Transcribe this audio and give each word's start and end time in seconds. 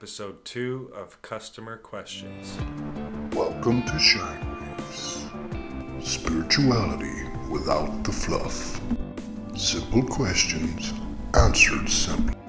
episode 0.00 0.42
two 0.46 0.90
of 0.94 1.20
Customer 1.20 1.76
Questions. 1.76 2.56
Welcome 3.36 3.82
to 3.82 3.92
Shinewaves. 3.92 5.28
Spirituality 6.02 7.28
without 7.50 8.02
the 8.02 8.10
fluff. 8.10 8.80
Simple 9.54 10.02
questions 10.04 10.94
answered 11.34 11.86
simply. 11.90 12.39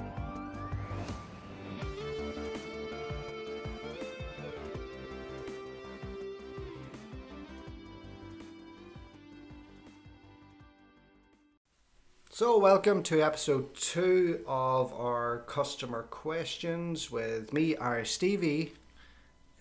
So, 12.42 12.58
welcome 12.58 13.04
to 13.04 13.22
episode 13.22 13.72
two 13.76 14.40
of 14.48 14.92
our 14.94 15.44
customer 15.46 16.02
questions 16.10 17.08
with 17.08 17.52
me, 17.52 17.76
Irish 17.76 18.10
Stevie. 18.10 18.72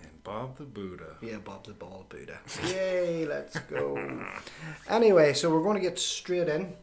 And 0.01 0.23
Bob 0.23 0.57
the 0.57 0.63
Buddha. 0.63 1.15
Yeah, 1.21 1.37
Bob 1.37 1.67
the 1.67 1.73
Ball 1.73 2.07
Buddha. 2.09 2.39
Yay, 2.65 3.27
let's 3.27 3.59
go. 3.59 4.25
anyway, 4.89 5.33
so 5.33 5.51
we're 5.51 5.61
going 5.61 5.75
to 5.75 5.81
get 5.81 5.99
straight 5.99 6.47
in. 6.47 6.73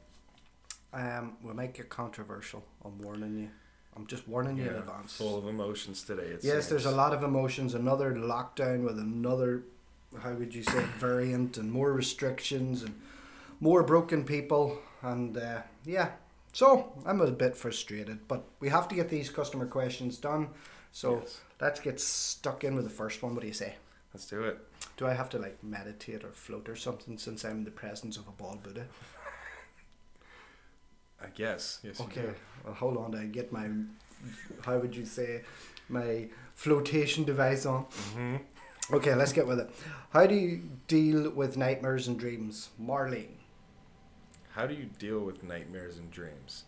Um, 0.92 1.36
we'll 1.42 1.56
make 1.56 1.80
it 1.80 1.88
controversial. 1.88 2.62
I'm 2.84 2.96
warning 3.00 3.36
you. 3.36 3.48
I'm 3.96 4.06
just 4.06 4.28
warning 4.28 4.56
you 4.56 4.68
in 4.68 4.76
advance. 4.76 5.16
full 5.16 5.36
of 5.36 5.48
emotions 5.48 6.04
today. 6.04 6.30
Yes, 6.34 6.42
seems. 6.42 6.68
there's 6.68 6.86
a 6.86 6.92
lot 6.92 7.12
of 7.12 7.24
emotions. 7.24 7.74
Another 7.74 8.14
lockdown 8.14 8.84
with 8.84 9.00
another, 9.00 9.64
how 10.22 10.34
would 10.34 10.54
you 10.54 10.62
say, 10.62 10.84
variant 10.98 11.56
and 11.56 11.72
more 11.72 11.92
restrictions 11.92 12.84
and 12.84 12.94
more 13.58 13.82
broken 13.82 14.22
people. 14.22 14.78
And 15.02 15.36
uh, 15.36 15.62
yeah, 15.84 16.10
so 16.52 16.92
I'm 17.06 17.20
a 17.20 17.30
bit 17.30 17.56
frustrated, 17.56 18.26
but 18.28 18.44
we 18.60 18.68
have 18.68 18.88
to 18.88 18.94
get 18.94 19.08
these 19.08 19.30
customer 19.30 19.66
questions 19.66 20.16
done. 20.18 20.48
So 20.92 21.20
Yes. 21.20 21.40
let's 21.60 21.80
get 21.80 22.00
stuck 22.00 22.64
in 22.64 22.74
with 22.74 22.84
the 22.84 22.90
first 22.90 23.22
one. 23.22 23.34
What 23.34 23.42
do 23.42 23.46
you 23.46 23.52
say? 23.54 23.74
Let's 24.14 24.26
do 24.26 24.42
it. 24.42 24.58
Do 24.96 25.06
I 25.06 25.12
have 25.12 25.28
to 25.30 25.38
like 25.38 25.62
meditate 25.62 26.24
or 26.24 26.30
float 26.32 26.68
or 26.68 26.76
something 26.76 27.18
since 27.18 27.44
I'm 27.44 27.58
in 27.58 27.64
the 27.64 27.70
presence 27.70 28.16
of 28.16 28.26
a 28.26 28.32
ball 28.32 28.58
Buddha? 28.62 28.86
I 31.22 31.26
guess. 31.34 31.80
Yes. 31.82 32.00
Okay, 32.00 32.30
well, 32.64 32.74
hold 32.74 32.96
on. 32.96 33.14
I 33.14 33.24
get 33.26 33.52
my, 33.52 33.68
how 34.64 34.78
would 34.78 34.94
you 34.94 35.04
say, 35.04 35.42
my 35.88 36.28
flotation 36.54 37.24
device 37.24 37.66
on. 37.66 37.86
Mhm. 38.14 38.40
Okay, 38.92 39.14
let's 39.14 39.32
get 39.32 39.46
with 39.46 39.58
it. 39.60 39.70
How 40.10 40.26
do 40.26 40.34
you 40.34 40.62
deal 40.86 41.30
with 41.30 41.56
nightmares 41.56 42.08
and 42.08 42.18
dreams, 42.18 42.70
Marlene? 42.80 43.34
How 44.58 44.66
do 44.66 44.74
you 44.74 44.86
deal 44.98 45.20
with 45.20 45.44
nightmares 45.44 45.98
and 45.98 46.10
dreams? 46.10 46.64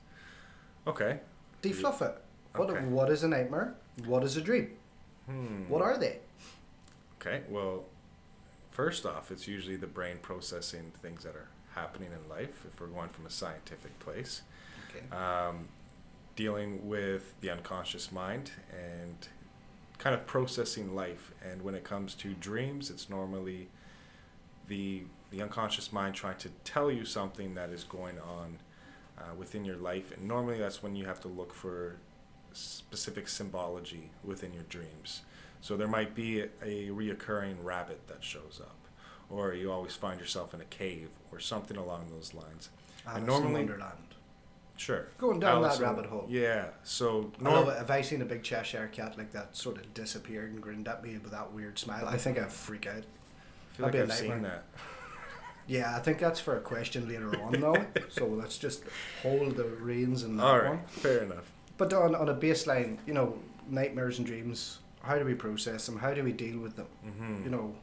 Okay. 0.87 1.19
Defluff 1.61 2.01
it. 2.03 2.23
What 2.55 2.71
Okay. 2.71 2.85
what 2.85 3.11
is 3.11 3.25
a 3.25 3.29
nightmare? 3.29 3.75
What 4.05 4.23
is 4.23 4.37
a 4.37 4.41
dream? 4.41 4.77
Hmm. 5.27 5.69
What 5.69 5.83
are 5.83 5.99
they? 5.99 6.21
Okay. 7.17 7.43
Well, 7.49 7.87
first 8.71 9.05
off, 9.05 9.33
it's 9.33 9.49
usually 9.49 9.75
the 9.75 9.89
brain 9.89 10.19
processing 10.23 10.93
things 11.03 11.25
that 11.25 11.35
are 11.35 11.49
happening 11.75 12.11
in 12.13 12.29
life. 12.29 12.65
If 12.65 12.81
we're 12.81 12.87
going 12.87 13.09
from 13.09 13.27
a 13.27 13.31
scientific 13.31 13.99
place. 13.99 14.43
Okay. 14.89 15.05
um, 15.17 15.69
dealing 16.37 16.89
with 16.89 17.41
the 17.41 17.51
unconscious 17.51 18.13
mind 18.13 18.53
and 18.73 19.27
kind 19.99 20.15
of 20.15 20.29
processing 20.29 20.95
life. 20.95 21.33
And 21.45 21.63
when 21.63 21.75
it 21.75 21.83
comes 21.83 22.15
to 22.17 22.35
dreams, 22.35 22.89
it's 22.89 23.11
normally 23.11 23.69
the 24.69 25.03
the 25.31 25.42
unconscious 25.42 25.92
mind 25.92 26.14
trying 26.14 26.39
to 26.39 26.48
tell 26.64 26.91
you 26.91 27.05
something 27.05 27.55
that 27.55 27.70
is 27.70 27.84
going 27.84 28.19
on 28.19 28.59
uh, 29.19 29.34
within 29.37 29.64
your 29.64 29.77
life. 29.77 30.12
And 30.17 30.27
normally, 30.27 30.59
that's 30.59 30.83
when 30.83 30.97
you 30.97 31.05
have 31.06 31.20
to 31.20 31.28
look 31.28 31.55
for 31.55 31.97
specific 32.53 33.28
symbology 33.28 34.11
within 34.25 34.53
your 34.53 34.64
dreams. 34.64 35.22
So 35.61 35.77
there 35.77 35.89
might 35.89 36.14
be 36.14 36.41
a, 36.41 36.48
a 36.62 36.89
reoccurring 36.89 37.62
rabbit 37.62 38.06
that 38.09 38.25
shows 38.25 38.61
up, 38.62 38.77
or 39.28 39.55
you 39.55 39.70
always 39.70 39.95
find 39.95 40.19
yourself 40.19 40.55
in 40.55 40.61
a 40.61 40.64
cave, 40.64 41.11
or 41.31 41.39
something 41.39 41.76
along 41.76 42.06
those 42.10 42.34
lines. 42.34 42.71
Alice 43.06 43.22
normally- 43.26 43.47
in 43.62 43.69
Wonderland. 43.69 43.97
Sure. 44.76 45.09
Going 45.19 45.38
down 45.41 45.60
that 45.60 45.66
Alice 45.69 45.78
in- 45.78 45.84
rabbit 45.84 46.06
hole. 46.06 46.25
Yeah. 46.31 46.69
So 46.84 47.31
I 47.44 47.50
love 47.50 47.66
norm- 47.66 47.69
it. 47.69 47.78
Have 47.78 47.91
I 47.91 48.00
seen 48.00 48.22
a 48.22 48.25
big 48.25 48.43
Cheshire 48.43 48.88
cat 48.91 49.19
like 49.19 49.31
that 49.32 49.55
sort 49.55 49.76
of 49.76 49.93
disappeared 49.93 50.53
and 50.53 50.62
grinned 50.62 50.88
at 50.88 51.05
me 51.05 51.19
with 51.19 51.32
that 51.32 51.53
weird 51.53 51.78
smile? 51.78 52.06
I 52.09 52.16
think 52.16 52.38
I'd 52.38 52.50
freak 52.50 52.87
out. 52.87 52.94
I 52.94 53.76
feel 53.76 53.84
like 53.87 53.93
That'd 53.93 54.09
a 54.09 54.12
I've 54.15 54.19
seen 54.19 54.41
that. 54.43 54.65
Yeah, 55.66 55.94
I 55.97 56.00
think 56.00 56.19
that's 56.19 56.41
for 56.41 56.56
a 56.56 56.60
question 56.60 57.09
later 57.09 57.31
on 57.43 57.53
though. 57.60 57.84
so 58.09 58.26
let's 58.26 58.59
just 58.59 58.82
hold 59.22 59.56
the 59.56 59.65
reins 59.65 60.22
in 60.25 60.37
that 60.37 60.43
All 60.44 60.59
one. 60.59 60.65
right. 60.78 60.91
Fair 60.91 61.22
enough. 61.22 61.50
But 61.78 61.93
on, 61.93 62.15
on 62.15 62.28
a 62.28 62.34
baseline, 62.34 62.98
you 63.06 63.15
know, 63.15 63.38
nightmares 63.69 64.19
and 64.19 64.26
dreams, 64.26 64.78
how 65.03 65.19
do 65.19 65.25
we 65.25 65.34
process 65.34 65.87
them? 65.87 65.99
How 65.99 66.12
do 66.12 66.22
we 66.25 66.32
deal 66.32 66.59
with 66.59 66.76
them? 66.76 66.87
hmm 67.04 67.44
You 67.44 67.50
know, 67.50 67.75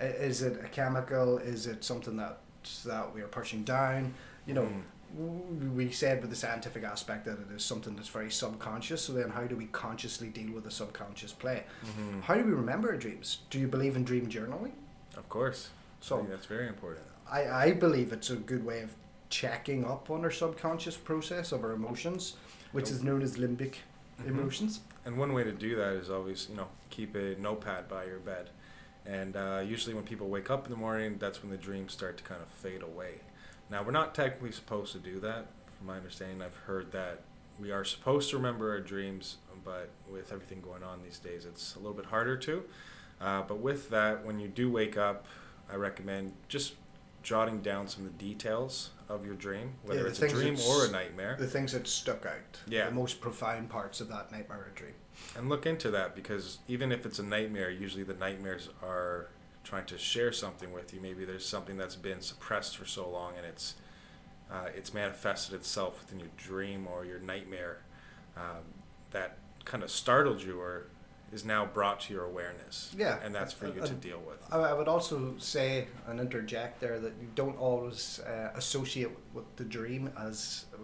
is 0.00 0.42
it 0.42 0.60
a 0.64 0.68
chemical? 0.68 1.38
Is 1.38 1.66
it 1.66 1.84
something 1.84 2.16
that 2.16 2.40
that 2.84 3.14
we 3.14 3.22
are 3.22 3.28
pushing 3.28 3.62
down? 3.64 4.12
You 4.46 4.54
know, 4.54 4.68
Mhm. 5.16 5.74
we 5.74 5.90
said 5.92 6.20
with 6.20 6.30
the 6.30 6.36
scientific 6.36 6.82
aspect 6.84 7.24
that 7.26 7.38
it 7.38 7.50
is 7.54 7.64
something 7.64 7.94
that's 7.96 8.08
very 8.08 8.30
subconscious. 8.30 9.02
So 9.02 9.12
then, 9.12 9.30
how 9.30 9.44
do 9.46 9.56
we 9.56 9.66
consciously 9.66 10.28
deal 10.28 10.52
with 10.52 10.64
the 10.64 10.70
subconscious 10.70 11.32
play? 11.32 11.64
hmm 11.84 12.20
How 12.22 12.34
do 12.34 12.44
we 12.44 12.52
remember 12.52 12.90
our 12.90 12.96
dreams? 12.96 13.38
Do 13.50 13.58
you 13.58 13.68
believe 13.68 13.94
in 13.96 14.04
dream 14.04 14.26
journaling? 14.28 14.72
Of 15.16 15.28
course. 15.28 15.70
I 15.70 16.04
So 16.04 16.16
think 16.18 16.30
that's 16.30 16.46
very 16.46 16.66
important. 16.68 17.06
I, 17.30 17.48
I 17.48 17.72
believe 17.72 18.12
it's 18.12 18.30
a 18.30 18.36
good 18.36 18.64
way 18.64 18.80
of 18.82 18.94
checking 19.30 19.84
up 19.84 20.10
on 20.10 20.24
our 20.24 20.30
subconscious 20.30 20.96
process 20.96 21.52
of 21.52 21.64
our 21.64 21.72
emotions, 21.72 22.34
which 22.72 22.90
is 22.90 23.02
known 23.02 23.22
as 23.22 23.36
limbic 23.36 23.76
Mhm. 24.22 24.28
emotions. 24.28 24.80
And 25.04 25.18
one 25.18 25.32
way 25.32 25.44
to 25.44 25.52
do 25.52 25.76
that 25.76 25.92
is 25.94 26.08
always, 26.10 26.48
you 26.48 26.56
know, 26.56 26.68
keep 26.90 27.14
a 27.14 27.34
notepad 27.38 27.88
by 27.88 28.04
your 28.04 28.18
bed. 28.18 28.50
And 29.04 29.36
uh, 29.36 29.62
usually 29.64 29.94
when 29.94 30.04
people 30.04 30.28
wake 30.28 30.50
up 30.50 30.64
in 30.66 30.70
the 30.70 30.76
morning, 30.78 31.18
that's 31.18 31.42
when 31.42 31.50
the 31.50 31.56
dreams 31.58 31.92
start 31.92 32.16
to 32.18 32.24
kind 32.24 32.40
of 32.42 32.48
fade 32.48 32.82
away. 32.82 33.20
Now, 33.70 33.82
we're 33.82 33.90
not 33.92 34.14
technically 34.14 34.52
supposed 34.52 34.92
to 34.92 34.98
do 34.98 35.20
that. 35.20 35.46
From 35.78 35.88
my 35.88 35.96
understanding, 35.96 36.40
I've 36.42 36.56
heard 36.56 36.92
that 36.92 37.20
we 37.60 37.70
are 37.72 37.84
supposed 37.84 38.30
to 38.30 38.36
remember 38.36 38.70
our 38.70 38.80
dreams, 38.80 39.36
but 39.64 39.90
with 40.10 40.32
everything 40.32 40.60
going 40.60 40.82
on 40.82 41.02
these 41.02 41.18
days, 41.18 41.44
it's 41.44 41.74
a 41.74 41.78
little 41.78 41.94
bit 41.94 42.06
harder 42.06 42.36
to. 42.38 42.64
Uh, 43.20 43.42
but 43.42 43.58
with 43.58 43.90
that, 43.90 44.24
when 44.24 44.38
you 44.40 44.48
do 44.48 44.70
wake 44.70 44.96
up, 44.96 45.26
I 45.70 45.74
recommend 45.76 46.32
just 46.48 46.74
jotting 47.26 47.60
down 47.60 47.88
some 47.88 48.06
of 48.06 48.16
the 48.16 48.24
details 48.24 48.90
of 49.08 49.26
your 49.26 49.34
dream, 49.34 49.72
whether 49.82 50.04
the 50.04 50.08
it's 50.10 50.22
a 50.22 50.28
dream 50.28 50.56
or 50.68 50.86
a 50.86 50.90
nightmare. 50.92 51.36
The 51.36 51.48
things 51.48 51.72
that 51.72 51.88
stuck 51.88 52.24
out. 52.24 52.60
Yeah. 52.68 52.86
The 52.86 52.92
most 52.92 53.20
profound 53.20 53.68
parts 53.68 54.00
of 54.00 54.08
that 54.10 54.30
nightmare 54.30 54.58
or 54.58 54.72
dream. 54.76 54.94
and 55.36 55.48
look 55.48 55.66
into 55.66 55.90
that 55.90 56.14
because 56.14 56.58
even 56.68 56.92
if 56.92 57.04
it's 57.04 57.18
a 57.18 57.24
nightmare, 57.24 57.68
usually 57.68 58.04
the 58.04 58.14
nightmares 58.14 58.68
are 58.80 59.30
trying 59.64 59.86
to 59.86 59.98
share 59.98 60.30
something 60.30 60.72
with 60.72 60.94
you. 60.94 61.00
Maybe 61.00 61.24
there's 61.24 61.44
something 61.44 61.76
that's 61.76 61.96
been 61.96 62.20
suppressed 62.20 62.76
for 62.76 62.84
so 62.84 63.10
long 63.10 63.32
and 63.36 63.44
it's 63.44 63.74
uh, 64.48 64.68
it's 64.76 64.94
manifested 64.94 65.56
itself 65.56 66.00
within 66.02 66.20
your 66.20 66.28
dream 66.36 66.86
or 66.86 67.04
your 67.04 67.18
nightmare 67.18 67.82
um, 68.36 68.62
that 69.10 69.38
kind 69.64 69.82
of 69.82 69.90
startled 69.90 70.40
you 70.40 70.60
or 70.60 70.86
is 71.36 71.44
now 71.44 71.66
brought 71.66 72.00
to 72.00 72.14
your 72.14 72.24
awareness. 72.24 72.76
Yeah. 72.98 73.18
and 73.24 73.32
that's 73.34 73.52
for 73.52 73.66
you 73.66 73.82
Uh, 73.82 73.86
to 73.86 73.92
uh, 73.92 74.08
deal 74.08 74.20
with. 74.26 74.40
I, 74.50 74.56
I 74.70 74.72
would 74.72 74.88
also 74.88 75.34
say 75.38 75.86
and 76.08 76.18
interject 76.18 76.80
there 76.80 76.98
that 77.04 77.12
you 77.20 77.28
don't 77.34 77.58
always 77.58 78.20
uh, 78.20 78.50
associate 78.62 79.10
with 79.34 79.44
the 79.56 79.64
dream 79.64 80.10
as 80.18 80.64
uh, 80.74 80.78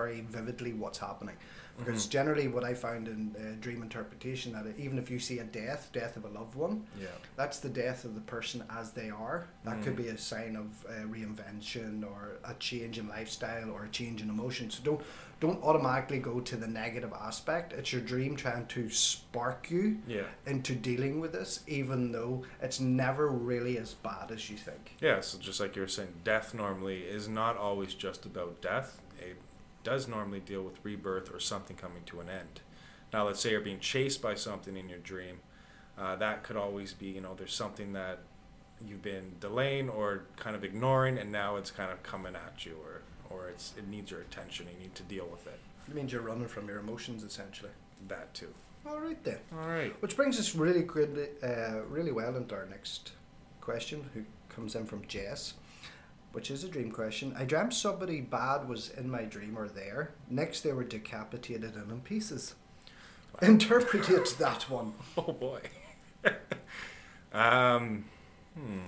very 0.00 0.20
vividly 0.38 0.72
what's 0.72 0.98
happening. 0.98 1.36
Because 1.78 2.06
Mhm. 2.06 2.10
generally, 2.18 2.48
what 2.56 2.64
I 2.64 2.72
found 2.86 3.06
in 3.14 3.20
uh, 3.36 3.40
dream 3.64 3.82
interpretation 3.82 4.48
that 4.52 4.64
even 4.84 4.96
if 5.02 5.10
you 5.10 5.18
see 5.28 5.38
a 5.40 5.44
death, 5.62 5.82
death 5.92 6.16
of 6.16 6.24
a 6.24 6.28
loved 6.38 6.54
one, 6.54 6.74
Yeah, 6.98 7.08
that's 7.40 7.58
the 7.66 7.68
death 7.68 8.00
of 8.08 8.14
the 8.14 8.22
person 8.36 8.64
as 8.80 8.92
they 8.92 9.10
are. 9.10 9.38
That 9.64 9.82
could 9.82 9.92
Mm. 9.94 10.04
be 10.04 10.08
a 10.08 10.16
sign 10.32 10.56
of 10.56 10.68
uh, 10.88 10.92
reinvention 11.16 11.92
or 12.10 12.20
a 12.44 12.54
change 12.68 12.94
in 12.98 13.06
lifestyle 13.08 13.68
or 13.70 13.84
a 13.84 13.88
change 14.00 14.22
in 14.22 14.28
emotion. 14.30 14.70
So 14.70 14.80
don't 14.90 15.02
don't 15.38 15.62
automatically 15.62 16.18
go 16.18 16.40
to 16.40 16.56
the 16.56 16.66
negative 16.66 17.12
aspect. 17.12 17.72
It's 17.72 17.92
your 17.92 18.00
dream 18.00 18.36
trying 18.36 18.66
to 18.66 18.88
spark 18.88 19.70
you 19.70 19.98
yeah. 20.06 20.22
into 20.46 20.74
dealing 20.74 21.20
with 21.20 21.32
this, 21.32 21.60
even 21.66 22.12
though 22.12 22.44
it's 22.62 22.80
never 22.80 23.28
really 23.28 23.76
as 23.78 23.94
bad 23.94 24.30
as 24.30 24.48
you 24.48 24.56
think. 24.56 24.96
Yeah, 25.00 25.20
so 25.20 25.38
just 25.38 25.60
like 25.60 25.76
you 25.76 25.82
were 25.82 25.88
saying, 25.88 26.14
death 26.24 26.54
normally 26.54 27.02
is 27.02 27.28
not 27.28 27.56
always 27.56 27.92
just 27.92 28.24
about 28.24 28.62
death. 28.62 29.02
It 29.18 29.36
does 29.84 30.08
normally 30.08 30.40
deal 30.40 30.62
with 30.62 30.82
rebirth 30.82 31.32
or 31.32 31.38
something 31.38 31.76
coming 31.76 32.02
to 32.06 32.20
an 32.20 32.30
end. 32.30 32.60
Now, 33.12 33.26
let's 33.26 33.40
say 33.40 33.50
you're 33.50 33.60
being 33.60 33.80
chased 33.80 34.22
by 34.22 34.34
something 34.34 34.76
in 34.76 34.88
your 34.88 34.98
dream. 34.98 35.40
Uh, 35.98 36.16
that 36.16 36.42
could 36.42 36.56
always 36.56 36.92
be, 36.92 37.06
you 37.06 37.20
know, 37.20 37.34
there's 37.34 37.54
something 37.54 37.92
that 37.92 38.20
you've 38.86 39.02
been 39.02 39.36
delaying 39.40 39.88
or 39.88 40.24
kind 40.36 40.56
of 40.56 40.64
ignoring, 40.64 41.18
and 41.18 41.30
now 41.30 41.56
it's 41.56 41.70
kind 41.70 41.90
of 41.90 42.02
coming 42.02 42.34
at 42.34 42.66
you, 42.66 42.76
or 42.84 42.95
or 43.36 43.48
it's 43.48 43.74
it 43.76 43.86
needs 43.88 44.10
your 44.10 44.20
attention. 44.20 44.66
You 44.72 44.80
need 44.80 44.94
to 44.94 45.02
deal 45.04 45.26
with 45.30 45.46
it. 45.46 45.58
It 45.88 45.94
means 45.94 46.12
you're 46.12 46.22
running 46.22 46.48
from 46.48 46.68
your 46.68 46.78
emotions, 46.78 47.22
essentially. 47.22 47.70
That 48.08 48.34
too. 48.34 48.52
All 48.88 49.00
right 49.00 49.22
then. 49.24 49.38
All 49.52 49.68
right. 49.68 49.94
Which 50.00 50.16
brings 50.16 50.38
us 50.38 50.54
really 50.54 50.82
good, 50.82 51.28
uh, 51.42 51.82
really 51.88 52.12
well 52.12 52.36
into 52.36 52.54
our 52.54 52.66
next 52.66 53.12
question, 53.60 54.08
who 54.14 54.22
comes 54.48 54.74
in 54.74 54.86
from 54.86 55.06
Jess, 55.06 55.54
which 56.32 56.50
is 56.50 56.64
a 56.64 56.68
dream 56.68 56.90
question. 56.90 57.34
I 57.36 57.44
dreamt 57.44 57.74
somebody 57.74 58.20
bad 58.20 58.68
was 58.68 58.90
in 58.90 59.10
my 59.10 59.22
dream 59.22 59.58
or 59.58 59.68
there. 59.68 60.12
Next, 60.30 60.60
they 60.60 60.72
were 60.72 60.84
decapitated 60.84 61.74
and 61.74 61.90
in 61.90 62.00
pieces. 62.00 62.54
Interpret 63.42 64.06
that 64.38 64.70
one. 64.70 64.94
Oh 65.18 65.32
boy. 65.32 65.60
um, 67.32 68.04
hmm. 68.54 68.80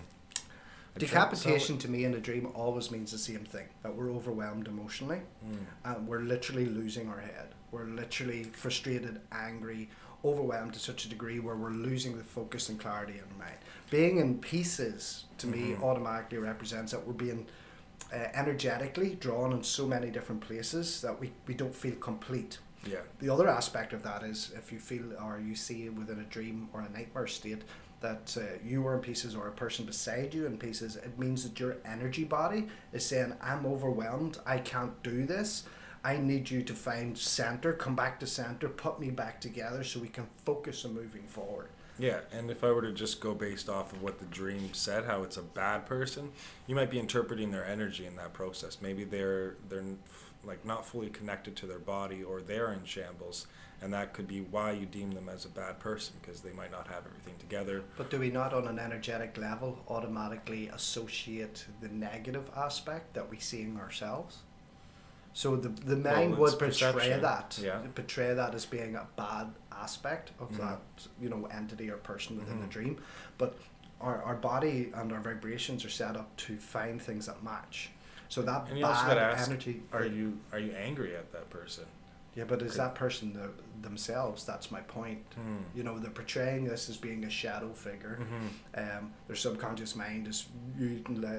Decapitation 0.99 1.79
to 1.79 1.89
me 1.89 2.05
in 2.05 2.15
a 2.15 2.19
dream 2.21 2.51
always 2.55 2.91
means 2.91 3.13
the 3.13 3.19
same 3.19 3.45
thing 3.45 3.67
that 3.83 3.95
we're 3.95 4.11
overwhelmed 4.11 4.67
emotionally 4.69 5.21
Hmm. 5.45 5.57
and 5.85 6.07
we're 6.09 6.21
literally 6.21 6.67
losing 6.67 7.09
our 7.09 7.21
head. 7.21 7.55
We're 7.71 7.85
literally 7.87 8.45
frustrated, 8.45 9.21
angry, 9.33 9.89
overwhelmed 10.25 10.75
to 10.75 10.81
such 10.81 11.05
a 11.05 11.09
degree 11.09 11.39
where 11.39 11.57
we're 11.57 11.71
losing 11.71 12.17
the 12.19 12.25
focus 12.25 12.69
and 12.69 12.79
clarity 12.81 13.15
in 13.15 13.21
our 13.33 13.47
mind. 13.47 13.59
Being 13.91 14.19
in 14.19 14.39
pieces 14.39 15.25
to 15.39 15.47
me 15.47 15.75
Mhm. 15.75 15.83
automatically 15.83 16.39
represents 16.39 16.93
that 16.93 17.07
we're 17.07 17.13
being 17.13 17.47
uh, 18.11 18.17
energetically 18.33 19.17
drawn 19.17 19.53
in 19.53 19.63
so 19.63 19.87
many 19.87 20.11
different 20.11 20.41
places 20.41 21.03
that 21.03 21.21
we, 21.21 21.31
we 21.47 21.53
don't 21.53 21.75
feel 21.75 21.95
complete. 21.97 22.59
Yeah. 22.87 23.01
The 23.19 23.29
other 23.29 23.47
aspect 23.49 23.93
of 23.93 24.03
that 24.05 24.23
is 24.23 24.51
if 24.57 24.73
you 24.73 24.79
feel 24.79 25.13
or 25.23 25.39
you 25.39 25.55
see 25.55 25.91
within 25.91 26.19
a 26.19 26.25
dream 26.25 26.69
or 26.73 26.81
a 26.81 26.89
nightmare 26.89 27.27
state 27.27 27.63
that 28.01 28.37
uh, 28.39 28.59
you 28.65 28.87
are 28.87 28.95
in 28.95 29.01
pieces 29.01 29.35
or 29.35 29.49
a 29.49 29.53
person 29.53 29.85
beside 29.85 30.35
you 30.35 30.47
in 30.47 30.59
pieces, 30.59 30.97
it 30.97 31.19
means 31.19 31.43
that 31.43 31.59
your 31.59 31.77
energy 31.85 32.25
body 32.25 32.69
is 32.93 33.05
saying, 33.05 33.35
I'm 33.43 33.67
overwhelmed, 33.67 34.39
I 34.47 34.59
can't 34.59 35.03
do 35.03 35.27
this. 35.27 35.65
I 36.05 36.17
need 36.17 36.49
you 36.49 36.63
to 36.63 36.75
find 36.75 37.19
center, 37.19 37.73
come 37.73 37.97
back 37.97 38.21
to 38.21 38.27
center, 38.27 38.69
put 38.69 39.01
me 39.01 39.11
back 39.11 39.41
together 39.41 39.83
so 39.83 39.99
we 39.99 40.09
can 40.09 40.29
focus 40.45 40.85
on 40.85 40.95
moving 40.95 41.25
forward. 41.25 41.69
Yeah, 41.99 42.21
and 42.31 42.49
if 42.49 42.63
I 42.63 42.71
were 42.71 42.83
to 42.83 42.93
just 42.93 43.21
go 43.21 43.35
based 43.35 43.69
off 43.69 43.93
of 43.93 44.03
what 44.03 44.21
the 44.21 44.25
dream 44.27 44.73
said, 44.73 45.05
how 45.05 45.25
it's 45.25 45.37
a 45.37 45.43
bad 45.43 45.85
person, 45.85 46.31
you 46.69 46.77
might 46.77 46.91
be 46.91 47.01
interpreting 47.01 47.51
their 47.51 47.67
energy 47.67 48.07
in 48.07 48.15
that 48.17 48.33
process. 48.33 48.79
Maybe 48.81 49.03
they're 49.03 49.57
they're 49.69 49.83
like 50.45 50.65
not 50.65 50.87
fully 50.87 51.09
connected 51.09 51.57
to 51.57 51.67
their 51.67 51.81
body, 51.81 52.23
or 52.23 52.41
they're 52.41 52.73
in 52.73 52.85
shambles, 52.85 53.49
and 53.83 53.93
that 53.93 54.13
could 54.13 54.27
be 54.27 54.41
why 54.41 54.73
you 54.73 54.87
deem 54.87 55.13
them 55.13 55.29
as 55.29 55.45
a 55.45 55.49
bad 55.49 55.79
person 55.79 56.15
because 56.21 56.41
they 56.41 56.53
might 56.53 56.71
not 56.73 56.89
have 56.89 57.05
everything 57.07 57.35
together. 57.39 57.83
But 57.97 58.11
do 58.11 58.19
we 58.19 58.31
not, 58.31 58.53
on 58.53 58.67
an 58.67 58.79
energetic 58.79 59.37
level, 59.39 59.79
automatically 59.89 60.69
associate 60.69 61.67
the 61.81 61.89
negative 61.89 62.51
aspect 62.57 63.15
that 63.15 63.29
we 63.31 63.39
see 63.39 63.63
in 63.63 63.77
ourselves? 63.79 64.39
So 65.35 65.55
the 65.57 65.69
the 65.69 65.97
mind 65.97 66.33
it's 66.33 66.41
would 66.41 66.51
portray 66.59 66.69
perception, 66.69 67.23
that, 67.23 67.59
yeah. 67.63 67.79
portray 67.95 68.35
that 68.35 68.55
as 68.55 68.67
being 68.67 68.97
a 68.97 69.07
bad 69.17 69.49
aspect 69.71 70.33
of 70.41 70.51
Mhm. 70.51 70.57
that 70.59 70.81
you 71.21 71.29
know 71.29 71.47
entity 71.47 71.89
or 71.91 71.99
person 71.99 72.37
within 72.39 72.59
the 72.61 72.67
Mhm. 72.67 72.71
dream. 72.71 73.03
But 73.37 73.57
our 74.01 74.21
our 74.25 74.35
body 74.35 74.91
and 74.95 75.13
our 75.13 75.21
vibrations 75.21 75.85
are 75.85 75.91
set 75.91 76.17
up 76.17 76.35
to 76.39 76.57
find 76.57 77.01
things 77.01 77.27
that 77.27 77.43
match. 77.45 77.91
So 78.29 78.43
that 78.43 78.69
And 78.69 78.81
bad 78.81 79.19
ask: 79.19 79.49
energy. 79.49 79.83
Are 79.93 80.05
you 80.05 80.41
are 80.53 80.59
you 80.59 80.73
angry 80.73 81.15
at 81.17 81.31
that 81.33 81.49
person? 81.51 81.87
Yeah, 82.39 82.45
but 82.47 82.63
is 82.63 82.77
that 82.77 82.95
person 82.95 83.33
the, 83.33 83.51
themselves? 83.89 84.45
That's 84.45 84.71
my 84.71 84.81
point. 84.83 85.25
Hmm. 85.35 85.63
You 85.77 85.83
know, 85.83 85.99
they're 85.99 86.11
portraying 86.23 86.65
this 86.69 86.89
as 86.89 86.97
being 86.97 87.25
a 87.25 87.31
shadow 87.31 87.73
figure. 87.73 88.17
Mhm. 88.21 88.49
Um, 88.99 89.13
their 89.27 89.35
subconscious 89.37 89.97
mind 89.97 90.29
is 90.29 90.47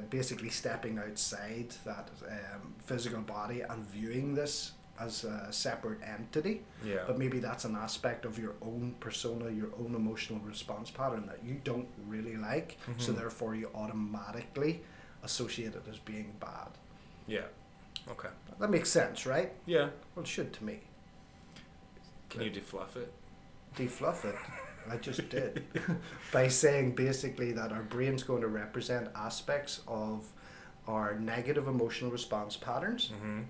basically 0.09 0.49
stepping 0.49 0.99
outside 0.99 1.69
that 1.85 2.09
um, 2.27 2.73
physical 2.85 3.21
body 3.21 3.61
and 3.61 3.83
viewing 3.85 4.35
this 4.35 4.73
as 4.99 5.23
a 5.23 5.47
separate 5.51 5.99
entity. 6.03 6.61
Yeah. 6.83 7.03
But 7.07 7.17
maybe 7.17 7.39
that's 7.39 7.63
an 7.63 7.75
aspect 7.77 8.25
of 8.25 8.37
your 8.37 8.55
own 8.61 8.95
persona, 8.99 9.49
your 9.49 9.69
own 9.79 9.95
emotional 9.95 10.39
response 10.41 10.91
pattern 10.91 11.25
that 11.27 11.39
you 11.45 11.61
don't 11.63 11.87
really 12.07 12.35
like. 12.35 12.77
So 12.97 13.13
Mhm. 13.13 13.17
therefore, 13.19 13.55
you 13.55 13.69
automatically 13.73 14.81
associate 15.23 15.75
it 15.75 15.83
as 15.89 15.97
being 15.99 16.33
bad. 16.39 16.71
yeah. 17.27 17.45
Okay. 18.09 18.29
That 18.59 18.69
makes 18.71 18.89
sense, 18.89 19.25
right? 19.27 19.51
Yeah. 19.67 19.89
Well, 20.15 20.23
it 20.23 20.27
should 20.27 20.51
to 20.53 20.63
me. 20.63 20.79
Can 22.29 22.41
you 22.41 22.51
defluff 22.51 22.95
it? 22.95 23.11
defluff 23.75 24.25
it. 24.25 24.35
I 24.89 24.97
just 24.97 25.29
did 25.29 25.63
by 26.33 26.47
saying 26.47 26.95
basically 26.95 27.51
that 27.51 27.71
our 27.71 27.83
brain's 27.83 28.23
going 28.23 28.41
to 28.41 28.47
represent 28.47 29.09
aspects 29.15 29.81
of 29.87 30.25
our 30.87 31.19
negative 31.19 31.67
emotional 31.67 32.09
response 32.11 32.57
patterns 32.57 33.11
Mm-hmm. 33.15 33.41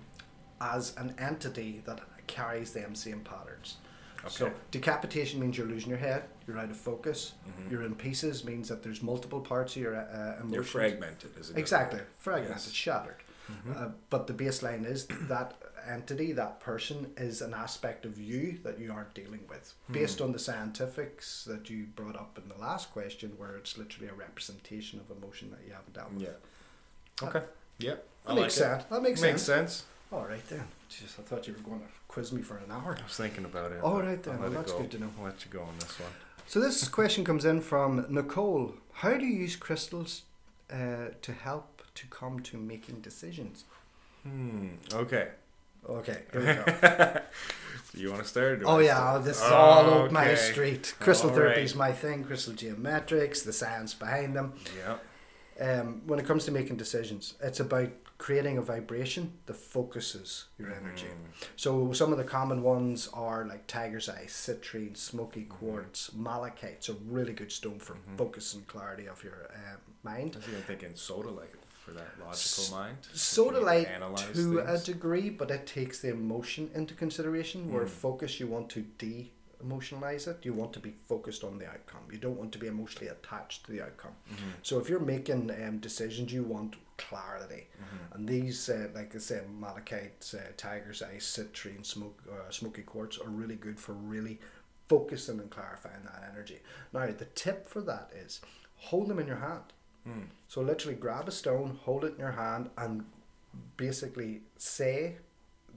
as 0.60 0.94
an 0.98 1.14
entity 1.18 1.82
that 1.86 2.00
carries 2.26 2.72
them 2.72 2.94
same 2.94 3.20
patterns. 3.20 3.78
Okay. 4.20 4.28
So 4.28 4.52
decapitation 4.70 5.40
means 5.40 5.56
you're 5.56 5.66
losing 5.66 5.88
your 5.88 5.98
head, 5.98 6.24
you're 6.46 6.58
out 6.58 6.68
of 6.70 6.76
focus, 6.76 7.32
Mhm. 7.48 7.70
you're 7.70 7.82
in 7.84 7.94
pieces 7.94 8.44
means 8.44 8.68
that 8.68 8.82
there's 8.82 9.02
multiple 9.02 9.40
parts 9.40 9.74
of 9.76 9.80
your 9.82 9.96
uh, 9.96 10.34
emotions. 10.34 10.52
You're 10.52 10.62
fragmented. 10.62 11.30
Is 11.38 11.48
a 11.48 11.52
good 11.54 11.60
Exactly, 11.60 12.00
fragmented, 12.18 12.56
Yes. 12.56 12.70
shattered. 12.72 13.16
Mhm. 13.50 13.76
Uh, 13.82 13.88
but 14.10 14.26
the 14.26 14.34
baseline 14.34 14.84
is 14.84 15.06
that 15.28 15.54
entity, 15.88 16.32
that 16.32 16.60
person, 16.60 17.12
is 17.16 17.40
an 17.42 17.54
aspect 17.54 18.04
of 18.04 18.18
you 18.18 18.58
that 18.64 18.78
you 18.78 18.92
aren't 18.92 19.14
dealing 19.14 19.40
with. 19.48 19.74
Based 19.90 20.18
Hmm. 20.18 20.24
on 20.24 20.32
the 20.32 20.38
scientifics 20.38 21.44
that 21.44 21.70
you 21.70 21.86
brought 21.94 22.16
up 22.16 22.38
in 22.42 22.48
the 22.48 22.56
last 22.56 22.90
question, 22.92 23.32
where 23.36 23.56
it's 23.56 23.76
literally 23.78 24.08
a 24.08 24.14
representation 24.14 25.00
of 25.00 25.10
emotion 25.16 25.50
that 25.50 25.60
you 25.66 25.72
haven't 25.72 25.92
dealt 25.94 26.12
with. 26.12 26.22
Yeah. 26.22 27.28
Okay. 27.28 27.42
Yeah. 27.78 27.94
That 28.26 28.34
makes 28.34 28.54
sense. 28.54 28.84
That 28.90 29.02
makes, 29.02 29.20
Makes 29.20 29.42
sense. 29.42 29.72
sense. 29.72 29.84
All 30.12 30.26
right 30.26 30.46
then. 30.48 30.64
Jeez, 30.90 31.18
I 31.18 31.22
thought 31.22 31.46
you 31.46 31.54
were 31.54 31.60
going 31.60 31.80
to 31.80 31.86
quiz 32.08 32.32
me 32.32 32.42
for 32.42 32.56
an 32.58 32.70
hour. 32.70 32.96
I 32.98 33.02
was 33.04 33.16
thinking 33.16 33.44
about 33.44 33.72
it. 33.72 33.80
All 33.82 34.02
right 34.02 34.22
then, 34.22 34.40
well, 34.40 34.50
that's 34.50 34.72
go. 34.72 34.78
good 34.80 34.90
to 34.92 34.98
know. 34.98 35.10
I'll 35.18 35.24
let 35.26 35.44
you 35.44 35.50
go 35.50 35.62
on 35.62 35.74
this 35.78 35.98
one. 36.00 36.10
So 36.46 36.58
this 36.60 36.86
question 36.98 37.24
comes 37.24 37.44
in 37.44 37.60
from 37.60 38.04
Nicole. 38.08 38.74
How 38.92 39.14
do 39.16 39.24
you 39.24 39.36
use 39.38 39.56
crystals 39.56 40.22
uh, 40.70 41.10
to 41.22 41.32
help 41.32 41.82
to 41.94 42.06
come 42.08 42.40
to 42.40 42.56
making 42.56 43.00
decisions? 43.00 43.64
Hmm. 44.24 44.68
Okay. 44.92 45.28
Okay, 45.88 46.22
here 46.32 46.40
we 46.40 46.90
go. 46.90 47.20
you 47.94 48.10
want 48.10 48.22
to 48.22 48.28
start? 48.28 48.62
Oh 48.64 48.78
I 48.78 48.82
yeah, 48.82 48.94
start? 48.96 49.24
this 49.24 49.36
is 49.38 49.42
all 49.50 50.04
up 50.04 50.12
my 50.12 50.34
street. 50.34 50.94
Crystal 51.00 51.30
All 51.30 51.36
therapy 51.36 51.56
right. 51.60 51.64
is 51.64 51.74
my 51.74 51.92
thing. 51.92 52.24
Crystal 52.24 52.52
geometrics, 52.54 53.44
the 53.44 53.52
science 53.52 53.94
behind 53.94 54.36
them. 54.36 54.52
Yeah. 54.78 54.96
Um, 55.60 56.02
when 56.06 56.18
it 56.18 56.24
comes 56.26 56.44
to 56.46 56.50
making 56.52 56.76
decisions, 56.76 57.34
it's 57.42 57.60
about 57.60 57.90
creating 58.16 58.58
a 58.58 58.62
vibration 58.62 59.32
that 59.46 59.54
focuses 59.56 60.46
your 60.58 60.72
energy. 60.72 61.06
Mm. 61.06 61.46
So 61.56 61.92
some 61.92 62.12
of 62.12 62.18
the 62.18 62.24
common 62.24 62.62
ones 62.62 63.08
are 63.12 63.44
like 63.46 63.66
tiger's 63.66 64.08
eye, 64.08 64.24
citrine, 64.26 64.96
smoky 64.96 65.44
quartz, 65.44 66.10
malachite's 66.14 66.88
a 66.88 66.94
really 67.08 67.32
good 67.34 67.52
stone 67.52 67.78
for 67.78 67.94
Mhm. 67.94 68.16
focus 68.18 68.54
and 68.54 68.66
clarity 68.66 69.06
of 69.06 69.22
your 69.24 69.50
um, 69.54 69.80
mind. 70.02 70.32
I 70.34 70.38
was 70.38 70.48
even 70.48 70.62
thinking 70.62 70.92
sodalite 70.94 71.56
for 71.84 71.92
that 71.92 72.10
logical 72.20 72.78
mind. 72.78 72.98
Soda 73.12 73.58
You 73.58 73.64
light 73.64 73.88
analyze 73.88 74.32
to 74.32 74.58
a 74.60 74.78
degree, 74.78 75.30
but 75.30 75.50
it 75.50 75.66
takes 75.66 76.00
the 76.00 76.08
emotion 76.10 76.70
into 76.74 76.94
consideration. 76.94 77.72
Where 77.72 77.84
Mm. 77.84 77.88
focus, 77.90 78.38
you 78.40 78.46
want 78.46 78.68
to 78.70 78.82
de-emotionalize 79.60 80.26
it. 80.26 80.44
You 80.44 80.52
want 80.52 80.72
to 80.74 80.80
be 80.80 80.94
focused 81.08 81.44
on 81.44 81.58
the 81.58 81.66
outcome. 81.66 82.00
You 82.10 82.18
don't 82.18 82.36
want 82.38 82.52
to 82.52 82.58
be 82.58 82.66
emotionally 82.66 83.08
attached 83.08 83.64
to 83.66 83.72
the 83.72 83.82
outcome. 83.82 84.14
Mhm. 84.30 84.52
So 84.62 84.78
if 84.78 84.88
you're 84.88 85.00
making 85.00 85.50
um, 85.50 85.78
decisions, 85.78 86.32
you 86.32 86.42
want 86.42 86.76
clarity. 86.96 87.68
Mhm. 87.78 88.14
And 88.14 88.28
these, 88.28 88.68
uh, 88.68 88.88
like 88.94 89.14
I 89.14 89.18
said, 89.18 89.48
malachite, 89.50 90.34
uh, 90.34 90.52
tiger's 90.56 91.02
eye, 91.02 91.16
citrine, 91.18 91.84
smoke, 91.84 92.22
uh, 92.30 92.50
smoky 92.50 92.82
quartz 92.82 93.18
are 93.18 93.28
really 93.28 93.56
good 93.56 93.78
for 93.80 93.92
really 93.92 94.40
focusing 94.88 95.38
and 95.40 95.50
clarifying 95.50 96.02
that 96.04 96.28
energy. 96.32 96.60
Now, 96.92 97.06
the 97.06 97.24
tip 97.26 97.68
for 97.68 97.80
that 97.82 98.10
is 98.14 98.40
hold 98.76 99.08
them 99.08 99.18
in 99.18 99.26
your 99.26 99.36
hand. 99.36 99.72
Mm. 100.06 100.28
So 100.48 100.62
literally 100.62 100.96
grab 100.96 101.28
a 101.28 101.30
stone, 101.30 101.78
hold 101.84 102.04
it 102.04 102.14
in 102.14 102.20
your 102.20 102.32
hand, 102.32 102.70
and 102.76 103.04
basically 103.76 104.42
say 104.56 105.18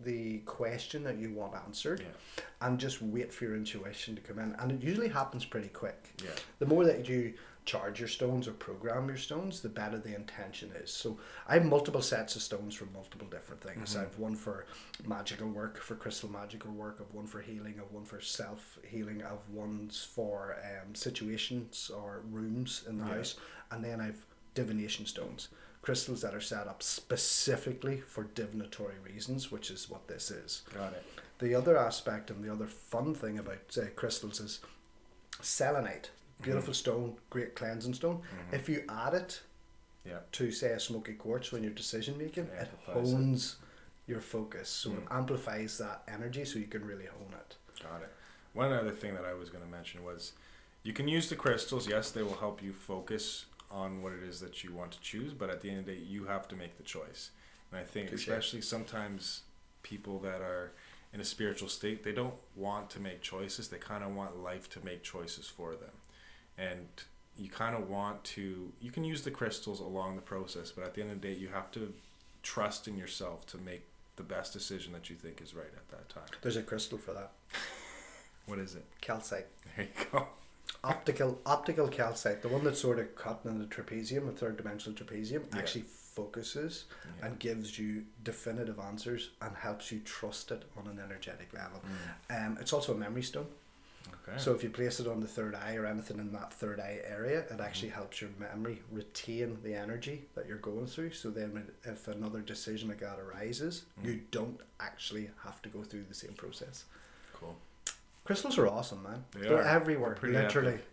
the 0.03 0.39
question 0.39 1.03
that 1.03 1.17
you 1.17 1.31
want 1.33 1.55
answered, 1.55 2.01
Yeah. 2.01 2.43
and 2.61 2.79
just 2.79 3.01
wait 3.01 3.33
for 3.33 3.45
your 3.45 3.55
intuition 3.55 4.15
to 4.15 4.21
come 4.21 4.39
in. 4.39 4.53
And 4.59 4.71
it 4.71 4.81
usually 4.81 5.09
happens 5.09 5.45
pretty 5.45 5.69
quick. 5.69 6.13
Yeah. 6.23 6.31
The 6.59 6.65
more 6.65 6.83
that 6.85 7.07
you 7.07 7.33
charge 7.65 7.97
your 7.99 8.09
stones 8.09 8.45
or 8.45 8.51
program 8.51 9.07
your 9.07 9.15
stones, 9.17 9.61
the 9.61 9.69
better 9.69 9.97
the 9.97 10.13
intention 10.13 10.69
is. 10.75 10.91
So 10.91 11.17
I 11.47 11.53
have 11.53 11.65
multiple 11.65 12.01
sets 12.01 12.35
of 12.35 12.41
stones 12.41 12.75
for 12.75 12.85
multiple 12.87 13.27
different 13.27 13.61
things. 13.61 13.95
Mhm. 13.95 14.01
I've 14.01 14.19
one 14.19 14.35
for 14.35 14.65
magical 15.05 15.47
work, 15.49 15.77
for 15.77 15.95
crystal 15.95 16.29
magical 16.29 16.71
work. 16.71 16.97
I've 16.99 17.13
one 17.13 17.25
for 17.27 17.41
healing. 17.41 17.79
I've 17.79 17.91
one 17.91 18.03
for 18.03 18.19
self 18.19 18.79
healing. 18.83 19.23
I've 19.23 19.47
ones 19.49 20.03
for 20.03 20.57
um, 20.61 20.93
situations 20.93 21.89
or 21.89 22.21
rooms 22.29 22.83
in 22.87 22.97
the 22.97 23.05
Yeah. 23.05 23.15
house, 23.15 23.35
and 23.71 23.83
then 23.83 24.01
I've 24.01 24.25
divination 24.55 25.05
stones, 25.05 25.47
crystals 25.83 26.21
that 26.21 26.33
are 26.33 26.41
set 26.41 26.65
up 26.67 26.81
specifically 26.81 27.97
for 27.99 28.23
divinatory 28.23 28.95
reasons, 29.05 29.51
which 29.51 29.69
is 29.69 29.89
what 29.89 30.07
this 30.07 30.31
is. 30.31 30.63
Got 30.73 30.93
it. 30.93 31.03
The 31.39 31.53
other 31.53 31.77
aspect 31.77 32.31
and 32.31 32.43
the 32.43 32.51
other 32.51 32.65
fun 32.67 33.13
thing 33.13 33.37
about 33.37 33.77
uh, 33.77 33.85
crystals 33.95 34.39
is 34.39 34.61
selenite. 35.41 36.09
Beautiful 36.41 36.73
stone, 36.73 37.17
great 37.29 37.53
cleansing 37.55 37.93
stone. 37.93 38.21
Mhm. 38.21 38.53
If 38.55 38.69
you 38.69 38.83
add 38.89 39.13
it 39.13 39.41
Yeah. 40.05 40.19
to 40.33 40.51
say 40.51 40.71
a 40.71 40.79
smoky 40.79 41.13
quartz 41.13 41.51
when 41.51 41.63
you're 41.63 41.73
decision 41.73 42.17
making, 42.17 42.45
It 42.47 42.53
it 42.53 42.59
amplifies 42.85 43.09
it. 43.11 43.15
hones 43.15 43.55
your 44.07 44.21
focus. 44.21 44.69
So 44.69 44.91
it 44.93 45.05
Mm. 45.05 45.17
amplifies 45.19 45.77
that 45.77 46.03
energy 46.07 46.45
so 46.45 46.59
you 46.59 46.67
can 46.67 46.85
really 46.85 47.05
hone 47.05 47.33
it. 47.33 47.55
Got 47.81 48.01
it. 48.03 48.09
One 48.53 48.71
other 48.71 48.91
thing 48.91 49.15
that 49.15 49.25
I 49.25 49.33
was 49.33 49.49
going 49.49 49.63
to 49.63 49.69
mention 49.69 50.03
was 50.03 50.33
you 50.83 50.93
can 50.93 51.07
use 51.07 51.29
the 51.29 51.35
crystals. 51.35 51.87
Yes, 51.87 52.11
they 52.11 52.23
will 52.23 52.37
help 52.37 52.61
you 52.61 52.71
focus 52.73 53.45
on 53.73 54.01
what 54.01 54.13
it 54.13 54.23
is 54.23 54.39
that 54.39 54.63
you 54.63 54.71
want 54.71 54.91
to 54.91 55.01
choose, 55.01 55.33
but 55.33 55.49
at 55.49 55.61
the 55.61 55.69
end 55.69 55.79
of 55.79 55.85
the 55.85 55.93
day, 55.93 55.99
you 55.99 56.25
have 56.25 56.47
to 56.49 56.55
make 56.55 56.77
the 56.77 56.83
choice. 56.83 57.31
And 57.71 57.81
I 57.81 57.83
think, 57.83 58.11
Touche. 58.11 58.27
especially 58.27 58.61
sometimes 58.61 59.41
people 59.81 60.19
that 60.19 60.41
are 60.41 60.71
in 61.13 61.19
a 61.19 61.25
spiritual 61.25 61.67
state, 61.67 62.03
they 62.03 62.11
don't 62.11 62.35
want 62.55 62.89
to 62.91 62.99
make 62.99 63.21
choices. 63.21 63.67
They 63.67 63.77
kind 63.77 64.03
of 64.03 64.15
want 64.15 64.37
life 64.37 64.69
to 64.71 64.85
make 64.85 65.03
choices 65.03 65.47
for 65.47 65.71
them. 65.71 65.93
And 66.57 66.87
you 67.37 67.49
kind 67.49 67.75
of 67.75 67.89
want 67.89 68.23
to, 68.23 68.71
you 68.79 68.91
can 68.91 69.03
use 69.03 69.23
the 69.23 69.31
crystals 69.31 69.79
along 69.79 70.15
the 70.15 70.21
process, 70.21 70.71
but 70.71 70.83
at 70.83 70.93
the 70.93 71.01
end 71.01 71.11
of 71.11 71.21
the 71.21 71.27
day, 71.27 71.33
you 71.33 71.47
have 71.47 71.71
to 71.71 71.93
trust 72.43 72.87
in 72.87 72.97
yourself 72.97 73.45
to 73.47 73.57
make 73.57 73.85
the 74.15 74.23
best 74.23 74.53
decision 74.53 74.93
that 74.93 75.09
you 75.09 75.15
think 75.15 75.41
is 75.41 75.55
right 75.55 75.65
at 75.65 75.89
that 75.89 76.09
time. 76.09 76.23
There's 76.41 76.57
a 76.57 76.63
crystal 76.63 76.97
for 76.97 77.13
that. 77.13 77.31
What 78.45 78.59
is 78.59 78.75
it? 78.75 78.83
Calcite. 78.99 79.47
There 79.77 79.85
you 79.85 80.05
go. 80.11 80.27
Optical 80.83 81.39
optical 81.45 81.87
calcite, 81.87 82.41
the 82.41 82.49
one 82.49 82.63
that's 82.63 82.81
sort 82.81 82.99
of 82.99 83.15
cut 83.15 83.41
in 83.45 83.59
the 83.59 83.65
trapezium, 83.65 84.27
a 84.27 84.31
third 84.31 84.57
dimensional 84.57 84.97
trapezium, 84.97 85.45
Yeah. 85.51 85.59
actually 85.59 85.85
focuses 85.85 86.85
Yeah. 87.05 87.27
and 87.27 87.39
gives 87.39 87.79
you 87.79 88.05
definitive 88.21 88.79
answers 88.79 89.31
and 89.41 89.55
helps 89.55 89.91
you 89.91 90.01
trust 90.01 90.51
it 90.51 90.63
on 90.75 90.87
an 90.87 90.99
energetic 90.99 91.53
level. 91.53 91.81
Mm. 92.29 92.45
Um, 92.45 92.57
it's 92.59 92.73
also 92.73 92.93
a 92.93 92.97
memory 92.97 93.23
stone. 93.23 93.47
Okay. 94.27 94.37
So 94.37 94.53
if 94.53 94.63
you 94.63 94.69
place 94.69 94.99
it 94.99 95.07
on 95.07 95.21
the 95.21 95.27
third 95.27 95.55
eye 95.55 95.75
or 95.75 95.85
anything 95.85 96.19
in 96.19 96.31
that 96.33 96.53
third 96.53 96.79
eye 96.79 97.01
area, 97.05 97.39
it 97.39 97.49
mm-hmm. 97.49 97.61
actually 97.61 97.89
helps 97.89 98.21
your 98.21 98.31
memory 98.39 98.81
retain 98.91 99.57
the 99.63 99.75
energy 99.75 100.25
that 100.35 100.47
you're 100.47 100.57
going 100.57 100.87
through. 100.87 101.11
So 101.11 101.29
then, 101.29 101.71
if 101.83 102.07
another 102.07 102.41
decision 102.41 102.89
like 102.89 102.99
that 102.99 103.19
arises, 103.19 103.83
you 104.03 104.13
mm. 104.13 104.21
don't 104.31 104.59
actually 104.79 105.29
have 105.43 105.61
to 105.63 105.69
go 105.69 105.83
through 105.83 106.03
the 106.03 106.13
same 106.13 106.33
process. 106.33 106.85
Crystals 108.25 108.57
are 108.57 108.67
awesome, 108.67 109.03
man. 109.03 109.25
They 109.31 109.41
They 109.41 109.47
are 109.49 109.57
are. 109.57 109.63
everywhere, 109.63 110.09
They're 110.11 110.19
pretty 110.19 110.37
literally, 110.37 110.73
epic. 110.75 110.85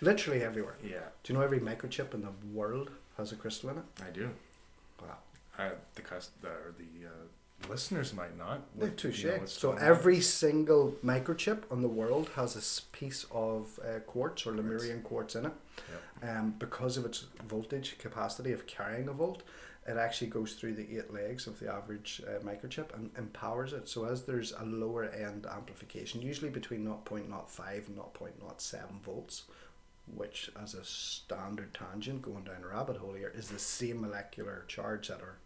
literally 0.00 0.42
everywhere. 0.42 0.76
Yeah, 0.82 0.98
Do 1.22 1.32
you 1.32 1.38
know 1.38 1.44
every 1.44 1.58
microchip 1.60 2.14
in 2.14 2.22
the 2.22 2.32
world 2.52 2.90
has 3.16 3.32
a 3.32 3.36
crystal 3.36 3.70
in 3.70 3.78
it? 3.78 3.84
I 4.06 4.10
do. 4.10 4.30
Wow. 5.02 5.16
I, 5.58 5.70
the 5.96 6.02
cus- 6.02 6.30
the, 6.42 6.48
or 6.48 6.74
the 6.78 7.08
uh, 7.08 7.68
listeners 7.70 8.12
might 8.14 8.36
not. 8.38 8.60
They're 8.76 8.88
What- 8.90 8.98
touche. 8.98 9.24
you 9.24 9.30
know 9.30 9.38
what's 9.38 9.52
so 9.52 9.68
going 9.72 9.82
on. 9.82 9.88
every 9.88 10.20
single 10.20 10.92
microchip 11.04 11.62
on 11.72 11.82
the 11.82 11.88
world 11.88 12.30
has 12.36 12.54
a 12.54 12.58
s- 12.58 12.82
piece 12.92 13.26
of 13.32 13.80
uh, 13.82 13.98
quartz 14.00 14.46
or 14.46 14.52
Lemurian 14.52 15.02
quartz 15.02 15.34
in 15.34 15.46
it. 15.46 15.52
Um, 16.22 16.54
because 16.58 16.96
of 16.96 17.04
its 17.04 17.26
voltage 17.46 17.98
capacity 17.98 18.52
of 18.52 18.66
carrying 18.66 19.08
a 19.08 19.12
volt, 19.12 19.42
it 19.88 19.96
actually 19.96 20.28
goes 20.28 20.54
through 20.54 20.74
the 20.74 20.96
eight 20.98 21.12
legs 21.12 21.46
of 21.46 21.58
the 21.60 21.72
average 21.72 22.20
uh, 22.26 22.40
microchip 22.44 22.92
and 22.94 23.10
empowers 23.16 23.72
it. 23.72 23.88
So 23.88 24.04
as 24.04 24.24
there's 24.24 24.52
a 24.52 24.64
lower 24.64 25.04
end 25.04 25.46
amplification, 25.46 26.22
usually 26.22 26.50
between 26.50 26.84
0.05 26.86 27.86
and 27.88 27.96
0.07 27.96 29.00
volts, 29.04 29.44
which 30.14 30.50
as 30.62 30.74
a 30.74 30.84
standard 30.84 31.72
tangent 31.74 32.22
going 32.22 32.44
down 32.44 32.62
a 32.64 32.68
rabbit 32.68 32.96
hole 32.96 33.14
here 33.14 33.32
is 33.34 33.48
the 33.48 33.58
same 33.58 34.00
molecular 34.00 34.64
charge 34.68 35.08
that 35.08 35.20
our 35.20 35.36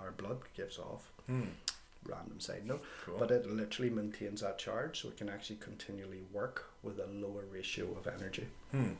our 0.00 0.10
blood 0.10 0.38
gives 0.56 0.78
off. 0.78 1.10
Hmm. 1.26 1.44
Random 2.04 2.38
side 2.40 2.66
note. 2.66 2.82
Cool. 3.04 3.16
But 3.18 3.30
it 3.30 3.46
literally 3.50 3.90
maintains 3.90 4.40
that 4.42 4.58
charge 4.58 5.00
so 5.00 5.08
it 5.08 5.16
can 5.16 5.28
actually 5.28 5.56
continually 5.56 6.22
work 6.32 6.70
with 6.82 6.98
a 6.98 7.06
lower 7.06 7.44
ratio 7.50 7.86
of 7.96 8.06
energy. 8.06 8.46
Hmm. 8.72 8.94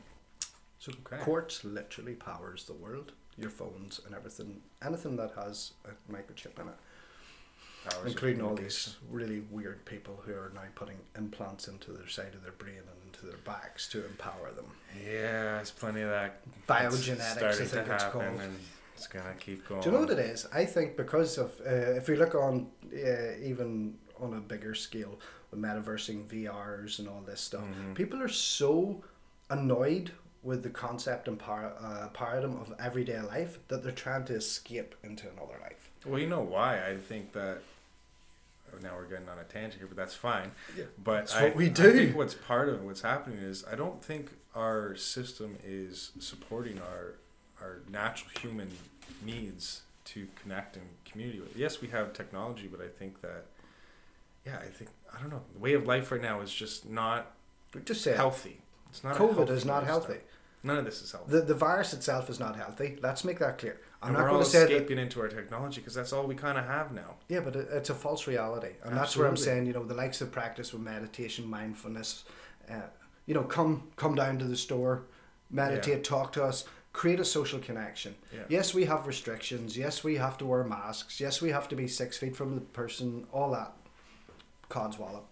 So 0.79 0.91
Okay. 1.05 1.21
quartz 1.23 1.63
literally 1.63 2.15
powers 2.15 2.65
the 2.65 2.73
world. 2.73 3.11
Your 3.37 3.49
phones 3.51 3.99
and 4.05 4.15
everything, 4.15 4.61
anything 4.83 5.15
that 5.17 5.31
has 5.35 5.71
a 5.85 6.11
microchip 6.11 6.59
in 6.59 6.67
it, 6.69 7.93
of 7.93 8.07
including 8.07 8.41
all 8.41 8.55
these 8.55 8.95
really 9.09 9.41
weird 9.51 9.85
people 9.85 10.19
who 10.25 10.33
are 10.33 10.51
now 10.55 10.61
putting 10.75 10.97
implants 11.15 11.67
into 11.67 11.91
their 11.91 12.07
side 12.07 12.33
of 12.33 12.41
their 12.43 12.51
brain 12.53 12.75
and 12.79 13.05
into 13.13 13.25
their 13.27 13.37
backs 13.45 13.87
to 13.89 14.03
empower 14.05 14.51
them. 14.55 14.65
Yeah, 14.99 15.55
there's 15.57 15.71
plenty 15.71 16.01
of 16.01 16.09
that. 16.09 16.41
Biogenetics, 16.67 17.43
I 17.43 17.53
think 17.53 17.85
to 17.85 17.93
it's 17.93 18.03
called. 18.05 18.23
and 18.25 18.59
it's 18.95 19.07
gonna 19.07 19.35
keep 19.39 19.67
going. 19.67 19.81
Do 19.81 19.89
you 19.89 19.95
know 19.95 20.01
what 20.01 20.09
it 20.09 20.19
is? 20.19 20.47
I 20.51 20.65
think 20.65 20.97
because 20.97 21.37
of 21.37 21.51
uh, 21.65 21.69
if 21.99 22.09
we 22.09 22.15
look 22.15 22.33
on 22.35 22.67
uh, 22.91 23.37
even 23.43 23.95
on 24.19 24.33
a 24.33 24.39
bigger 24.41 24.73
scale, 24.73 25.19
with 25.51 25.61
metaversing 25.61 26.25
VRs 26.25 26.97
and 26.99 27.07
all 27.07 27.21
this 27.21 27.39
stuff, 27.39 27.61
Mhm. 27.63 27.93
people 27.95 28.19
are 28.21 28.27
so 28.27 29.03
annoyed 29.51 30.11
with 30.47 30.63
the 30.63 30.69
concept 30.69 31.27
and 31.27 31.37
par- 31.37 31.73
uh, 31.77 32.07
paradigm 32.13 32.55
of 32.55 32.73
everyday 32.79 33.19
life 33.19 33.59
that 33.67 33.83
they're 33.83 33.91
trying 33.91 34.23
to 34.23 34.33
escape 34.33 34.95
into 35.03 35.25
another 35.29 35.59
life. 35.61 35.91
Well, 36.05 36.21
you 36.21 36.27
know 36.27 36.39
why? 36.39 36.81
I 36.87 36.95
think 36.95 37.33
that. 37.33 37.57
oh, 38.73 38.77
Now 38.81 38.95
we're 38.95 39.07
getting 39.07 39.27
on 39.27 39.37
a 39.39 39.43
tangent 39.43 39.79
here, 39.79 39.87
but 39.87 39.97
that's 39.97 40.15
fine. 40.15 40.51
Yeah, 40.77 40.85
But 41.03 41.13
that's 41.17 41.35
I, 41.35 41.43
what 41.43 41.55
we 41.57 41.65
I 41.69 41.73
think 41.73 42.15
what's 42.15 42.33
part 42.33 42.69
of 42.69 42.81
what's 42.85 43.01
happening 43.01 43.39
is 43.39 43.65
I 43.69 43.75
don't 43.75 44.01
think 44.01 44.31
our 44.55 44.95
system 44.95 45.57
is 45.65 46.11
supporting 46.19 46.79
our 46.79 47.15
our 47.61 47.81
natural 47.91 48.31
human 48.39 48.69
needs 49.25 49.81
to 50.05 50.27
connect 50.41 50.77
and 50.77 50.85
community 51.03 51.41
with. 51.41 51.57
Yes, 51.57 51.81
we 51.81 51.89
have 51.89 52.13
technology, 52.13 52.67
but 52.71 52.79
I 52.79 52.87
think 52.87 53.19
that 53.21 53.47
yeah, 54.45 54.59
I 54.59 54.67
think 54.67 54.91
I 55.13 55.19
don't 55.19 55.29
know. 55.29 55.41
The 55.51 55.59
way 55.59 55.73
of 55.73 55.85
life 55.85 56.09
right 56.09 56.21
now 56.21 56.39
is 56.39 56.53
just 56.53 56.87
not 56.87 57.33
Just 57.83 58.01
say 58.01 58.15
healthy. 58.15 58.61
It's 58.89 59.03
not. 59.03 59.17
COVID 59.17 59.49
is 59.49 59.65
not 59.65 59.83
healthy. 59.83 60.19
None 60.63 60.77
of 60.77 60.85
this 60.85 61.01
is 61.01 61.11
healthy. 61.11 61.31
The, 61.31 61.41
the 61.41 61.53
virus 61.53 61.93
itself 61.93 62.29
is 62.29 62.39
not 62.39 62.55
healthy. 62.55 62.97
Let's 63.01 63.23
make 63.23 63.39
that 63.39 63.57
clear. 63.57 63.79
I'm 64.01 64.09
and 64.09 64.17
not 64.17 64.23
we're 64.23 64.29
going 64.29 64.37
all 64.39 64.43
to 64.43 64.49
say 64.49 64.59
that. 64.59 64.71
escaping 64.71 64.97
into 64.97 65.21
our 65.21 65.27
technology 65.27 65.81
because 65.81 65.93
that's 65.93 66.13
all 66.13 66.25
we 66.25 66.35
kind 66.35 66.57
of 66.57 66.65
have 66.65 66.91
now. 66.91 67.15
Yeah, 67.29 67.39
but 67.41 67.55
it, 67.55 67.67
it's 67.71 67.89
a 67.89 67.95
false 67.95 68.27
reality, 68.27 68.73
and 68.83 68.95
that's 68.95 69.15
where 69.15 69.27
I'm 69.27 69.37
saying 69.37 69.65
you 69.65 69.73
know 69.73 69.83
the 69.83 69.93
likes 69.93 70.21
of 70.21 70.31
practice 70.31 70.73
with 70.73 70.81
meditation, 70.81 71.47
mindfulness, 71.47 72.25
uh, 72.69 72.81
you 73.25 73.33
know, 73.33 73.43
come 73.43 73.83
come 73.95 74.15
down 74.15 74.37
to 74.39 74.45
the 74.45 74.57
store, 74.57 75.03
meditate, 75.49 76.03
talk 76.03 76.31
to 76.33 76.43
us, 76.43 76.65
create 76.93 77.19
a 77.19 77.25
social 77.25 77.59
connection. 77.59 78.15
Yeah. 78.33 78.41
Yes, 78.49 78.73
we 78.73 78.85
have 78.85 79.07
restrictions. 79.07 79.77
Yes, 79.77 80.03
we 80.03 80.15
have 80.15 80.37
to 80.39 80.45
wear 80.45 80.63
masks. 80.63 81.19
Yes, 81.19 81.41
we 81.41 81.49
have 81.49 81.67
to 81.69 81.75
be 81.75 81.87
six 81.87 82.17
feet 82.17 82.35
from 82.35 82.55
the 82.55 82.61
person. 82.61 83.25
All 83.31 83.51
that, 83.51 83.73
codswallop. 84.69 85.23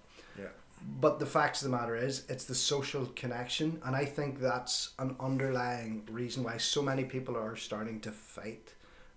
Yeah. 0.78 0.84
But 1.02 1.20
the 1.20 1.26
facts 1.26 1.62
of 1.64 1.72
the 1.72 1.78
matter 1.78 1.96
is, 1.96 2.26
it's 2.30 2.46
the 2.46 2.56
social 2.56 3.06
connection, 3.16 3.82
and 3.86 3.96
I 3.96 4.06
think 4.06 4.40
that's 4.40 4.92
an 5.00 5.16
underlying 5.20 6.04
reason 6.12 6.44
why 6.44 6.58
so 6.58 6.82
many 6.82 7.04
people 7.06 7.36
are 7.38 7.56
starting 7.56 8.00
to 8.02 8.12
fight 8.12 8.74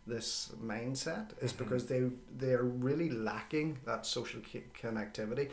this 0.07 0.51
mindset 0.65 1.27
is 1.43 1.53
Mm-hmm. 1.53 1.65
because 1.65 1.87
they 1.87 2.03
they 2.39 2.53
are 2.55 2.65
really 2.65 3.11
lacking 3.11 3.79
that 3.85 4.07
social 4.07 4.41
connectivity. 4.83 5.51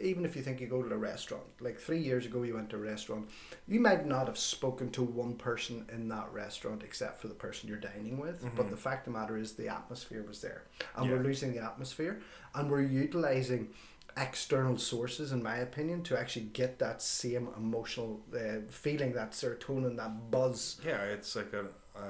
Even 0.00 0.24
if 0.24 0.34
you 0.34 0.40
think 0.42 0.58
you 0.58 0.66
go 0.68 0.82
to 0.82 0.94
a 0.94 0.96
restaurant, 0.96 1.44
like 1.60 1.78
three 1.78 1.98
years 1.98 2.24
ago 2.24 2.42
you 2.42 2.54
went 2.54 2.70
to 2.70 2.76
a 2.76 2.80
restaurant, 2.80 3.28
you 3.68 3.78
might 3.78 4.06
not 4.06 4.26
have 4.26 4.38
spoken 4.38 4.90
to 4.90 5.02
one 5.02 5.34
person 5.34 5.84
in 5.92 6.08
that 6.08 6.32
restaurant 6.32 6.82
except 6.82 7.20
for 7.20 7.28
the 7.28 7.34
person 7.34 7.68
you're 7.68 7.76
dining 7.78 8.18
with. 8.18 8.42
But 8.56 8.70
the 8.70 8.76
fact 8.76 9.06
of 9.06 9.12
the 9.12 9.18
matter 9.20 9.36
is, 9.36 9.52
the 9.52 9.68
atmosphere 9.68 10.24
was 10.26 10.40
there, 10.40 10.62
and 10.96 11.10
we're 11.10 11.16
Mm-hmm. 11.18 11.26
Losing 11.26 11.52
the 11.52 11.62
atmosphere, 11.62 12.22
and 12.54 12.70
we're 12.70 12.80
utilizing 13.04 13.68
external 14.16 14.78
sources, 14.78 15.32
in 15.32 15.42
my 15.42 15.56
opinion, 15.56 16.02
to 16.04 16.18
actually 16.18 16.46
get 16.46 16.78
that 16.78 17.02
same 17.02 17.48
emotional 17.56 18.20
uh, 18.34 18.60
feeling, 18.68 19.12
that 19.12 19.32
serotonin, 19.32 19.96
that 19.96 20.30
buzz. 20.30 20.80
Yeah, 20.84 21.02
it's 21.02 21.34
like 21.36 21.52
a, 21.52 21.66
a, 21.98 22.04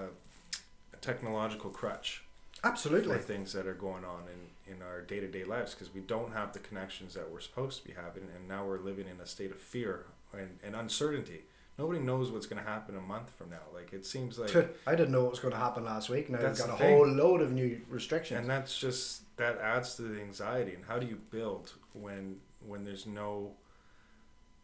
a 0.92 0.96
technological 1.00 1.70
crutch 1.70 2.24
Absolutely. 2.64 3.16
for 3.16 3.22
things 3.22 3.52
that 3.52 3.66
are 3.66 3.74
going 3.74 4.04
on 4.04 4.22
in, 4.32 4.74
in 4.74 4.82
our 4.82 5.02
day 5.02 5.20
to 5.20 5.28
day 5.28 5.44
lives 5.44 5.74
because 5.74 5.92
we 5.92 6.00
don't 6.00 6.32
have 6.32 6.52
the 6.52 6.58
connections 6.58 7.14
that 7.14 7.30
we're 7.30 7.40
supposed 7.40 7.82
to 7.82 7.88
be 7.88 7.94
having, 7.94 8.24
and 8.34 8.48
now 8.48 8.64
we're 8.64 8.78
living 8.78 9.06
in 9.08 9.20
a 9.20 9.26
state 9.26 9.50
of 9.50 9.58
fear 9.58 10.06
and, 10.32 10.58
and 10.62 10.74
uncertainty. 10.74 11.42
Nobody 11.78 12.00
knows 12.00 12.30
what's 12.30 12.46
going 12.46 12.62
to 12.62 12.68
happen 12.68 12.96
a 12.96 13.00
month 13.00 13.30
from 13.30 13.50
now. 13.50 13.62
Like 13.74 13.92
it 13.92 14.04
seems 14.04 14.38
like, 14.38 14.54
I 14.86 14.94
didn't 14.94 15.10
know 15.10 15.22
what 15.22 15.30
was 15.30 15.40
going 15.40 15.54
to 15.54 15.58
happen 15.58 15.84
last 15.84 16.10
week. 16.10 16.28
Now 16.28 16.38
we've 16.38 16.56
got 16.56 16.68
a 16.68 16.72
thing. 16.74 16.96
whole 16.96 17.08
load 17.08 17.40
of 17.40 17.52
new 17.52 17.80
restrictions. 17.88 18.40
and 18.40 18.50
that's 18.50 18.78
just 18.78 19.22
that 19.36 19.58
adds 19.58 19.96
to 19.96 20.02
the 20.02 20.20
anxiety. 20.20 20.74
And 20.74 20.84
how 20.84 20.98
do 20.98 21.06
you 21.06 21.18
build 21.30 21.72
when 21.94 22.40
when 22.66 22.84
there's 22.84 23.06
no 23.06 23.52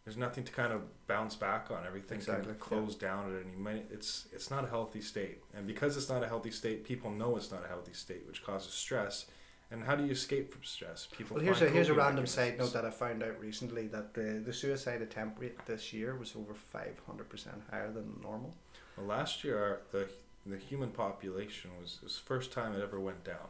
there's 0.04 0.16
nothing 0.16 0.44
to 0.44 0.52
kind 0.52 0.72
of 0.72 0.82
bounce 1.06 1.36
back 1.36 1.70
on. 1.70 1.86
Everything 1.86 2.16
Exactly, 2.16 2.46
can 2.46 2.54
close 2.54 2.94
down 2.94 3.30
at 3.30 3.42
any 3.44 3.54
minute. 3.56 3.88
It's 3.92 4.26
it's 4.32 4.50
not 4.50 4.64
a 4.64 4.68
healthy 4.68 5.02
state, 5.02 5.42
and 5.54 5.66
because 5.66 5.98
it's 5.98 6.08
not 6.08 6.22
a 6.22 6.26
healthy 6.26 6.50
state, 6.50 6.84
people 6.84 7.10
know 7.10 7.36
it's 7.36 7.50
not 7.50 7.62
a 7.64 7.68
healthy 7.68 7.92
state, 7.92 8.26
which 8.26 8.42
causes 8.42 8.72
stress. 8.72 9.26
And 9.70 9.84
how 9.84 9.96
do 9.96 10.04
you 10.06 10.12
escape 10.12 10.50
from 10.50 10.64
stress? 10.64 11.06
People. 11.12 11.36
well, 11.36 11.44
here's 11.44 11.60
a 11.60 11.68
here's 11.68 11.90
a 11.90 11.94
random 11.94 12.26
side 12.26 12.58
note 12.58 12.72
that 12.72 12.86
I 12.86 12.90
found 12.90 13.22
out 13.22 13.38
recently 13.38 13.86
that 13.88 14.14
the 14.14 14.42
the 14.42 14.52
suicide 14.52 15.02
attempt 15.02 15.38
rate 15.40 15.58
this 15.66 15.92
year 15.92 16.16
was 16.16 16.34
over 16.34 16.54
five 16.54 16.98
hundred 17.06 17.28
percent 17.28 17.60
higher 17.70 17.92
than 17.92 18.18
normal. 18.22 18.54
Well, 18.96 19.06
last 19.06 19.44
year, 19.44 19.58
our, 19.58 19.80
the 19.90 20.08
the 20.46 20.56
human 20.56 20.90
population 20.90 21.70
was 21.82 21.98
was 22.02 22.16
the 22.16 22.24
first 22.24 22.50
time 22.50 22.72
it 22.72 22.82
ever 22.82 22.98
went 22.98 23.24
down. 23.24 23.48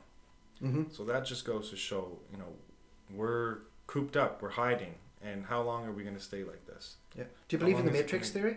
Mm-hmm. 0.60 0.82
So 0.90 1.04
that 1.04 1.24
just 1.24 1.44
goes 1.44 1.70
to 1.70 1.76
show, 1.76 2.18
you 2.32 2.38
know, 2.38 2.52
we're 3.14 3.58
cooped 3.86 4.16
up, 4.16 4.42
we're 4.42 4.50
hiding, 4.50 4.94
and 5.22 5.46
how 5.46 5.62
long 5.62 5.86
are 5.86 5.92
we 5.92 6.02
going 6.02 6.16
to 6.16 6.22
stay 6.22 6.44
like 6.44 6.66
this? 6.66 6.96
Yeah. 7.16 7.24
Do 7.48 7.56
you 7.56 7.58
believe 7.58 7.78
in 7.78 7.86
the 7.86 7.90
long 7.90 7.94
is 7.94 8.00
it 8.00 8.04
Matrix 8.04 8.30
theory? 8.30 8.56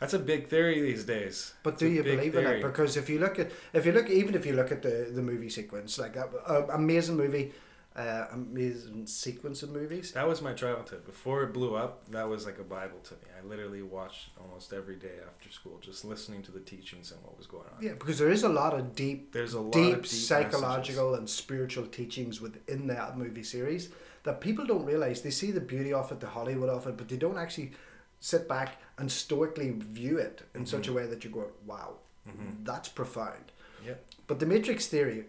That's 0.00 0.14
a 0.14 0.18
big 0.18 0.48
theory 0.48 0.80
these 0.80 1.04
days. 1.04 1.54
But 1.62 1.78
do 1.78 1.88
you 1.88 2.02
believe 2.02 2.34
in 2.34 2.44
it? 2.44 2.60
Because 2.60 2.96
if 2.96 3.08
you 3.08 3.20
look 3.20 3.38
at 3.38 3.52
if 3.72 3.86
you 3.86 3.92
look 3.92 4.10
even 4.10 4.34
if 4.34 4.44
you 4.44 4.52
look 4.54 4.72
at 4.72 4.82
the 4.82 5.08
the 5.14 5.22
movie 5.22 5.48
sequence, 5.48 5.96
like 5.96 6.16
a, 6.16 6.28
a 6.46 6.74
amazing 6.74 7.16
movie, 7.16 7.52
uh, 7.96 8.26
amazing 8.32 9.06
sequence 9.06 9.62
of 9.62 9.70
movies. 9.70 10.12
That 10.12 10.26
was 10.26 10.40
my 10.40 10.52
childhood. 10.54 11.04
Before 11.04 11.42
it 11.42 11.52
blew 11.52 11.74
up, 11.76 12.10
that 12.10 12.28
was 12.28 12.46
like 12.46 12.58
a 12.58 12.64
Bible 12.64 12.98
to 13.04 13.14
me. 13.14 13.20
I 13.38 13.46
literally 13.46 13.82
watched 13.82 14.30
almost 14.40 14.72
every 14.72 14.96
day 14.96 15.18
after 15.26 15.50
school, 15.50 15.78
just 15.80 16.04
listening 16.04 16.42
to 16.44 16.52
the 16.52 16.60
teachings 16.60 17.12
and 17.12 17.22
what 17.22 17.36
was 17.36 17.46
going 17.46 17.64
on. 17.76 17.82
Yeah, 17.82 17.92
because 17.92 18.18
there 18.18 18.30
is 18.30 18.42
a 18.44 18.48
lot 18.48 18.72
of 18.72 18.94
deep, 18.94 19.32
There's 19.32 19.54
a 19.54 19.60
lot 19.60 19.72
deep, 19.74 19.94
of 19.94 20.02
deep 20.02 20.06
psychological 20.10 21.14
and 21.14 21.28
spiritual 21.28 21.86
teachings 21.86 22.40
within 22.40 22.86
that 22.86 23.18
movie 23.18 23.42
series 23.42 23.90
that 24.24 24.40
people 24.40 24.64
don't 24.64 24.84
realize. 24.86 25.20
They 25.22 25.30
see 25.30 25.50
the 25.50 25.60
beauty 25.60 25.92
of 25.92 26.10
it, 26.12 26.20
the 26.20 26.28
Hollywood 26.28 26.68
of 26.70 26.86
it, 26.86 26.96
but 26.96 27.08
they 27.08 27.16
don't 27.16 27.38
actually 27.38 27.72
sit 28.20 28.48
back 28.48 28.80
and 28.98 29.10
stoically 29.10 29.70
view 29.70 30.16
it 30.18 30.42
in 30.54 30.64
such 30.64 30.86
a 30.88 30.92
way 30.92 31.06
that 31.06 31.24
you 31.24 31.30
go, 31.30 31.50
"Wow, 31.66 31.98
Mhm. 32.26 32.64
that's 32.64 32.88
profound." 32.88 33.50
Yep. 33.84 34.04
But 34.28 34.38
the 34.38 34.46
Matrix 34.46 34.86
theory, 34.86 35.26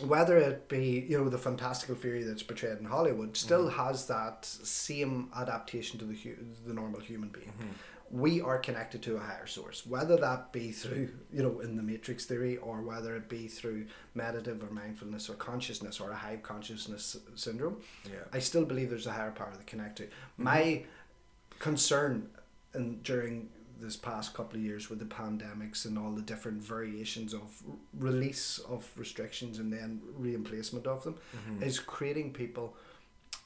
whether 0.00 0.36
it 0.36 0.68
be 0.68 1.06
you 1.08 1.18
know 1.18 1.28
the 1.28 1.38
fantastical 1.38 1.94
theory 1.94 2.22
that's 2.22 2.42
portrayed 2.42 2.78
in 2.78 2.84
Hollywood, 2.84 3.36
still 3.36 3.66
mm-hmm. 3.68 3.78
has 3.78 4.06
that 4.06 4.44
same 4.44 5.30
adaptation 5.36 5.98
to 5.98 6.04
the 6.04 6.14
hu- 6.14 6.36
the 6.66 6.74
normal 6.74 7.00
human 7.00 7.28
being. 7.28 7.48
Mm-hmm. 7.48 7.72
We 8.10 8.40
are 8.40 8.56
connected 8.58 9.02
to 9.02 9.16
a 9.16 9.20
higher 9.20 9.46
source, 9.46 9.84
whether 9.84 10.16
that 10.16 10.50
be 10.52 10.72
through 10.72 11.10
you 11.32 11.42
know 11.42 11.60
in 11.60 11.76
the 11.76 11.82
Matrix 11.82 12.24
theory, 12.24 12.56
or 12.56 12.82
whether 12.82 13.16
it 13.16 13.28
be 13.28 13.48
through 13.48 13.86
meditative 14.14 14.62
or 14.62 14.72
mindfulness 14.72 15.28
or 15.28 15.34
consciousness 15.34 16.00
or 16.00 16.10
a 16.10 16.16
high 16.16 16.36
consciousness 16.36 17.16
syndrome. 17.34 17.78
Yeah. 18.04 18.20
I 18.32 18.38
still 18.38 18.64
believe 18.64 18.90
there's 18.90 19.06
a 19.06 19.12
higher 19.12 19.32
power 19.32 19.52
to 19.52 19.64
connect 19.64 19.96
to. 19.96 20.04
Mm-hmm. 20.04 20.42
My 20.44 20.84
concern 21.58 22.30
in, 22.74 23.00
during 23.02 23.48
this 23.78 23.96
past 23.96 24.34
couple 24.34 24.58
of 24.58 24.64
years 24.64 24.90
with 24.90 24.98
the 24.98 25.04
pandemics 25.04 25.84
and 25.84 25.96
all 25.98 26.10
the 26.10 26.22
different 26.22 26.60
variations 26.62 27.32
of 27.32 27.42
r- 27.68 27.74
release 27.98 28.58
of 28.68 28.90
restrictions 28.96 29.58
and 29.58 29.72
then 29.72 30.00
reemplacement 30.20 30.86
of 30.86 31.04
them 31.04 31.14
Mhm. 31.36 31.62
is 31.62 31.78
creating 31.78 32.32
people 32.32 32.76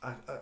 a, 0.02 0.12
a, 0.28 0.32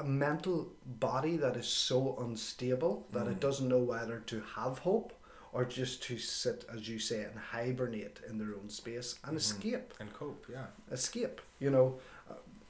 a- 0.00 0.04
mental 0.04 0.72
body 0.98 1.36
that 1.36 1.56
is 1.56 1.66
so 1.68 2.16
unstable 2.20 3.06
that 3.12 3.26
it 3.26 3.36
Mhm. 3.36 3.40
doesn't 3.40 3.68
know 3.68 3.78
whether 3.78 4.20
to 4.20 4.40
have 4.56 4.78
hope 4.78 5.12
or 5.52 5.64
just 5.64 6.02
to 6.02 6.18
sit, 6.18 6.64
as 6.74 6.88
you 6.88 6.98
say, 6.98 7.22
and 7.22 7.38
hibernate 7.38 8.18
in 8.28 8.38
their 8.38 8.54
own 8.56 8.68
space 8.68 9.18
and 9.24 9.34
Mhm. 9.34 9.40
escape 9.40 9.94
And 10.00 10.12
cope, 10.12 10.46
yeah. 10.50 10.66
escape. 10.90 11.40
You 11.60 11.70
know, 11.70 12.00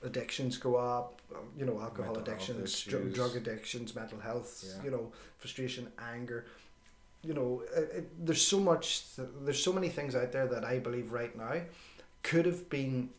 addictions 0.04 0.56
go 0.58 0.76
up. 0.76 1.20
Uh, 1.34 1.38
you 1.58 1.64
know, 1.64 1.80
alcohol 1.80 2.14
Mental 2.14 2.23
addictions, 2.34 2.84
dr- 2.84 3.12
drug 3.12 3.34
addictions, 3.37 3.94
mental 3.94 4.20
health. 4.20 4.64
Yeah. 4.66 4.84
You 4.84 4.90
know, 4.90 5.12
frustration, 5.38 5.90
anger. 5.99 6.46
You 7.23 7.34
know, 7.34 7.62
it, 7.75 7.90
it, 7.99 8.26
there's 8.26 8.46
so 8.46 8.61
much. 8.61 9.04
There's 9.44 9.62
so 9.62 9.73
many 9.73 9.88
things 9.88 10.14
out 10.14 10.30
there 10.32 10.46
that 10.46 10.64
I 10.64 10.78
believe 10.78 11.12
right 11.12 11.34
now 11.37 11.54
could 12.23 12.46
have 12.46 12.68
been 12.70 13.11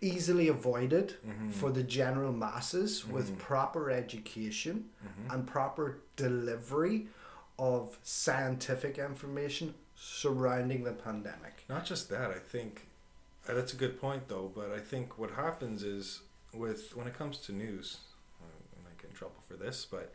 easily 0.00 0.48
avoided 0.48 1.14
Mhm. 1.26 1.52
for 1.52 1.70
the 1.70 1.82
general 1.82 2.32
masses 2.32 3.06
with 3.06 3.30
Mhm. 3.30 3.38
proper 3.38 3.90
education 3.90 4.90
Mhm. 5.02 5.32
and 5.34 5.46
proper 5.46 5.98
delivery 6.16 7.08
of 7.58 7.98
scientific 8.02 8.98
information 8.98 9.74
surrounding 9.96 10.82
the 10.84 10.92
pandemic. 10.92 11.64
Not 11.68 11.84
just 11.86 12.08
that, 12.10 12.30
I 12.30 12.38
think 12.38 12.82
uh, 12.82 12.93
that's 13.46 13.72
a 13.72 13.76
good 13.76 14.00
point 14.00 14.28
though. 14.28 14.50
But 14.54 14.70
I 14.72 14.78
think 14.78 15.18
what 15.18 15.32
happens 15.32 15.82
is 15.82 16.20
with 16.52 16.96
when 16.96 17.06
it 17.06 17.14
comes 17.18 17.38
to 17.38 17.52
news, 17.52 17.98
uh, 18.40 18.46
I 18.46 18.84
might 18.88 18.98
get 19.00 19.10
in 19.10 19.16
trouble 19.16 19.42
for 19.46 19.56
this, 19.56 19.84
but 19.90 20.12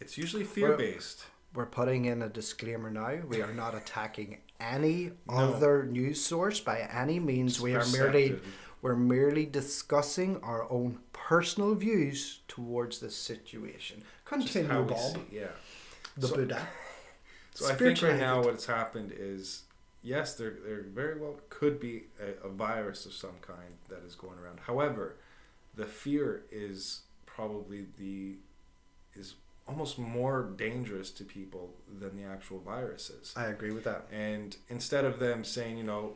it's 0.00 0.18
usually 0.18 0.44
fear 0.44 0.76
based. 0.76 1.24
We're 1.54 1.66
putting 1.66 2.04
in 2.04 2.20
a 2.20 2.28
disclaimer 2.28 2.90
now. 2.90 3.16
We 3.26 3.40
are 3.40 3.54
not 3.54 3.74
attacking 3.74 4.38
any 4.60 5.12
No. 5.28 5.34
other 5.34 5.84
news 5.84 6.22
source 6.22 6.60
by 6.60 6.80
any 6.80 7.18
means. 7.20 7.58
we 7.60 7.74
are 7.74 7.86
merely 7.86 8.38
we're 8.82 8.94
merely 8.96 9.44
discussing 9.46 10.40
our 10.42 10.70
own 10.70 11.00
personal 11.12 11.74
views 11.74 12.40
towards 12.46 13.00
this 13.00 13.16
situation. 13.16 14.04
Continue, 14.24 14.82
Bob. 14.84 15.18
Yeah. 15.32 15.48
The 16.16 16.28
So- 16.28 16.36
Buddha. 16.36 16.68
So 17.54 17.66
I 17.68 17.74
think 17.74 18.00
right 18.02 18.16
now 18.20 18.40
what's 18.40 18.66
happened 18.66 19.12
is 19.16 19.62
yes, 20.08 20.34
there 20.34 20.56
there 20.64 20.82
very 20.82 21.20
well 21.20 21.36
could 21.50 21.78
be 21.78 22.04
a, 22.20 22.46
a 22.46 22.50
virus 22.50 23.06
of 23.06 23.12
some 23.12 23.38
kind 23.42 23.74
that 23.88 24.02
is 24.06 24.14
going 24.14 24.38
around. 24.38 24.60
However, 24.60 25.16
the 25.74 25.86
fear 25.86 26.44
is 26.50 27.02
probably 27.26 27.86
the 27.98 28.36
is 29.14 29.34
almost 29.66 29.98
more 29.98 30.50
dangerous 30.56 31.10
to 31.10 31.24
people 31.24 31.74
than 32.00 32.16
the 32.16 32.24
actual 32.24 32.58
virus 32.58 33.10
is. 33.10 33.34
I 33.36 33.46
agree 33.46 33.72
with 33.72 33.84
that. 33.84 34.06
And 34.10 34.56
instead 34.68 35.04
of 35.04 35.18
them 35.18 35.44
saying, 35.44 35.76
you 35.76 35.84
know, 35.84 36.14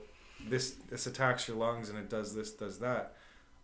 this 0.49 0.77
this 0.89 1.07
attacks 1.07 1.47
your 1.47 1.59
lungs 1.59 1.91
and 1.91 1.99
it 1.99 2.09
does 2.09 2.35
this, 2.35 2.53
does 2.53 2.79
that, 2.79 3.15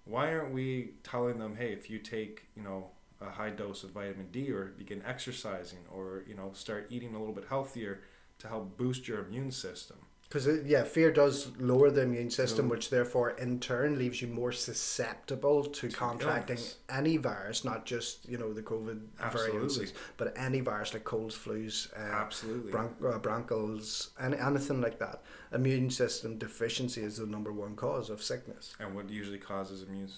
why 0.05 0.33
aren't 0.33 0.53
we 0.53 0.91
telling 1.03 1.39
them, 1.39 1.57
hey, 1.57 1.73
if 1.73 1.89
you 1.89 1.99
take, 1.99 2.47
you 2.55 2.63
know, 2.63 2.91
a 3.21 3.31
high 3.31 3.51
dose 3.51 3.83
of 3.83 3.91
vitamin 3.91 4.29
D 4.31 4.51
or 4.51 4.67
begin 4.77 5.03
exercising 5.07 5.81
or, 5.91 6.23
you 6.29 6.35
know, 6.35 6.51
start 6.53 6.87
eating 6.91 7.15
a 7.15 7.19
little 7.19 7.35
bit 7.35 7.47
healthier 7.49 8.03
to 8.39 8.49
help 8.49 8.77
boost 8.77 9.09
your 9.09 9.25
immune 9.25 9.51
system. 9.51 9.97
Because 10.29 10.47
yeah, 10.67 10.85
fear 10.85 11.11
does 11.11 11.53
lower 11.59 11.91
the 11.91 12.03
immune 12.03 12.31
system, 12.31 12.67
So- 12.67 12.71
which 12.73 12.91
therefore 12.91 13.31
in 13.31 13.61
turn 13.61 13.99
leaves 13.99 14.21
you 14.21 14.29
more 14.29 14.53
susceptible 14.53 15.65
to, 15.65 15.89
To 15.89 15.97
contracting 15.97 16.57
illness. 16.57 16.77
any 16.91 17.17
virus, 17.17 17.65
not 17.65 17.87
just 17.87 18.29
you 18.29 18.37
know 18.37 18.53
the 18.53 18.61
COVID 18.63 19.01
Absolutely. 19.21 19.69
variants, 19.69 19.93
but 20.19 20.35
any 20.37 20.61
virus 20.61 20.93
like 20.93 21.05
colds, 21.05 21.35
flus, 21.35 21.91
uh, 21.97 22.01
Absolutely. 22.01 22.73
bron- 22.73 22.95
uh, 23.03 23.19
bronchos, 23.19 24.11
any, 24.21 24.37
anything 24.37 24.83
like 24.83 24.99
that. 24.99 25.23
Immune 25.51 25.89
system 25.91 26.37
deficiency 26.37 27.03
is 27.03 27.17
the 27.17 27.27
number 27.27 27.51
one 27.53 27.75
cause 27.75 28.11
of 28.11 28.23
sickness. 28.23 28.75
and 28.79 28.95
what 28.95 29.09
usually 29.09 29.39
causes 29.39 29.83
immune 29.83 30.11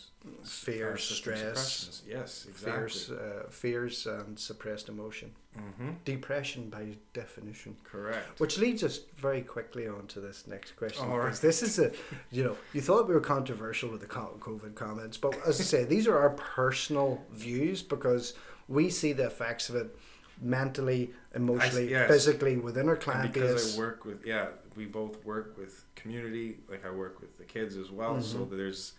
Fear, 0.44 0.94
uh, 0.94 0.96
stress, 0.98 2.02
Yes, 2.06 2.46
exactly. 2.48 2.72
Fears, 2.72 3.10
uh, 3.10 3.46
fears, 3.48 4.06
and 4.06 4.38
suppressed 4.38 4.88
emotion. 4.88 5.34
Hmm 5.56 5.90
Depression, 6.04 6.70
by 6.70 6.86
definition. 7.12 7.76
Correct. 7.84 8.38
Which 8.40 8.58
leads 8.58 8.84
us 8.84 9.00
very 9.16 9.42
quickly 9.42 9.86
on 9.88 10.06
to 10.08 10.20
this 10.20 10.46
next 10.46 10.76
question. 10.76 11.08
All 11.08 11.18
because. 11.18 11.40
This 11.40 11.62
is 11.62 11.78
a, 11.78 11.90
you 12.30 12.44
know, 12.44 12.56
you 12.72 12.80
thought 12.80 13.08
we 13.08 13.14
were 13.14 13.20
controversial 13.20 13.90
with 13.90 14.00
the 14.00 14.06
COVID 14.06 14.74
comments, 14.74 15.16
but 15.16 15.34
as 15.46 15.60
I 15.60 15.64
say, 15.64 15.84
these 15.84 16.06
are 16.06 16.18
our 16.18 16.30
personal 16.30 17.20
views 17.32 17.82
because 17.82 18.34
we 18.68 18.90
see 18.90 19.12
the 19.12 19.26
effects 19.26 19.68
of 19.68 19.74
it 19.76 19.96
mentally, 20.40 21.10
emotionally, 21.34 21.90
yes. 21.90 22.08
physically 22.08 22.56
within 22.56 22.88
our 22.88 22.94
And 22.94 23.32
because 23.32 23.64
base. 23.64 23.76
I 23.76 23.78
work 23.78 24.04
with 24.04 24.24
yeah, 24.24 24.46
we 24.76 24.86
both 24.86 25.22
work 25.24 25.56
with 25.58 25.84
community. 25.96 26.58
Like 26.70 26.86
I 26.86 26.90
work 26.90 27.20
with 27.20 27.36
the 27.38 27.44
kids 27.44 27.76
as 27.76 27.90
well. 27.90 28.20
So 28.22 28.38
Mhm. 28.46 28.56
there's 28.56 28.92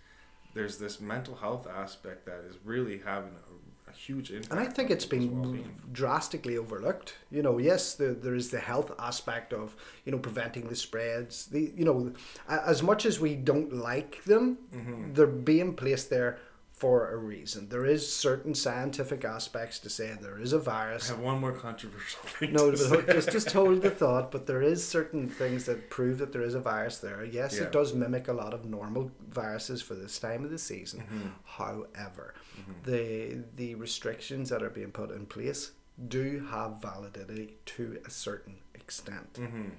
there's 0.54 0.78
this 0.78 1.00
mental 1.00 1.36
health 1.36 1.66
aspect 1.66 2.26
that 2.26 2.44
is 2.44 2.58
really 2.66 3.00
having 3.00 3.32
a, 3.32 3.61
a 3.94 3.98
huge 3.98 4.32
impact. 4.32 4.52
And 4.52 4.60
I 4.60 4.66
think 4.66 4.90
it's 4.90 5.06
been 5.06 5.42
well-being. 5.42 5.72
drastically 5.92 6.58
overlooked. 6.58 7.16
You 7.30 7.42
know, 7.44 7.58
yes, 7.58 7.94
there, 7.96 8.14
there 8.14 8.36
is 8.36 8.50
the 8.52 8.60
health 8.60 8.92
aspect 9.00 9.54
of 9.54 9.76
you 10.06 10.12
know 10.12 10.20
preventing 10.20 10.68
the 10.70 10.76
spreads. 10.76 11.46
The 11.48 11.72
you 11.76 11.86
know, 11.86 12.14
as 12.50 12.82
much 12.84 13.06
as 13.06 13.20
we 13.20 13.36
don't 13.36 13.74
like 13.74 14.24
them, 14.26 14.58
Mhm. 14.74 15.16
they're 15.16 15.28
being 15.54 15.76
placed 15.76 16.10
there 16.10 16.40
for 16.82 17.12
a 17.12 17.16
reason. 17.18 17.70
There 17.70 17.86
is 17.86 18.02
certain 18.12 18.56
scientific 18.56 19.24
aspects 19.24 19.78
to 19.80 19.90
say 19.90 20.18
there 20.20 20.40
is 20.40 20.52
a 20.52 20.58
virus. 20.60 21.12
I 21.12 21.14
have 21.16 21.24
one 21.24 21.40
more 21.40 21.52
controversial 21.52 22.22
thing. 22.24 22.54
No, 22.54 22.72
to 22.72 22.78
say. 22.78 22.90
but 22.90 23.06
just 23.18 23.32
just 23.32 23.52
hold 23.58 23.84
the 23.84 23.92
thought. 23.92 24.32
But 24.32 24.48
there 24.48 24.64
is 24.64 24.80
certain 24.98 25.30
things 25.30 25.66
that 25.66 25.92
prove 25.92 26.18
that 26.18 26.32
there 26.34 26.42
is 26.42 26.56
a 26.56 26.60
virus 26.60 26.98
there. 26.98 27.24
Yes, 27.24 27.52
Yeah. 27.58 27.66
it 27.66 27.72
does 27.72 27.94
mimic 27.94 28.28
a 28.30 28.34
lot 28.34 28.54
of 28.56 28.66
normal 28.66 29.12
viruses 29.30 29.80
for 29.84 29.94
this 29.94 30.18
time 30.18 30.44
of 30.44 30.50
the 30.50 30.58
season. 30.58 31.02
Mhm. 31.02 31.32
However, 31.60 32.34
Mhm. 32.60 32.84
the 32.90 33.44
the 33.62 33.76
restrictions 33.76 34.50
that 34.50 34.64
are 34.64 34.72
being 34.80 34.92
put 34.92 35.12
in 35.12 35.28
place 35.28 35.72
do 36.18 36.26
have 36.50 36.82
validity 36.82 37.58
to 37.76 37.84
a 38.06 38.10
certain 38.10 38.56
extent. 38.74 39.34
Mhm. 39.34 39.70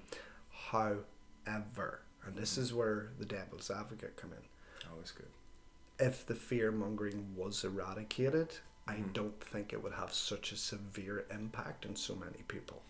However, 0.70 2.00
and 2.24 2.36
this 2.36 2.56
is 2.56 2.72
where 2.72 3.08
the 3.18 3.24
devil's 3.24 3.70
advocate 3.70 4.14
come 4.16 4.32
in. 4.32 4.44
Always 4.92 5.10
good. 5.10 5.26
If 6.02 6.26
the 6.26 6.34
fear 6.34 6.72
mongering 6.72 7.36
was 7.36 7.62
eradicated, 7.62 8.58
I 8.88 8.94
Mhm. 8.96 9.12
don't 9.12 9.40
think 9.40 9.72
it 9.72 9.80
would 9.84 9.92
have 9.92 10.12
such 10.12 10.50
a 10.50 10.56
severe 10.56 11.24
impact 11.30 11.86
on 11.86 11.94
so 11.94 12.16
many 12.16 12.42
people. 12.48 12.82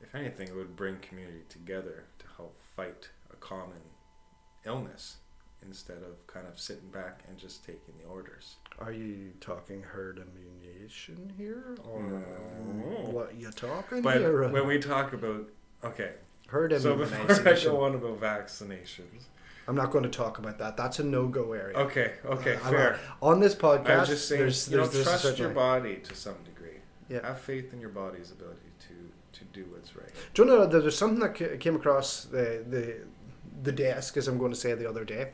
If 0.00 0.14
anything, 0.14 0.46
it 0.46 0.54
would 0.54 0.76
bring 0.76 1.00
community 1.00 1.42
together 1.48 2.04
to 2.20 2.26
help 2.36 2.56
fight 2.62 3.10
a 3.32 3.36
common 3.36 3.82
illness 4.64 5.16
instead 5.60 6.04
of 6.04 6.24
kind 6.28 6.46
of 6.46 6.60
sitting 6.60 6.88
back 6.92 7.24
and 7.26 7.36
just 7.36 7.64
taking 7.64 7.98
the 7.98 8.04
orders. 8.04 8.58
Are 8.78 8.92
you 8.92 9.32
talking 9.40 9.82
herd 9.82 10.20
immunization 10.20 11.30
here, 11.36 11.76
or 11.82 12.00
No. 12.04 13.10
what 13.10 13.34
you 13.34 13.50
talking 13.50 14.02
But 14.02 14.18
here? 14.18 14.48
when 14.50 14.68
we 14.68 14.78
talk 14.78 15.12
about 15.12 15.50
okay, 15.82 16.14
herd 16.46 16.70
immunization. 16.72 17.26
so 17.28 17.42
before 17.42 17.52
I 17.52 17.64
go 17.64 17.84
on 17.84 17.94
about 17.96 18.20
vaccinations, 18.20 19.24
I'm 19.68 19.76
not 19.76 19.90
going 19.90 20.04
to 20.04 20.10
talk 20.10 20.38
about 20.38 20.58
that. 20.58 20.76
That's 20.76 20.98
a 20.98 21.04
no-go 21.04 21.52
area. 21.52 21.76
okay, 21.76 22.14
okay, 22.24 22.56
Uh, 22.56 22.70
fair. 22.70 22.90
not- 22.92 23.00
On 23.22 23.40
this 23.40 23.54
podcast, 23.54 24.00
I 24.00 24.04
just 24.04 24.28
saying, 24.28 24.40
there's, 24.40 24.68
you 24.68 24.76
know, 24.76 24.82
there's, 24.86 25.04
there's 25.06 25.20
trust 25.22 25.38
your 25.38 25.50
body 25.50 25.96
to 25.96 26.14
some 26.14 26.34
degree. 26.44 26.78
Yeah. 27.08 27.26
Have 27.26 27.40
faith 27.40 27.72
in 27.72 27.80
your 27.80 27.90
body's 27.90 28.30
ability 28.32 28.70
to 28.88 28.94
to 29.38 29.44
do 29.46 29.64
what's 29.72 29.96
right. 29.96 30.08
Do 30.34 30.42
you 30.42 30.48
know 30.48 30.66
there's 30.66 30.96
something 30.96 31.20
that 31.20 31.60
came 31.60 31.76
across 31.76 32.24
the 32.24 32.64
the 32.68 32.96
the 33.62 33.72
desk, 33.72 34.16
as 34.16 34.28
I'm 34.28 34.38
going 34.38 34.52
to 34.52 34.58
say 34.58 34.74
the 34.74 34.88
other 34.88 35.04
day, 35.04 35.30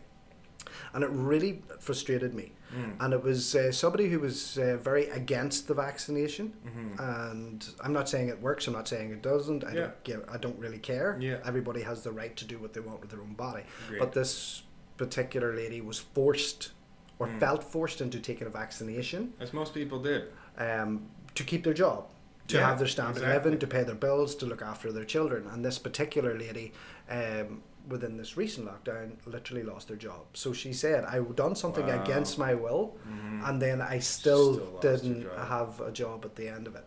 and 0.94 1.04
it 1.04 1.10
really 1.10 1.62
frustrated 1.80 2.34
me. 2.34 2.52
Mm. 2.74 2.96
And 3.00 3.14
it 3.14 3.22
was 3.22 3.54
uh, 3.56 3.72
somebody 3.72 4.08
who 4.10 4.20
was 4.20 4.58
uh, 4.58 4.76
very 4.76 5.06
against 5.10 5.68
the 5.68 5.74
vaccination, 5.74 6.52
Mhm. 6.66 7.00
and 7.00 7.66
I'm 7.82 7.92
not 7.92 8.08
saying 8.08 8.28
it 8.28 8.40
works. 8.42 8.66
I'm 8.66 8.74
not 8.74 8.86
saying 8.88 9.10
it 9.10 9.22
doesn't. 9.22 9.64
I 9.64 9.68
Yeah. 9.68 9.80
don't 9.80 10.04
give. 10.04 10.24
I 10.28 10.36
don't 10.36 10.58
really 10.58 10.78
care. 10.78 11.16
Yeah. 11.20 11.38
Everybody 11.46 11.82
has 11.82 12.02
the 12.02 12.12
right 12.12 12.36
to 12.36 12.44
do 12.44 12.58
what 12.58 12.72
they 12.74 12.80
want 12.80 13.00
with 13.00 13.10
their 13.10 13.20
own 13.22 13.34
body. 13.34 13.64
Agreed. 13.86 13.98
But 14.00 14.12
this 14.12 14.62
particular 14.98 15.54
lady 15.54 15.80
was 15.80 15.98
forced, 15.98 16.72
or 17.18 17.26
Mm. 17.28 17.40
felt 17.40 17.64
forced 17.64 18.00
into 18.00 18.20
taking 18.20 18.46
a 18.46 18.50
vaccination 18.50 19.32
As 19.40 19.52
most 19.52 19.72
people 19.74 20.00
did. 20.02 20.24
um, 20.58 21.06
to 21.34 21.44
keep 21.44 21.64
their 21.64 21.74
job, 21.74 22.06
to 22.48 22.56
Yeah, 22.56 22.68
have 22.68 22.78
their 22.78 22.88
standard 22.88 23.18
of 23.18 23.28
exactly. 23.28 23.50
living, 23.52 23.58
to 23.60 23.66
pay 23.66 23.84
their 23.84 23.94
bills, 23.94 24.34
to 24.36 24.46
look 24.46 24.60
after 24.62 24.90
their 24.92 25.04
children. 25.04 25.46
And 25.46 25.64
this 25.64 25.78
particular 25.78 26.36
lady, 26.36 26.72
um, 27.08 27.62
within 27.86 28.16
this 28.16 28.36
recent 28.36 28.66
lockdown, 28.66 29.12
literally 29.26 29.62
lost 29.62 29.88
their 29.88 29.96
job. 29.96 30.22
So 30.34 30.52
she 30.52 30.72
said, 30.72 31.04
"I've 31.04 31.34
done 31.36 31.54
something 31.54 31.86
Wow. 31.86 32.02
against 32.02 32.38
my 32.38 32.54
will, 32.54 32.96
Mhm. 33.08 33.48
and 33.48 33.62
then 33.62 33.80
I 33.80 33.98
still, 34.00 34.54
Still 34.54 34.78
didn't 34.80 35.28
have 35.36 35.80
a 35.80 35.90
job 35.92 36.24
at 36.24 36.34
the 36.36 36.48
end 36.48 36.66
of 36.66 36.74
it." 36.76 36.84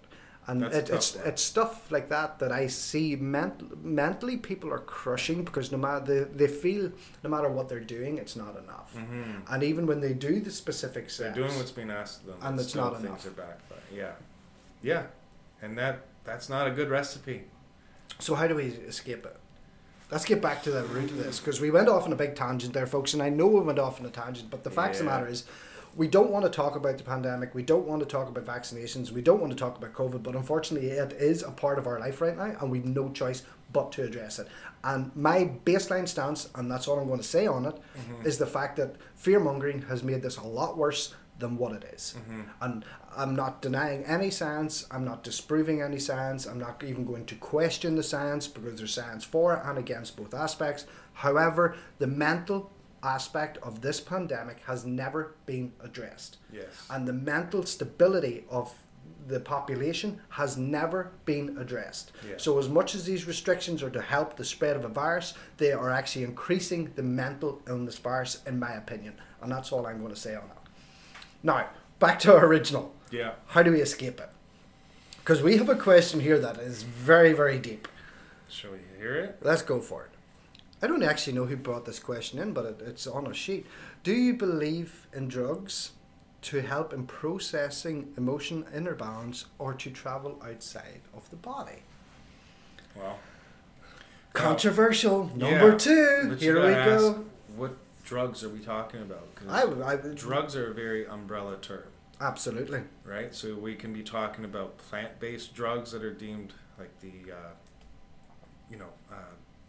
And 0.48 0.64
it, 0.64 0.90
it's 0.90 1.16
one. 1.16 1.28
it's 1.28 1.42
stuff 1.44 1.92
like 1.92 2.10
that 2.10 2.40
that 2.40 2.52
I 2.52 2.66
see 2.68 3.16
ment- 3.16 3.84
mentally 3.86 4.38
people 4.38 4.72
are 4.74 4.80
crushing 4.80 5.44
because 5.44 5.72
no 5.72 5.78
matter 5.78 6.04
they, 6.06 6.46
they 6.46 6.48
feel 6.48 6.92
no 7.24 7.30
matter 7.30 7.48
what 7.48 7.70
they're 7.70 7.80
doing, 7.98 8.18
it's 8.18 8.36
not 8.36 8.58
enough. 8.58 8.92
Mhm. 8.96 9.44
And 9.52 9.64
even 9.64 9.86
when 9.86 10.02
they 10.02 10.14
do 10.14 10.40
the 10.42 10.50
specific 10.52 11.04
They're 11.06 11.10
steps, 11.32 11.36
doing 11.36 11.56
what's 11.58 11.72
being 11.72 11.92
asked 11.92 12.22
of 12.22 12.28
them, 12.28 12.38
And 12.42 12.58
but 12.58 12.66
it's 12.66 12.76
not 12.76 12.94
things 12.96 13.06
enough. 13.06 13.28
are 13.28 13.32
backfire. 13.32 13.78
Yeah, 13.94 14.14
yeah, 14.82 15.04
and 15.62 15.78
that 15.78 16.06
that's 16.24 16.50
not 16.50 16.68
a 16.68 16.72
good 16.72 16.90
recipe. 16.90 17.44
So 18.20 18.34
how 18.36 18.48
do 18.48 18.56
we 18.56 18.66
escape 18.66 19.26
it? 19.26 19.38
Let's 20.12 20.26
get 20.26 20.42
back 20.42 20.62
to 20.64 20.72
the 20.72 20.84
root 20.84 21.10
of 21.10 21.18
this 21.18 21.40
because 21.40 21.62
we 21.62 21.72
went 21.72 21.88
off 21.88 22.06
on 22.06 22.12
a 22.12 22.18
big 22.18 22.36
tangent 22.36 22.74
there, 22.74 22.86
folks, 22.86 23.14
and 23.14 23.24
I 23.24 23.30
know 23.30 23.48
we 23.48 23.62
went 23.62 23.80
off 23.80 24.00
on 24.00 24.06
a 24.06 24.10
tangent, 24.10 24.50
but 24.50 24.64
the 24.64 24.70
fact 24.70 24.96
of 24.96 25.00
the 25.00 25.06
matter 25.06 25.28
is, 25.28 25.46
we 25.96 26.08
don't 26.08 26.32
want 26.32 26.46
to 26.46 26.52
talk 26.52 26.76
about 26.76 26.98
the 26.98 27.04
pandemic. 27.04 27.54
We 27.54 27.64
don't 27.64 27.86
want 27.86 28.02
to 28.02 28.06
talk 28.06 28.30
about 28.30 28.46
vaccinations. 28.46 29.12
We 29.12 29.22
don't 29.22 29.42
want 29.42 29.52
to 29.52 29.58
talk 29.58 29.78
about 29.78 29.94
COVID, 29.94 30.24
but 30.24 30.36
unfortunately, 30.36 30.90
it 30.90 31.14
is 31.14 31.44
a 31.44 31.52
part 31.52 31.78
of 31.78 31.88
our 31.88 32.00
life 32.00 32.22
right 32.22 32.36
now, 32.36 32.56
and 32.60 32.72
we've 32.72 32.86
no 32.86 33.10
choice 33.10 33.44
but 33.74 33.92
to 33.94 34.04
address 34.04 34.40
it. 34.40 34.48
And 34.84 35.16
my 35.16 35.52
baseline 35.66 36.08
stance, 36.08 36.50
and 36.56 36.70
that's 36.70 36.88
all 36.88 37.00
I'm 37.00 37.08
going 37.08 37.20
to 37.20 37.26
say 37.26 37.48
on 37.48 37.66
it, 37.66 37.76
mm-hmm. 37.76 38.26
is 38.26 38.38
the 38.38 38.46
fact 38.46 38.78
that 38.78 38.96
fear 39.16 39.40
mongering 39.40 39.82
has 39.84 40.04
made 40.04 40.22
this 40.22 40.38
a 40.38 40.44
lot 40.44 40.78
worse 40.78 41.14
than 41.40 41.58
what 41.58 41.74
it 41.74 41.84
is. 41.94 42.16
Mm-hmm. 42.18 42.42
And 42.62 42.86
I'm 43.16 43.36
not 43.36 43.62
denying 43.62 44.06
any 44.06 44.30
science, 44.30 44.88
I'm 44.90 45.04
not 45.04 45.24
disproving 45.24 45.82
any 45.82 46.00
science, 46.00 46.46
I'm 46.46 46.60
not 46.60 46.84
even 46.84 47.06
going 47.06 47.26
to 47.26 47.36
question 47.36 47.96
the 47.96 48.04
science 48.04 48.48
because 48.48 48.78
there's 48.78 48.94
science 48.94 49.24
for 49.24 49.54
and 49.54 49.78
against 49.78 50.16
both 50.16 50.34
aspects. 50.34 50.86
However, 51.14 51.76
the 52.00 52.08
mental 52.08 52.72
aspect 53.04 53.58
of 53.58 53.82
this 53.82 54.00
pandemic 54.00 54.62
has 54.62 54.86
never 54.86 55.36
been 55.46 55.74
addressed. 55.82 56.38
Yes. 56.52 56.86
And 56.90 57.08
the 57.08 57.14
mental 57.14 57.66
stability 57.66 58.46
of 58.50 58.74
the 59.28 59.40
population 59.40 60.20
has 60.30 60.58
never 60.58 61.12
been 61.26 61.58
addressed. 61.58 62.12
Yeah. 62.28 62.36
So, 62.38 62.58
as 62.60 62.70
much 62.70 62.96
as 62.96 63.06
these 63.06 63.28
restrictions 63.28 63.84
are 63.84 63.90
to 63.90 64.02
help 64.02 64.36
the 64.36 64.44
spread 64.44 64.76
of 64.76 64.84
a 64.84 64.90
virus, 64.90 65.34
they 65.58 65.72
are 65.72 65.90
actually 65.90 66.26
increasing 66.26 66.92
the 66.96 67.04
mental 67.04 67.62
illness 67.68 67.98
virus, 67.98 68.42
in 68.46 68.60
my 68.60 68.74
opinion. 68.74 69.14
And 69.42 69.52
that's 69.52 69.72
all 69.72 69.86
I'm 69.86 70.00
going 70.00 70.14
to 70.14 70.20
say 70.20 70.36
on 70.36 70.48
that. 70.48 70.68
Now, 71.44 71.70
back 72.00 72.20
to 72.20 72.36
our 72.36 72.46
original. 72.46 72.94
Yeah. 73.12 73.32
How 73.48 73.62
do 73.64 73.72
we 73.72 73.82
escape 73.82 74.20
it? 74.20 74.30
Because 75.18 75.44
we 75.44 75.58
have 75.58 75.70
a 75.70 75.76
question 75.76 76.20
here 76.20 76.40
that 76.40 76.58
is 76.58 76.84
very, 76.84 77.34
very 77.34 77.60
deep. 77.60 77.88
Shall 78.50 78.72
we 78.72 78.80
hear 78.98 79.16
it? 79.16 79.38
Let's 79.42 79.62
go 79.62 79.80
for 79.80 80.06
it. 80.06 80.10
I 80.82 80.88
don't 80.88 81.04
actually 81.04 81.34
know 81.34 81.46
who 81.46 81.56
brought 81.56 81.86
this 81.86 82.00
question 82.00 82.40
in, 82.40 82.54
but 82.54 82.66
it, 82.66 82.82
it's 82.86 83.06
on 83.06 83.28
a 83.28 83.34
sheet. 83.34 83.68
Do 84.04 84.14
you 84.14 84.34
believe 84.34 85.08
in 85.14 85.28
drugs 85.28 85.92
to 86.44 86.62
help 86.62 86.92
in 86.92 87.06
processing 87.06 88.14
emotion 88.18 88.66
inner 88.76 88.96
balance 88.96 89.46
or 89.60 89.74
to 89.76 89.92
travel 89.92 90.42
outside 90.44 91.02
of 91.14 91.30
the 91.30 91.36
body? 91.36 91.84
Well, 92.96 93.12
uh, 93.12 93.88
Controversial. 94.34 95.26
Number 95.36 95.72
yeah, 95.72 95.78
two. 95.78 96.38
Here 96.40 96.56
we 96.56 96.74
gotta 96.74 96.98
go. 96.98 97.26
What 97.56 97.76
drugs 98.04 98.44
are 98.44 98.50
we 98.50 98.60
talking 98.60 99.02
about? 99.02 99.28
I, 99.48 99.64
I, 99.84 99.96
drugs 100.16 100.56
are 100.56 100.72
a 100.72 100.74
very 100.74 101.06
umbrella 101.06 101.58
term, 101.62 101.84
absolutely. 102.22 102.82
right? 103.04 103.34
So 103.36 103.56
we 103.56 103.76
can 103.76 103.92
be 103.94 104.04
talking 104.04 104.46
about 104.46 104.78
plant-based 104.78 105.54
drugs 105.54 105.92
that 105.92 106.04
are 106.04 106.14
deemed 106.14 106.54
like 106.80 106.92
the, 107.02 107.32
uh, 107.34 107.54
you 108.70 108.78
know, 108.78 108.90
uh, 109.12 109.16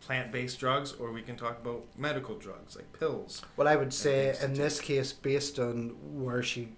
plant-based 0.01 0.59
drugs, 0.61 0.93
or 0.93 1.13
we 1.13 1.23
can 1.23 1.37
talk 1.37 1.61
about 1.61 1.85
medical 1.97 2.35
drugs 2.37 2.77
like 2.77 2.93
pills. 2.99 3.43
Well, 3.57 3.69
I 3.69 3.77
would 3.77 3.93
say 3.93 4.37
in 4.43 4.55
this 4.55 4.81
case, 4.81 5.13
based 5.13 5.59
on 5.59 5.91
where 6.25 6.43
she 6.43 6.69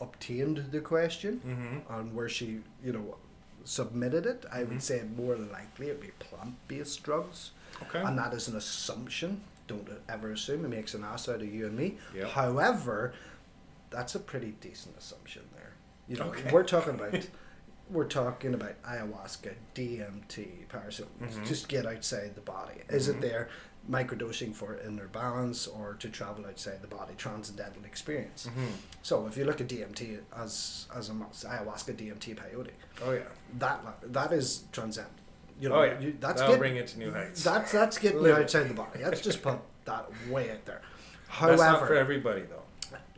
obtained 0.00 0.66
the 0.70 0.80
question 0.80 1.40
Mm-hmm. 1.46 1.92
and 1.94 2.14
where 2.14 2.28
she, 2.28 2.60
you 2.84 2.92
know, 2.92 3.16
submitted 3.64 4.26
it, 4.26 4.44
I 4.52 4.60
would 4.64 4.78
Mhm. 4.78 4.82
say 4.82 5.02
more 5.16 5.36
likely 5.36 5.88
it'd 5.88 6.00
be 6.00 6.12
plant-based 6.20 7.02
drugs. 7.02 7.50
Okay. 7.82 8.00
and 8.02 8.18
that 8.18 8.32
is 8.34 8.48
an 8.48 8.56
assumption. 8.56 9.42
Don't 9.68 9.86
ever 10.08 10.32
assume 10.32 10.64
it 10.64 10.68
makes 10.68 10.94
an 10.94 11.04
ass 11.04 11.28
out 11.28 11.42
of 11.42 11.54
you 11.54 11.66
and 11.66 11.76
me. 11.76 11.98
Yep. 12.14 12.30
However, 12.30 13.12
that's 13.90 14.14
a 14.14 14.20
pretty 14.20 14.52
decent 14.60 14.96
assumption 14.98 15.42
there. 15.54 15.72
You 16.08 16.16
know, 16.16 16.24
Okay. 16.26 16.50
we're 16.52 16.64
talking 16.64 16.94
about 16.94 17.28
we're 17.90 18.04
talking 18.04 18.52
about 18.54 18.80
ayahuasca, 18.82 19.54
DMT, 19.74 20.68
parasite. 20.68 21.06
Mhm. 21.22 21.46
Just 21.46 21.68
get 21.68 21.86
outside 21.86 22.34
the 22.34 22.40
body. 22.42 22.82
Is 22.88 23.08
Mhm. 23.08 23.14
it 23.14 23.20
there 23.22 23.48
microdosing 23.90 24.54
for 24.54 24.78
inner 24.86 25.08
balance 25.08 25.66
or 25.66 25.94
to 25.94 26.10
travel 26.10 26.44
outside 26.46 26.82
the 26.82 26.86
body, 26.88 27.14
transcendental 27.16 27.84
experience? 27.86 28.46
Mm-hmm. 28.46 28.66
So 29.02 29.26
if 29.26 29.36
you 29.38 29.44
look 29.46 29.60
at 29.62 29.68
DMT 29.68 30.18
as 30.36 30.86
as 30.94 31.08
a 31.08 31.12
ayahuasca, 31.12 31.96
DMT, 31.96 32.34
peyote, 32.34 32.72
Oh 33.02 33.12
yeah. 33.12 33.22
that 33.58 34.12
that 34.12 34.32
is 34.32 34.64
transcendent. 34.72 35.14
You 35.60 35.70
know, 35.70 35.76
oh 35.76 35.82
yeah. 35.84 35.98
you, 35.98 36.16
that's 36.20 36.40
That'll 36.40 36.54
get- 36.54 36.58
bring 36.60 36.76
it 36.76 36.88
to 36.88 36.98
new 36.98 37.10
heights. 37.12 37.42
that's 37.42 37.72
that's 37.72 37.98
getting 37.98 38.26
outside 38.30 38.68
the 38.68 38.74
body. 38.74 39.02
Let's 39.02 39.22
just 39.22 39.42
put 39.42 39.58
that 39.86 40.06
way 40.28 40.50
out 40.52 40.64
there. 40.66 40.82
That's 41.40 41.60
not 41.60 41.78
for 41.80 41.86
However, 41.86 41.94
everybody 41.96 42.42
though. 42.42 42.62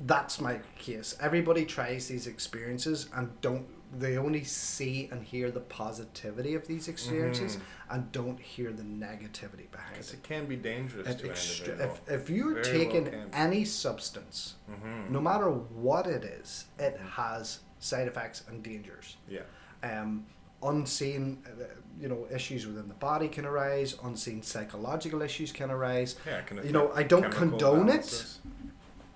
That's 0.01 0.41
my 0.41 0.61
case. 0.79 1.17
Everybody 1.21 1.65
tries 1.65 2.09
these 2.09 2.27
experiences 2.27 3.09
and 3.15 3.29
don't. 3.41 3.67
They 3.99 4.17
only 4.19 4.45
see 4.45 5.09
and 5.11 5.21
hear 5.25 5.51
the 5.51 5.61
positivity 5.61 6.55
of 6.55 6.65
these 6.69 6.87
experiences 6.87 7.57
Mhm. 7.57 7.61
and 7.91 8.13
don't 8.13 8.39
hear 8.39 8.71
the 8.73 8.85
negativity 8.85 9.69
behind 9.73 9.95
Because 9.95 10.13
it. 10.13 10.19
it 10.19 10.23
can 10.23 10.47
be 10.47 10.55
dangerous 10.55 11.09
It 11.09 11.19
to 11.19 11.25
an 11.25 11.31
extra- 11.33 11.75
if, 11.87 12.01
if 12.09 12.31
you're 12.31 12.55
Very 12.63 12.65
taking 12.79 13.05
be. 13.07 13.17
any 13.33 13.65
substance, 13.65 14.55
mm-hmm. 14.71 15.13
no 15.13 15.21
matter 15.21 15.51
what 15.51 16.07
it 16.07 16.23
is, 16.23 16.67
it 16.79 17.01
has 17.17 17.61
side 17.81 18.07
effects 18.07 18.45
and 18.49 18.63
dangers 18.63 19.17
Yeah. 19.29 19.41
um, 19.83 20.25
unseen 20.63 21.43
uh, 21.47 21.65
you 21.99 22.07
know 22.09 22.27
issues 22.31 22.67
within 22.67 22.87
the 22.87 22.95
body 22.95 23.29
can 23.29 23.47
arise 23.47 23.97
unseen 24.05 24.43
psychological 24.43 25.23
issues 25.23 25.51
can 25.53 25.71
arise 25.71 26.17
Yeah. 26.27 26.43
Can 26.43 26.59
You 26.65 26.73
know, 26.73 26.93
I 26.95 27.03
don't 27.03 27.31
condone 27.33 27.89
it. 27.89 28.25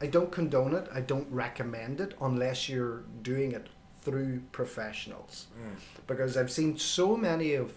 I 0.04 0.06
don't 0.16 0.32
condone 0.38 0.74
it 0.80 0.86
i 0.98 1.00
don't 1.12 1.28
recommend 1.44 2.00
it 2.04 2.12
unless 2.28 2.68
you're 2.68 3.02
doing 3.30 3.50
it 3.58 3.66
through 4.04 4.32
professionals 4.52 5.46
Mm. 5.60 5.76
because 6.06 6.32
i've 6.40 6.52
seen 6.60 6.76
so 6.78 7.06
many 7.28 7.54
of 7.54 7.68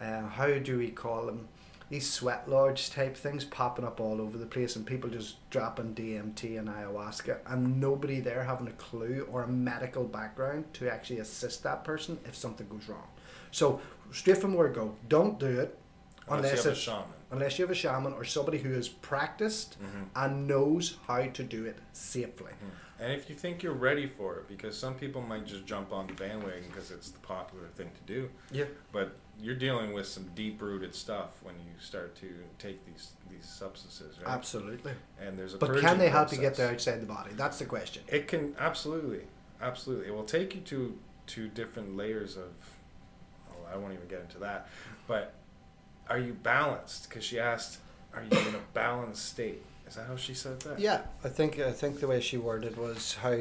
uh, 0.00 0.22
how 0.38 0.50
do 0.68 0.74
we 0.78 0.90
call 1.04 1.20
them 1.26 1.40
these 1.90 2.08
sweat 2.18 2.42
lodge 2.54 2.82
type 2.98 3.14
things 3.16 3.44
popping 3.44 3.84
up 3.84 4.00
all 4.00 4.18
over 4.24 4.36
the 4.38 4.46
place 4.56 4.74
and 4.76 4.84
people 4.86 5.08
just 5.10 5.32
dropping 5.50 5.94
DMT 5.94 6.58
and 6.58 6.68
ayahuasca 6.68 7.34
and 7.46 7.78
nobody 7.80 8.18
there 8.20 8.42
having 8.42 8.66
a 8.68 8.72
clue 8.86 9.28
or 9.30 9.42
a 9.42 9.48
medical 9.48 10.04
background 10.18 10.64
to 10.78 10.82
actually 10.94 11.20
assist 11.20 11.62
that 11.62 11.84
person 11.84 12.18
if 12.24 12.34
something 12.34 12.66
goes 12.68 12.88
wrong. 12.88 13.06
So 13.52 13.80
straight 14.12 14.38
from 14.38 14.54
where 14.54 14.68
go, 14.70 14.86
don't 15.08 15.38
do 15.38 15.46
it 15.64 15.78
Unless, 16.28 16.50
unless 16.52 16.64
you 16.64 16.70
have 16.70 16.78
a 16.78 16.80
shaman. 16.80 17.04
unless 17.30 17.58
you 17.58 17.64
have 17.64 17.70
a 17.70 17.74
shaman 17.74 18.12
or 18.14 18.24
somebody 18.24 18.58
who 18.58 18.72
has 18.72 18.88
practiced 18.88 19.76
Mhm. 19.82 20.08
and 20.16 20.48
knows 20.48 20.96
how 21.06 21.26
to 21.26 21.42
do 21.42 21.64
it 21.66 21.76
safely. 21.92 22.52
And 22.98 23.12
if 23.12 23.28
you 23.28 23.34
think 23.34 23.62
you're 23.62 23.72
ready 23.74 24.06
for 24.06 24.36
it, 24.38 24.48
because 24.48 24.78
some 24.78 24.94
people 24.94 25.20
might 25.20 25.44
just 25.46 25.66
jump 25.66 25.92
on 25.92 26.06
the 26.06 26.12
bandwagon 26.14 26.64
because 26.68 26.90
it's 26.92 27.10
the 27.10 27.18
popular 27.18 27.66
thing 27.76 27.90
to 27.90 28.00
do, 28.12 28.30
Yeah. 28.52 28.66
but 28.92 29.16
you're 29.40 29.56
dealing 29.56 29.92
with 29.92 30.06
some 30.06 30.30
deep-rooted 30.36 30.94
stuff 30.94 31.42
when 31.42 31.56
you 31.56 31.72
start 31.80 32.14
to 32.16 32.28
take 32.58 32.84
these 32.86 33.12
these 33.28 33.48
substances, 33.48 34.16
right? 34.20 34.28
Absolutely. 34.28 34.92
And 35.18 35.36
there's 35.36 35.54
a 35.54 35.58
But 35.58 35.80
can 35.80 35.98
they 35.98 36.08
help 36.08 36.30
you 36.30 36.38
get 36.38 36.54
there 36.54 36.70
outside 36.70 37.00
the 37.02 37.06
body? 37.06 37.32
That's 37.34 37.58
the 37.58 37.64
question. 37.66 38.04
It 38.06 38.28
can 38.28 38.54
absolutely, 38.60 39.26
absolutely. 39.60 40.06
It 40.06 40.14
will 40.14 40.24
take 40.24 40.54
you 40.54 40.60
to 40.62 40.98
to 41.26 41.48
different 41.48 41.96
layers 41.96 42.36
of. 42.36 42.52
Oh, 43.50 43.66
I 43.72 43.76
won't 43.76 43.92
even 43.94 44.06
get 44.06 44.20
into 44.20 44.38
that. 44.38 44.68
But 45.08 45.34
are 46.08 46.18
you 46.18 46.34
balanced? 46.34 47.08
Because 47.08 47.24
she 47.24 47.38
asked, 47.38 47.78
"Are 48.14 48.22
you 48.22 48.38
in 48.48 48.54
a 48.54 48.64
balanced 48.72 49.26
state?" 49.26 49.62
Is 49.86 49.96
that 49.96 50.06
how 50.06 50.16
she 50.16 50.34
said 50.34 50.60
that? 50.60 50.78
Yeah, 50.78 51.02
I 51.22 51.28
think 51.28 51.58
I 51.58 51.72
think 51.72 52.00
the 52.00 52.08
way 52.08 52.20
she 52.20 52.36
worded 52.36 52.76
was 52.76 53.14
how 53.14 53.40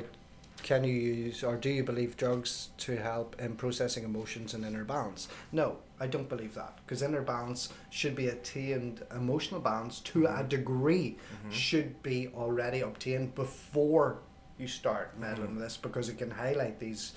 can 0.62 0.84
you 0.84 0.94
use 0.94 1.44
or 1.44 1.58
do 1.58 1.70
you 1.70 1.84
believe 1.84 2.16
drugs 2.16 2.70
to 2.78 2.96
help 2.96 3.36
in 3.40 3.56
processing 3.56 4.04
emotions 4.04 4.54
and 4.54 4.66
inner 4.66 4.84
balance? 4.84 5.28
No, 5.52 5.78
I 6.00 6.08
don't 6.08 6.30
believe 6.30 6.56
that 6.56 6.78
because 6.78 7.02
inner 7.02 7.22
balance 7.22 7.70
should 7.90 8.16
be 8.16 8.28
attained, 8.28 9.04
emotional 9.16 9.60
balance 9.60 10.00
to 10.02 10.26
a 10.26 10.30
mm-hmm. 10.30 10.48
degree 10.48 11.18
mm-hmm. 11.18 11.52
should 11.52 12.02
be 12.02 12.30
already 12.30 12.82
obtained 12.82 13.36
before 13.36 14.20
you 14.58 14.68
start 14.68 15.18
meddling 15.20 15.48
mm-hmm. 15.48 15.56
with 15.56 15.64
this 15.64 15.78
because 15.78 16.10
it 16.10 16.18
can 16.18 16.32
highlight 16.32 16.80
these 16.80 17.14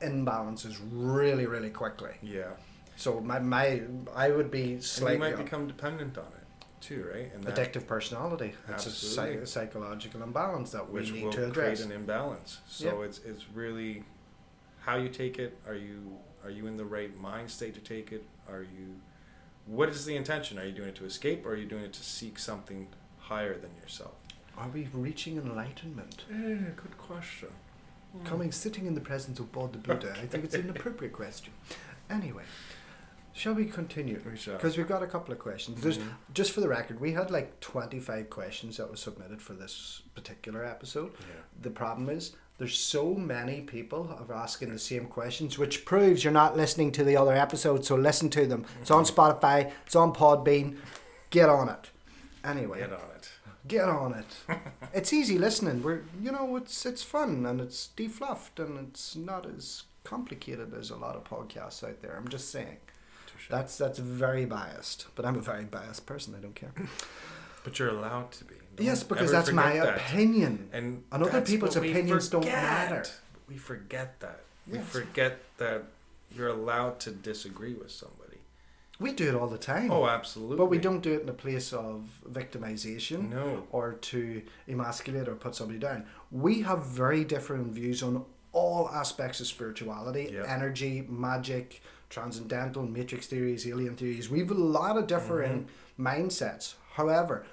imbalances 0.00 0.78
really, 0.90 1.46
really 1.46 1.70
quickly. 1.70 2.12
Yeah. 2.22 2.52
So 2.96 3.20
my, 3.20 3.38
my 3.38 3.82
I 4.14 4.30
would 4.30 4.50
be 4.50 4.62
And 4.62 4.72
you 4.72 4.80
slightly 4.80 5.18
might 5.18 5.36
become 5.36 5.66
dependent 5.66 6.16
on 6.18 6.26
it 6.26 6.64
too, 6.80 7.08
right? 7.12 7.32
And 7.34 7.42
that, 7.44 7.56
addictive 7.56 7.86
personality. 7.86 8.54
It's 8.68 8.86
a 8.86 8.90
psych- 8.90 9.46
psychological 9.46 10.22
imbalance 10.22 10.70
that 10.72 10.88
we 10.90 11.00
which 11.00 11.12
need 11.12 11.24
will 11.24 11.32
to 11.32 11.48
address. 11.48 11.78
create 11.78 11.80
an 11.80 11.92
imbalance. 11.92 12.60
So 12.66 13.02
it's 13.02 13.20
it's 13.24 13.44
really 13.52 14.04
how 14.80 14.96
you 14.96 15.08
take 15.08 15.38
it. 15.38 15.56
Are 15.66 15.74
you 15.74 16.18
are 16.44 16.50
you 16.50 16.66
in 16.66 16.76
the 16.76 16.84
right 16.84 17.16
mind 17.20 17.50
state 17.50 17.74
to 17.74 17.80
take 17.80 18.12
it? 18.12 18.24
Are 18.48 18.62
you 18.62 18.96
what 19.66 19.88
is 19.88 20.04
the 20.04 20.14
intention? 20.14 20.58
Are 20.58 20.64
you 20.64 20.72
doing 20.72 20.90
it 20.90 20.94
to 20.96 21.06
escape 21.06 21.46
or 21.46 21.50
are 21.52 21.56
you 21.56 21.66
doing 21.66 21.84
it 21.84 21.92
to 21.94 22.02
seek 22.02 22.38
something 22.38 22.88
higher 23.18 23.54
than 23.54 23.70
yourself? 23.80 24.12
Are 24.56 24.68
we 24.68 24.88
reaching 24.92 25.36
enlightenment? 25.36 26.24
Eh, 26.30 26.70
good 26.76 26.96
question. 26.98 27.48
Coming, 28.24 28.52
sitting 28.52 28.86
in 28.86 28.94
the 28.94 29.00
presence 29.00 29.40
of 29.40 29.50
Bob 29.50 29.72
the 29.72 29.78
Buddha, 29.78 30.14
I 30.22 30.26
think 30.26 30.44
it's 30.44 30.54
an 30.54 30.70
appropriate 30.70 31.12
question. 31.12 31.52
Anyway, 32.08 32.44
shall 33.34 33.52
we 33.54 33.66
continue? 33.66 34.20
We 34.28 34.36
shall. 34.36 34.54
Because 34.54 34.76
we've 34.78 34.88
got 34.88 35.02
a 35.02 35.06
couple 35.06 35.32
of 35.32 35.38
questions. 35.38 35.82
There's 35.82 35.98
Mhm. 35.98 36.14
just 36.32 36.52
for 36.52 36.60
the 36.60 36.68
record, 36.68 37.00
we 37.00 37.12
had 37.12 37.30
like 37.30 37.60
25 37.60 38.30
questions 38.30 38.76
that 38.78 38.88
were 38.88 38.96
submitted 38.96 39.42
for 39.42 39.52
this 39.52 40.02
particular 40.14 40.64
episode. 40.64 41.12
Yeah. 41.20 41.42
The 41.60 41.70
problem 41.70 42.08
is 42.08 42.32
there's 42.58 42.78
so 42.78 43.14
many 43.14 43.60
people 43.62 44.08
are 44.28 44.34
asking 44.34 44.72
the 44.72 44.78
same 44.78 45.06
questions, 45.06 45.58
which 45.58 45.84
proves 45.84 46.22
you're 46.24 46.32
not 46.32 46.56
listening 46.56 46.92
to 46.92 47.04
the 47.04 47.16
other 47.16 47.34
episodes. 47.34 47.88
So 47.88 47.96
listen 47.96 48.30
to 48.30 48.46
them. 48.46 48.64
It's 48.80 48.90
on 48.90 49.04
Spotify. 49.04 49.72
It's 49.86 49.96
on 49.96 50.14
Podbean. 50.14 50.78
Get 51.30 51.48
on 51.48 51.68
it. 51.68 51.90
Anyway, 52.44 52.78
Get 52.78 52.92
on 52.92 53.10
it. 53.16 53.28
get 53.66 53.88
on 53.88 54.12
it. 54.14 54.36
it's 54.92 55.12
easy 55.12 55.38
listening. 55.38 55.82
We're 55.82 56.02
you 56.22 56.30
know 56.30 56.54
it's 56.56 56.86
it's 56.86 57.02
fun 57.02 57.44
and 57.46 57.60
it's 57.60 57.88
defluffed 57.96 58.58
and 58.64 58.78
it's 58.88 59.16
not 59.16 59.46
as 59.46 59.84
complicated 60.04 60.74
as 60.74 60.90
a 60.90 60.96
lot 60.96 61.16
of 61.16 61.24
podcasts 61.24 61.82
out 61.82 62.02
there. 62.02 62.14
I'm 62.16 62.28
just 62.28 62.50
saying. 62.50 62.76
That's 63.50 63.76
that's 63.78 63.98
very 63.98 64.44
biased, 64.46 65.06
but 65.14 65.24
I'm 65.24 65.36
a 65.36 65.40
very 65.40 65.64
biased 65.64 66.06
person. 66.06 66.34
I 66.36 66.40
don't 66.40 66.54
care. 66.54 66.72
But 67.64 67.78
you're 67.78 67.88
allowed 67.88 68.30
to 68.32 68.44
be. 68.44 68.54
Don't 68.76 68.86
yes, 68.86 69.02
because 69.02 69.30
that's 69.30 69.52
my 69.52 69.74
that. 69.78 69.96
opinion. 69.98 70.68
And, 70.72 71.02
And 71.12 71.22
other 71.22 71.40
people's 71.40 71.76
opinions 71.76 72.28
don't 72.28 72.44
matter. 72.44 73.04
We 73.48 73.56
forget 73.56 74.20
that. 74.20 74.40
We 74.70 74.78
forget 74.78 75.38
that 75.58 75.84
you're 76.34 76.48
allowed 76.48 77.00
to 77.00 77.10
disagree 77.10 77.74
with 77.74 77.90
somebody. 77.90 78.38
We 79.00 79.12
do 79.12 79.28
it 79.28 79.34
all 79.34 79.48
the 79.48 79.58
time. 79.58 79.90
Oh, 79.90 80.06
absolutely. 80.06 80.56
But 80.56 80.66
we 80.66 80.78
don't 80.78 81.00
do 81.00 81.12
it 81.14 81.22
in 81.22 81.28
a 81.28 81.32
place 81.34 81.72
of 81.72 82.08
victimization 82.30 83.30
No. 83.30 83.66
or 83.72 83.94
to 83.94 84.42
emasculate 84.68 85.28
or 85.28 85.34
put 85.34 85.54
somebody 85.54 85.78
down. 85.78 86.06
We 86.30 86.62
have 86.62 86.84
very 86.86 87.24
different 87.24 87.72
views 87.72 88.02
on 88.02 88.24
all 88.52 88.88
aspects 88.90 89.40
of 89.40 89.46
spirituality, 89.48 90.30
Yeah. 90.32 90.44
energy, 90.46 91.04
magic, 91.08 91.82
transcendental, 92.18 92.82
matrix 92.86 93.26
theories, 93.26 93.66
alien 93.66 93.96
theories. 93.96 94.30
We 94.30 94.38
have 94.40 94.50
a 94.50 94.54
lot 94.78 94.96
of 94.96 95.06
different 95.06 95.66
Mm-hmm. 95.66 96.06
mindsets. 96.06 96.74
However, 96.94 97.44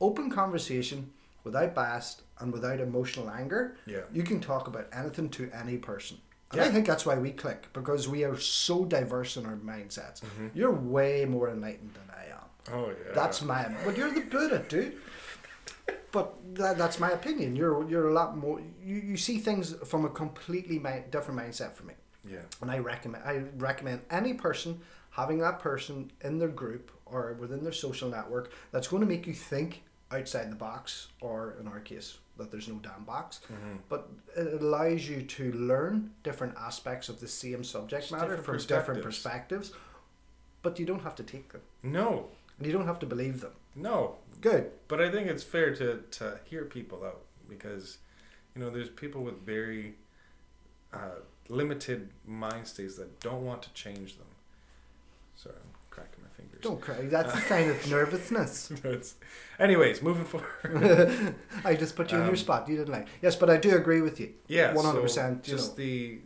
open 0.00 0.30
conversation 0.30 1.10
without 1.44 1.74
bias 1.74 2.22
and 2.40 2.52
without 2.52 2.80
emotional 2.80 3.30
anger, 3.30 3.76
Yeah. 3.86 4.02
you 4.12 4.22
can 4.24 4.40
talk 4.40 4.66
about 4.68 4.86
anything 4.92 5.28
to 5.30 5.50
any 5.62 5.76
person. 5.78 6.16
And 6.52 6.60
I 6.62 6.68
think 6.70 6.86
that's 6.86 7.04
why 7.06 7.16
we 7.18 7.30
click 7.32 7.68
because 7.72 8.08
we 8.08 8.24
are 8.24 8.38
so 8.38 8.84
diverse 8.84 9.36
in 9.36 9.44
our 9.46 9.56
mindsets. 9.56 10.18
Mm-hmm. 10.22 10.48
You're 10.54 10.72
way 10.96 11.24
more 11.26 11.48
enlightened 11.50 11.92
than 11.98 12.08
I 12.22 12.24
am. 12.36 12.46
Oh 12.76 12.88
yeah. 12.88 13.14
That's 13.14 13.42
my. 13.42 13.60
But 13.84 13.96
you're 13.98 14.10
the 14.12 14.22
Buddha, 14.22 14.64
dude. 14.68 14.94
But 16.10 16.26
that, 16.54 16.78
that's 16.78 16.98
my 16.98 17.10
opinion. 17.10 17.54
You're 17.54 17.86
you're 17.90 18.08
a 18.08 18.12
lot 18.20 18.30
more. 18.36 18.60
You, 18.90 18.96
you 19.10 19.16
see 19.18 19.38
things 19.38 19.74
from 19.90 20.04
a 20.06 20.08
completely 20.22 20.78
mi- 20.78 21.04
different 21.10 21.38
mindset 21.40 21.74
from 21.74 21.86
me, 21.88 21.94
yeah. 22.30 22.40
and 22.62 22.70
I 22.70 22.78
recommend 22.78 23.24
I 23.24 23.42
recommend 23.56 24.00
any 24.10 24.34
person 24.34 24.80
having 25.10 25.38
that 25.38 25.58
person 25.58 26.10
in 26.22 26.38
their 26.38 26.48
group 26.48 26.90
or 27.06 27.32
within 27.40 27.62
their 27.64 27.72
social 27.72 28.08
network 28.08 28.52
that's 28.70 28.88
going 28.88 29.00
to 29.00 29.06
make 29.08 29.26
you 29.26 29.32
think 29.34 29.82
outside 30.12 30.50
the 30.50 30.56
box, 30.56 31.08
or 31.20 31.56
in 31.60 31.66
our 31.68 31.80
case, 31.80 32.18
that 32.38 32.50
there's 32.50 32.68
no 32.68 32.76
damn 32.76 33.04
box. 33.04 33.40
Mm-hmm. 33.52 33.76
But 33.88 34.08
it 34.36 34.62
allows 34.62 35.08
you 35.08 35.22
to 35.22 35.52
learn 35.52 36.10
different 36.22 36.54
aspects 36.56 37.08
of 37.08 37.20
the 37.20 37.28
same 37.28 37.62
subject 37.64 38.02
Just 38.02 38.12
matter 38.12 38.36
different 38.36 38.62
from 38.62 38.76
different 38.76 39.02
perspectives. 39.02 39.70
perspectives. 39.70 39.84
But 40.62 40.78
you 40.78 40.86
don't 40.86 41.02
have 41.02 41.14
to 41.16 41.22
take 41.22 41.52
them, 41.52 41.60
No. 41.82 42.28
and 42.58 42.66
you 42.66 42.72
don't 42.72 42.86
have 42.86 42.98
to 43.00 43.06
believe 43.06 43.40
them. 43.40 43.52
No. 43.74 44.16
Good. 44.40 44.70
But 44.88 45.00
I 45.00 45.10
think 45.10 45.28
it's 45.28 45.42
fair 45.42 45.74
to 45.76 46.02
to 46.12 46.38
hear 46.44 46.64
people 46.64 47.04
out 47.04 47.22
because, 47.48 47.98
you 48.54 48.60
know, 48.62 48.70
there's 48.70 48.88
people 48.88 49.22
with 49.22 49.44
very 49.44 49.94
uh, 50.92 51.20
limited 51.48 52.10
mind 52.26 52.66
states 52.66 52.96
that 52.96 53.20
don't 53.20 53.44
want 53.44 53.62
to 53.62 53.72
change 53.72 54.16
them. 54.18 54.26
Sorry, 55.36 55.54
I'm 55.56 55.70
cracking 55.90 56.22
my 56.22 56.28
fingers. 56.36 56.60
Don't 56.62 56.80
cry. 56.80 56.96
That's 57.02 57.34
a 57.34 57.40
sign 57.42 57.70
of 57.70 57.90
nervousness. 57.90 58.70
It's- 58.70 59.14
anyways, 59.58 60.02
moving 60.02 60.24
forward. 60.24 61.34
I 61.64 61.74
just 61.74 61.96
put 61.96 62.10
you 62.10 62.18
in 62.18 62.24
your 62.24 62.30
Um, 62.32 62.36
spot. 62.36 62.68
You 62.68 62.76
didn't 62.76 62.92
like. 62.92 63.06
Yes, 63.22 63.36
but 63.36 63.48
I 63.50 63.56
do 63.56 63.76
agree 63.76 64.00
with 64.00 64.18
you. 64.20 64.34
Yeah, 64.48 64.74
one 64.74 64.84
hundred 64.84 65.02
percent. 65.02 65.42
Just 65.44 65.76
the, 65.76 66.18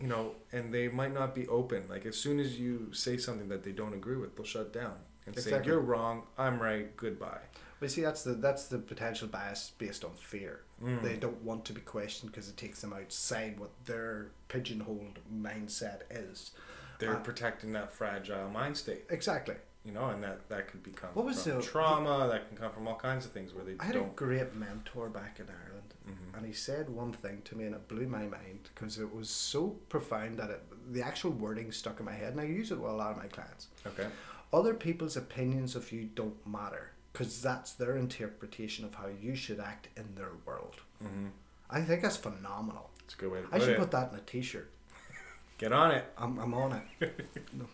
you 0.00 0.06
know, 0.08 0.32
and 0.52 0.72
they 0.72 0.88
might 0.88 1.12
not 1.12 1.34
be 1.34 1.46
open. 1.48 1.84
Like 1.88 2.06
as 2.06 2.16
soon 2.16 2.40
as 2.40 2.58
you 2.58 2.92
say 2.92 3.16
something 3.16 3.48
that 3.48 3.62
they 3.64 3.72
don't 3.72 3.94
agree 3.94 4.16
with, 4.16 4.36
they'll 4.36 4.46
shut 4.46 4.72
down 4.72 4.94
and 5.26 5.38
say 5.38 5.60
you're 5.64 5.80
wrong, 5.80 6.22
I'm 6.36 6.60
right, 6.60 6.94
goodbye. 6.96 7.40
But 7.84 7.90
see, 7.90 8.00
that's 8.00 8.24
the 8.24 8.32
that's 8.32 8.64
the 8.68 8.78
potential 8.78 9.28
bias 9.28 9.72
based 9.76 10.06
on 10.06 10.12
fear. 10.14 10.62
Mm. 10.82 11.02
They 11.02 11.16
don't 11.16 11.42
want 11.42 11.66
to 11.66 11.74
be 11.74 11.82
questioned 11.82 12.32
because 12.32 12.48
it 12.48 12.56
takes 12.56 12.80
them 12.80 12.94
outside 12.94 13.60
what 13.60 13.72
their 13.84 14.28
pigeonholed 14.48 15.18
mindset 15.30 16.00
is. 16.10 16.52
They're 16.98 17.16
Uh, 17.16 17.20
protecting 17.20 17.72
that 17.72 17.92
fragile 17.92 18.48
mind 18.48 18.78
state, 18.78 19.04
Exactly. 19.10 19.56
you 19.84 19.92
know, 19.92 20.08
and 20.08 20.24
that 20.24 20.48
that 20.48 20.68
could 20.68 20.82
become 20.82 21.10
What 21.12 21.26
was 21.26 21.42
from 21.42 21.56
the- 21.56 21.62
trauma. 21.62 22.26
That 22.32 22.48
can 22.48 22.56
come 22.56 22.72
from 22.72 22.88
all 22.88 22.96
kinds 22.96 23.26
of 23.26 23.32
things 23.32 23.52
where 23.52 23.66
they 23.66 23.76
I 23.78 23.84
had 23.84 23.96
a 23.96 23.98
don't. 23.98 24.16
great 24.16 24.54
mentor 24.54 25.10
back 25.10 25.38
in 25.38 25.48
Ireland, 25.50 25.92
Mhm. 26.08 26.38
and 26.38 26.46
he 26.46 26.54
said 26.54 26.88
one 26.88 27.12
thing 27.12 27.42
to 27.42 27.54
me, 27.54 27.66
and 27.66 27.74
it 27.74 27.86
blew 27.86 28.06
my 28.08 28.24
mind 28.24 28.70
because 28.74 28.98
it 28.98 29.14
was 29.14 29.28
so 29.28 29.72
profound 29.90 30.38
that 30.38 30.48
it, 30.48 30.62
the 30.94 31.02
actual 31.02 31.32
wording 31.32 31.70
stuck 31.70 32.00
in 32.00 32.06
my 32.06 32.12
head, 32.14 32.32
and 32.32 32.40
I 32.40 32.44
use 32.44 32.70
it 32.72 32.78
with 32.80 32.90
a 32.90 32.94
lot 32.94 33.10
of 33.10 33.18
my 33.18 33.28
clients. 33.28 33.66
Okay. 33.86 34.08
Other 34.54 34.72
people's 34.72 35.18
opinions 35.18 35.76
of 35.76 35.92
you 35.92 36.06
don't 36.06 36.46
matter 36.46 36.92
because 37.14 37.40
that's 37.40 37.72
their 37.72 37.96
interpretation 37.96 38.84
of 38.84 38.94
how 38.96 39.06
you 39.06 39.36
should 39.36 39.60
act 39.60 39.88
in 39.96 40.14
their 40.16 40.32
world. 40.44 40.76
hmm 41.00 41.28
I 41.70 41.80
think 41.80 42.02
that's 42.02 42.16
phenomenal. 42.18 42.90
It's 43.04 43.14
a 43.14 43.16
good 43.16 43.32
way 43.32 43.40
to 43.40 43.48
I 43.50 43.58
should 43.58 43.70
it. 43.70 43.78
put 43.78 43.90
that 43.92 44.12
in 44.12 44.18
a 44.18 44.20
T-shirt. 44.20 44.70
Get 45.58 45.72
on 45.72 45.90
it. 45.92 46.04
I'm, 46.18 46.38
I'm 46.38 46.52
on 46.54 46.82
it. 47.00 47.26
no. 47.54 47.66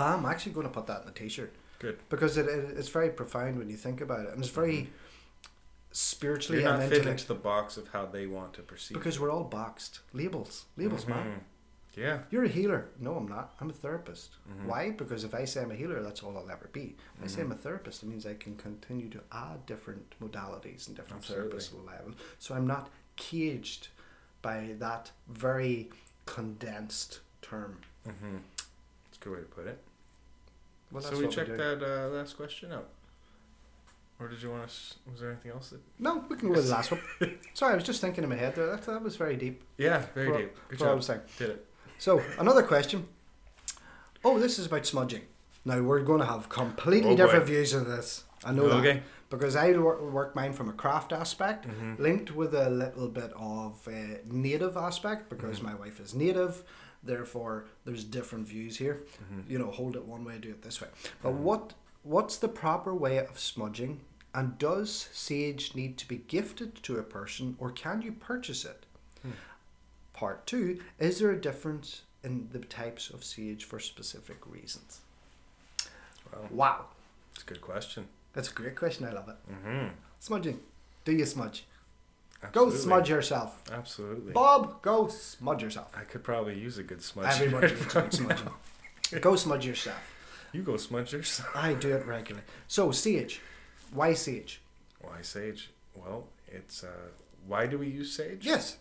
I'm 0.00 0.24
actually 0.24 0.52
going 0.52 0.66
to 0.66 0.72
put 0.72 0.86
that 0.86 1.02
in 1.02 1.08
a 1.08 1.12
T-shirt 1.12 1.52
Good. 1.80 1.98
because 2.08 2.36
it, 2.36 2.46
it 2.46 2.76
it's 2.78 2.88
very 2.88 3.10
profound 3.10 3.58
when 3.58 3.68
you 3.68 3.76
think 3.76 4.00
about 4.00 4.20
it, 4.26 4.32
and 4.32 4.38
it's 4.40 4.48
very 4.50 4.88
spiritually 5.90 6.62
You're 6.62 6.70
and 6.70 6.80
not 6.80 6.88
fitting 6.88 7.08
into 7.08 7.26
the 7.26 7.34
box 7.34 7.76
of 7.76 7.88
how 7.88 8.06
they 8.06 8.26
want 8.26 8.52
to 8.54 8.62
perceive. 8.62 8.96
because 8.96 9.18
we're 9.18 9.30
all 9.30 9.44
boxed 9.44 10.00
labels, 10.12 10.66
labels, 10.76 11.06
man. 11.06 11.40
Yeah. 11.96 12.20
You're 12.30 12.44
a 12.44 12.48
healer. 12.48 12.88
No, 13.00 13.14
I'm 13.16 13.26
not. 13.26 13.54
I'm 13.60 13.70
a 13.70 13.72
therapist. 13.72 14.36
Mhm. 14.48 14.66
Why? 14.66 14.90
Because 14.90 15.24
if 15.24 15.34
I 15.34 15.44
say 15.44 15.62
I'm 15.62 15.70
a 15.70 15.74
healer, 15.74 16.00
that's 16.02 16.22
all 16.22 16.36
I'll 16.36 16.50
ever 16.50 16.68
be. 16.72 16.94
If 17.18 17.24
I 17.24 17.26
say 17.26 17.40
I'm 17.42 17.50
a 17.52 17.56
therapist, 17.56 18.02
it 18.02 18.06
means 18.06 18.24
I 18.26 18.34
can 18.34 18.54
continue 18.56 19.08
to 19.10 19.20
add 19.32 19.66
different 19.66 20.14
modalities 20.22 20.86
and 20.86 20.94
different 20.96 21.22
Absolutely. 21.24 21.50
service 21.60 21.72
levels. 21.86 22.14
So 22.38 22.54
I'm 22.54 22.66
not 22.66 22.90
caged 23.16 23.88
by 24.42 24.74
that 24.78 25.10
very 25.28 25.90
condensed 26.26 27.20
term. 27.42 27.78
hmm 28.04 28.36
It's 29.08 29.18
a 29.20 29.24
good 29.24 29.32
way 29.32 29.40
to 29.40 29.46
put 29.46 29.66
it. 29.66 29.78
Well, 30.92 31.02
so 31.02 31.18
we 31.18 31.26
checked 31.28 31.56
that 31.56 31.82
uh, 31.82 32.08
last 32.14 32.36
question 32.36 32.72
out. 32.72 32.88
Or 34.20 34.28
did 34.28 34.42
you 34.42 34.50
want 34.50 34.64
us? 34.64 34.94
Was 35.10 35.20
there 35.20 35.30
anything 35.30 35.52
else 35.52 35.70
that? 35.70 35.80
No, 35.98 36.24
we 36.28 36.36
can 36.36 36.48
go 36.48 36.54
with 36.54 36.64
the 36.66 36.72
last 36.72 36.90
one. 36.90 37.00
Sorry, 37.54 37.72
I 37.72 37.76
was 37.76 37.84
just 37.84 38.00
thinking 38.00 38.24
in 38.24 38.30
my 38.30 38.36
head 38.36 38.54
there. 38.56 38.66
That, 38.66 38.82
that 38.82 39.02
was 39.02 39.16
very 39.16 39.36
deep. 39.36 39.62
Yeah, 39.76 40.06
very 40.14 40.26
For- 40.28 40.38
deep. 40.38 40.56
Good 40.70 40.80
what 40.80 40.86
I 40.86 40.90
job. 40.90 40.96
was 40.96 41.06
saying. 41.06 41.20
Did 41.38 41.50
it. 41.50 41.66
So 41.98 42.22
another 42.38 42.62
question. 42.62 43.06
Oh, 44.24 44.38
this 44.38 44.58
is 44.58 44.66
about 44.66 44.86
smudging. 44.86 45.22
Now 45.64 45.80
we're 45.80 46.00
going 46.02 46.20
to 46.20 46.26
have 46.26 46.48
completely 46.48 47.12
Oh, 47.12 47.16
different 47.16 47.46
views 47.46 47.72
of 47.74 47.86
this. 47.86 48.24
I 48.44 48.52
know 48.52 48.68
that 48.68 48.76
Okay. 48.76 49.02
because 49.30 49.56
I 49.56 49.72
wor- 49.72 50.10
work 50.10 50.34
mine 50.34 50.52
from 50.52 50.68
a 50.68 50.72
craft 50.72 51.12
aspect, 51.12 51.66
Mhm. 51.68 51.98
linked 51.98 52.34
with 52.34 52.54
a 52.54 52.70
little 52.70 53.08
bit 53.08 53.32
of 53.34 53.86
a 53.88 54.20
native 54.24 54.76
aspect 54.76 55.28
because 55.28 55.58
Mhm. 55.58 55.64
my 55.64 55.74
wife 55.74 56.00
is 56.00 56.14
native. 56.14 56.62
Therefore, 57.02 57.66
there's 57.84 58.04
different 58.04 58.46
views 58.48 58.76
here. 58.78 59.02
Mhm. 59.32 59.48
You 59.50 59.58
know, 59.58 59.70
hold 59.70 59.96
it 59.96 60.04
one 60.04 60.24
way, 60.24 60.38
do 60.38 60.50
it 60.50 60.62
this 60.62 60.80
way. 60.80 60.88
But 61.22 61.32
Mhm. 61.32 61.38
what 61.38 61.74
what's 62.04 62.36
the 62.38 62.48
proper 62.48 62.94
way 62.94 63.18
of 63.18 63.38
smudging? 63.38 64.00
And 64.32 64.56
does 64.56 65.08
sage 65.12 65.74
need 65.74 65.98
to 65.98 66.08
be 66.08 66.16
gifted 66.16 66.76
to 66.84 66.98
a 66.98 67.02
person, 67.02 67.56
or 67.58 67.70
can 67.70 68.00
you 68.02 68.12
purchase 68.12 68.64
it? 68.64 68.86
Part 70.18 70.48
two: 70.48 70.80
Is 70.98 71.20
there 71.20 71.30
a 71.30 71.40
difference 71.40 72.02
in 72.24 72.48
the 72.50 72.58
types 72.58 73.08
of 73.08 73.22
sage 73.22 73.62
for 73.64 73.78
specific 73.78 74.38
reasons? 74.46 74.98
Well, 76.32 76.48
Wow, 76.50 76.84
it's 77.32 77.44
a 77.44 77.46
good 77.46 77.60
question. 77.60 78.08
that's 78.32 78.50
a 78.50 78.52
great 78.52 78.74
question. 78.74 79.06
I 79.06 79.12
love 79.12 79.28
it. 79.28 79.36
Mm-hmm. 79.48 79.88
Smudging. 80.18 80.58
Do 81.04 81.12
you 81.12 81.24
smudge? 81.24 81.66
Absolutely. 82.42 82.72
Go 82.72 82.76
smudge 82.76 83.08
yourself. 83.10 83.62
Absolutely. 83.70 84.32
Bob, 84.32 84.82
go 84.82 85.06
smudge 85.06 85.62
yourself. 85.62 85.92
I 85.96 86.02
could 86.02 86.24
probably 86.24 86.58
use 86.58 86.78
a 86.78 86.82
good 86.82 87.00
smudge. 87.02 87.40
Everybody 87.40 87.68
good 87.88 88.12
smudging. 88.12 88.50
Go 89.20 89.36
smudge 89.36 89.64
yourself. 89.66 90.02
You 90.52 90.62
go 90.62 90.76
smudge 90.76 91.12
yourself. 91.14 91.48
I 91.54 91.74
do 91.74 91.94
it 91.94 92.04
regularly. 92.04 92.44
So 92.66 92.90
sage. 92.90 93.40
Why 93.92 94.14
sage? 94.14 94.60
Why 95.00 95.22
sage? 95.22 95.70
Well, 95.94 96.26
it's 96.48 96.82
uh, 96.82 96.88
why 97.46 97.66
do 97.68 97.78
we 97.78 97.86
use 97.86 98.12
sage? 98.12 98.44
Yes. 98.44 98.76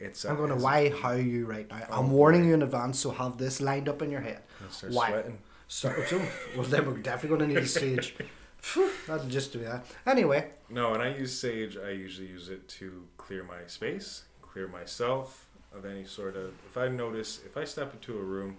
It's. 0.00 0.24
Uh, 0.24 0.30
I'm 0.30 0.36
going 0.36 0.48
to 0.50 0.56
why 0.56 0.90
how 0.90 1.12
you 1.12 1.46
right 1.46 1.68
now. 1.70 1.82
Oh, 1.90 2.00
I'm 2.00 2.10
warning 2.10 2.42
boy. 2.42 2.48
you 2.48 2.54
in 2.54 2.62
advance, 2.62 2.98
so 2.98 3.10
have 3.10 3.36
this 3.38 3.60
lined 3.60 3.88
up 3.88 4.02
in 4.02 4.10
your 4.10 4.22
head. 4.22 4.40
Why? 4.88 5.10
sweating. 5.10 5.38
So, 5.68 5.92
so 6.06 6.20
well, 6.56 6.64
then 6.66 6.86
we're 6.86 6.96
definitely 6.98 7.38
going 7.38 7.48
to 7.50 7.54
need 7.54 7.62
a 7.62 7.66
sage. 7.66 8.16
Phew, 8.58 8.90
That'll 9.06 9.26
just 9.28 9.52
do 9.52 9.60
that. 9.60 9.86
Anyway, 10.06 10.50
No, 10.68 10.90
when 10.90 11.00
I 11.00 11.16
use 11.16 11.38
sage, 11.38 11.76
I 11.78 11.90
usually 11.90 12.26
use 12.28 12.48
it 12.50 12.68
to 12.80 13.06
clear 13.16 13.42
my 13.42 13.66
space, 13.68 14.24
clear 14.42 14.68
myself 14.68 15.46
of 15.74 15.84
any 15.86 16.04
sort 16.04 16.36
of. 16.36 16.52
If 16.68 16.76
I 16.76 16.88
notice, 16.88 17.40
if 17.46 17.56
I 17.56 17.64
step 17.64 17.94
into 17.94 18.18
a 18.18 18.22
room, 18.22 18.56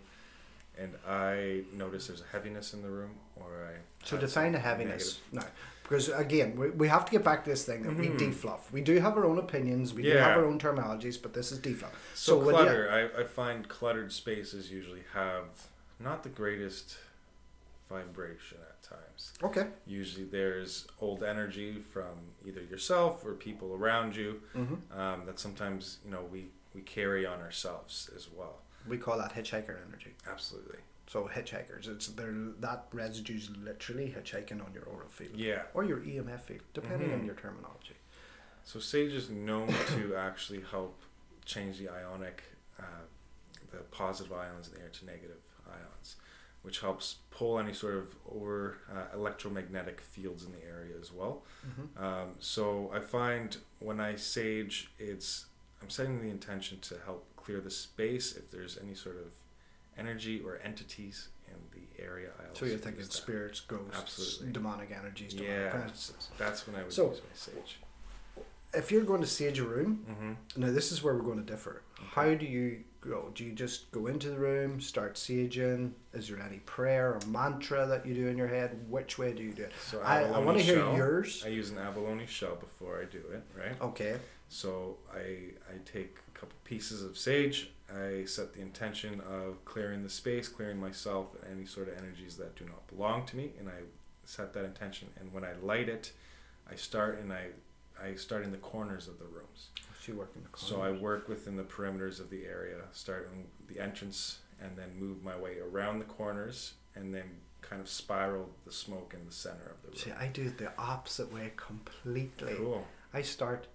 and 0.78 0.94
I 1.08 1.64
notice 1.74 2.08
there's 2.08 2.22
a 2.22 2.32
heaviness 2.32 2.74
in 2.74 2.82
the 2.82 2.90
room, 2.90 3.12
or 3.36 3.46
I. 3.68 3.80
so 4.06 4.18
define 4.18 4.56
a 4.56 4.60
heaviness. 4.60 5.20
negative- 5.32 5.54
No, 5.54 5.81
because 5.92 6.08
again, 6.08 6.56
we, 6.56 6.70
we 6.70 6.88
have 6.88 7.04
to 7.04 7.12
get 7.12 7.22
back 7.22 7.44
to 7.44 7.50
this 7.50 7.66
thing 7.66 7.84
that 7.84 7.98
we 7.98 8.08
Mhm. 8.08 8.18
defluff. 8.18 8.72
We 8.72 8.80
do 8.80 8.98
have 9.02 9.18
our 9.18 9.26
own 9.26 9.38
opinions. 9.38 9.94
We 9.94 10.04
do 10.04 10.16
have 10.16 10.38
our 10.38 10.46
own 10.46 10.58
terminologies, 10.58 11.22
but 11.22 11.34
this 11.34 11.52
is 11.52 11.60
defluff. 11.60 11.92
So, 12.16 12.42
you- 12.42 12.50
clutter, 12.50 12.90
I, 12.90 13.22
I 13.22 13.24
find 13.26 13.68
cluttered 13.68 14.14
spaces 14.14 14.72
usually 14.72 15.04
have 15.14 15.68
not 16.00 16.24
the 16.24 16.30
greatest 16.30 16.98
vibration 17.90 18.58
at 18.70 18.82
times. 18.82 19.34
okay. 19.44 19.68
Usually 19.86 20.24
there's 20.24 20.88
old 21.02 21.24
energy 21.24 21.84
from 21.92 22.16
either 22.46 22.64
yourself 22.64 23.26
or 23.26 23.34
people 23.34 23.74
around 23.76 24.16
you 24.16 24.42
hmm 24.54 24.76
um, 24.98 25.26
that 25.26 25.40
sometimes 25.40 25.98
you 26.06 26.12
know 26.12 26.24
we, 26.32 26.46
we 26.74 26.82
carry 26.82 27.26
on 27.26 27.42
ourselves 27.42 28.10
as 28.16 28.30
well. 28.34 28.60
We 28.88 28.98
call 28.98 29.18
that 29.18 29.34
hitchhiker 29.36 29.76
energy. 29.88 30.16
Absolutely. 30.26 30.80
So 31.12 31.28
hitchhikers, 31.28 31.90
it's 31.90 32.08
they're, 32.08 32.34
that 32.62 32.86
residue's 32.94 33.50
literally 33.62 34.16
hitchhiking 34.18 34.66
on 34.66 34.74
your 34.74 34.84
aura 34.86 35.10
field 35.10 35.36
Yeah. 35.36 35.64
or 35.74 35.84
your 35.84 36.00
EMF 36.00 36.40
field, 36.40 36.62
depending 36.74 37.12
on 37.12 37.20
Mhm. 37.20 37.26
your 37.26 37.36
terminology. 37.36 37.98
So 38.64 38.80
sage 38.80 39.12
is 39.12 39.30
known 39.30 39.68
to 39.98 40.16
actually 40.16 40.62
help 40.62 41.02
change 41.44 41.80
the 41.80 41.90
ionic, 41.90 42.44
uh, 42.80 42.84
the 43.72 43.80
positive 43.92 44.32
ions 44.32 44.70
in 44.70 44.76
the 44.76 44.80
air 44.84 44.88
to 44.90 45.06
negative 45.06 45.42
ions, 45.70 46.16
which 46.62 46.80
helps 46.80 47.16
pull 47.30 47.60
any 47.60 47.74
sort 47.74 47.96
of 47.96 48.16
over 48.26 48.78
uh, 48.90 49.08
electromagnetic 49.14 50.00
fields 50.00 50.46
in 50.46 50.54
the 50.54 50.64
area 50.64 50.98
as 50.98 51.12
well. 51.12 51.44
Mm-hmm. 51.68 52.02
Um, 52.02 52.36
so 52.40 52.90
I 52.94 53.02
find 53.02 53.58
when 53.80 54.00
I 54.00 54.16
sage, 54.16 54.94
it's 54.98 55.48
I'm 55.82 55.90
setting 55.90 56.22
the 56.22 56.30
intention 56.30 56.80
to 56.80 57.00
help 57.04 57.36
clear 57.36 57.60
the 57.60 57.72
space 57.72 58.34
if 58.38 58.50
there's 58.50 58.78
any 58.78 58.96
sort 58.96 59.18
of 59.18 59.41
energy 60.02 60.42
or 60.46 60.60
entities 60.64 61.30
in 61.48 61.56
the 61.76 62.04
area. 62.04 62.30
I 62.40 62.44
So 62.58 62.66
you're 62.66 62.78
thinking 62.78 63.04
spirits, 63.06 63.60
ghosts, 63.60 63.98
Absolutely. 64.02 64.52
demonic 64.54 64.92
energies, 64.92 65.34
demonic 65.34 65.74
Yeah. 65.74 65.88
That's 66.38 66.66
when 66.68 66.76
I 66.76 66.84
would 66.84 66.94
So- 66.94 67.10
use 67.12 67.22
my 67.30 67.36
sage. 67.36 67.80
If 68.74 68.90
you're 68.92 69.04
going 69.04 69.22
to 69.22 69.28
sage 69.28 69.60
a 69.60 69.64
room, 69.76 70.06
Mm-hmm. 70.10 70.62
now 70.62 70.72
this 70.72 70.92
is 70.94 71.04
where 71.04 71.14
we're 71.14 71.24
going 71.32 71.44
to 71.46 71.52
differ. 71.56 71.82
How 72.16 72.34
do 72.34 72.46
you 72.46 72.84
go? 73.02 73.32
Do 73.36 73.44
you 73.44 73.52
just 73.52 73.92
go 73.92 74.08
into 74.08 74.30
the 74.30 74.38
room, 74.38 74.80
start 74.80 75.16
saging? 75.16 75.92
Is 76.14 76.30
there 76.30 76.40
any 76.40 76.60
prayer 76.60 77.14
or 77.14 77.20
mantra 77.28 77.86
that 77.88 78.06
you 78.06 78.14
do 78.14 78.28
in 78.28 78.38
your 78.38 78.48
head? 78.48 78.80
Which 78.90 79.18
way 79.18 79.34
do 79.34 79.44
you 79.44 79.52
do 79.52 79.64
it? 79.64 79.74
So 79.90 80.02
I, 80.02 80.24
I 80.24 80.40
want 80.40 80.58
to 80.58 80.64
hear 80.64 80.78
yours. 80.96 81.44
I 81.46 81.50
use 81.50 81.72
an 81.72 81.78
abalone 81.80 82.26
shell 82.28 82.56
before 82.56 83.02
I 83.02 83.06
do 83.06 83.20
it, 83.34 83.44
right? 83.58 83.82
Okay. 83.82 84.18
So 84.50 84.98
I 85.14 85.20
I 85.70 85.78
take 85.86 86.18
a 86.28 86.40
couple 86.40 86.56
pieces 86.64 87.04
of 87.04 87.18
sage. 87.18 87.72
I 87.94 88.26
set 88.26 88.54
the 88.54 88.62
intention 88.62 89.22
of 89.22 89.64
clearing 89.66 90.04
the 90.04 90.10
space, 90.10 90.48
clearing 90.48 90.80
myself, 90.80 91.28
and 91.42 91.58
any 91.58 91.66
sort 91.66 91.90
of 91.90 91.98
energies 91.98 92.38
that 92.38 92.56
do 92.56 92.64
not 92.66 92.88
belong 92.88 93.26
to 93.28 93.36
me, 93.36 93.52
and 93.60 93.68
I 93.68 93.82
set 94.24 94.54
that 94.54 94.64
intention. 94.64 95.10
And 95.20 95.34
when 95.34 95.44
I 95.44 95.54
light 95.62 95.90
it, 95.90 96.14
I 96.70 96.76
start 96.76 97.20
and 97.20 97.34
I 97.34 97.48
I 98.04 98.16
start 98.16 98.44
in 98.44 98.52
the 98.52 98.58
corners 98.58 99.08
of 99.08 99.20
the 99.20 99.26
rooms. 99.26 99.70
So 100.02 100.12
you 100.14 100.18
work 100.18 100.32
in 100.36 100.42
the 100.44 100.50
corner. 100.50 100.76
So 100.76 100.82
I 100.82 100.92
work 100.92 101.28
within 101.30 101.56
the 101.56 101.64
perimeters 101.64 102.20
of 102.20 102.30
the 102.30 102.46
area, 102.46 102.78
starting 102.92 103.48
the 103.68 103.80
entrance, 103.80 104.40
and 104.62 104.76
then 104.78 104.90
move 105.00 105.24
my 105.24 105.38
way 105.38 105.58
around 105.60 106.00
the 106.00 106.06
corners, 106.06 106.74
and 106.96 107.14
then 107.14 107.24
kind 107.62 107.82
of 107.82 107.88
spiral 107.88 108.50
the 108.66 108.72
smoke 108.72 109.14
in 109.18 109.26
the 109.26 109.32
center 109.32 109.72
of 109.76 109.82
the 109.84 109.90
room. 109.90 109.98
See, 109.98 110.12
I 110.12 110.28
do 110.28 110.44
it 110.48 110.58
the 110.58 110.72
opposite 110.78 111.32
way 111.32 111.54
completely. 111.56 112.56
Cool. 112.56 112.86
I 113.14 113.22
start. 113.22 113.68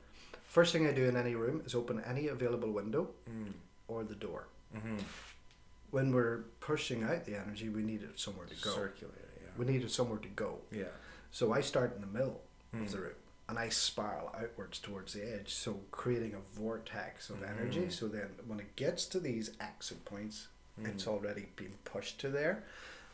First 0.48 0.72
thing 0.72 0.86
I 0.86 0.92
do 0.92 1.04
in 1.04 1.16
any 1.16 1.34
room 1.34 1.62
is 1.64 1.74
open 1.74 2.00
any 2.04 2.28
available 2.28 2.70
window 2.72 3.10
Mm. 3.30 3.52
or 3.88 4.04
the 4.04 4.14
door. 4.14 4.48
Mm-hmm. 4.74 4.96
When 5.90 6.12
we're 6.12 6.38
pushing 6.60 7.04
out 7.04 7.24
the 7.24 7.36
energy, 7.36 7.68
we 7.68 7.82
need 7.82 8.02
it 8.02 8.18
somewhere 8.18 8.46
to 8.46 8.54
go. 8.62 8.70
Circulate 8.74 9.16
it, 9.16 9.42
yeah. 9.42 9.48
We 9.56 9.64
need 9.64 9.82
it 9.82 9.90
somewhere 9.90 10.18
to 10.18 10.28
go. 10.28 10.58
Yeah. 10.72 10.84
So 11.30 11.52
I 11.52 11.60
start 11.60 11.94
in 11.94 12.00
the 12.00 12.06
middle 12.08 12.42
Mm. 12.74 12.82
of 12.82 12.90
the 12.92 12.98
room 12.98 13.12
and 13.48 13.58
I 13.58 13.68
spiral 13.68 14.34
outwards 14.36 14.78
towards 14.78 15.12
the 15.12 15.22
edge, 15.34 15.54
so 15.54 15.80
creating 15.92 16.34
a 16.34 16.58
vortex 16.58 17.30
of 17.30 17.36
Mhm. 17.40 17.48
energy. 17.50 17.90
So 17.90 18.08
then 18.08 18.30
when 18.46 18.58
it 18.60 18.74
gets 18.76 19.06
to 19.06 19.20
these 19.20 19.50
exit 19.60 20.04
points, 20.04 20.48
it's 20.78 21.04
Mm. 21.04 21.08
already 21.08 21.46
been 21.56 21.74
pushed 21.84 22.18
to 22.20 22.28
there. 22.28 22.64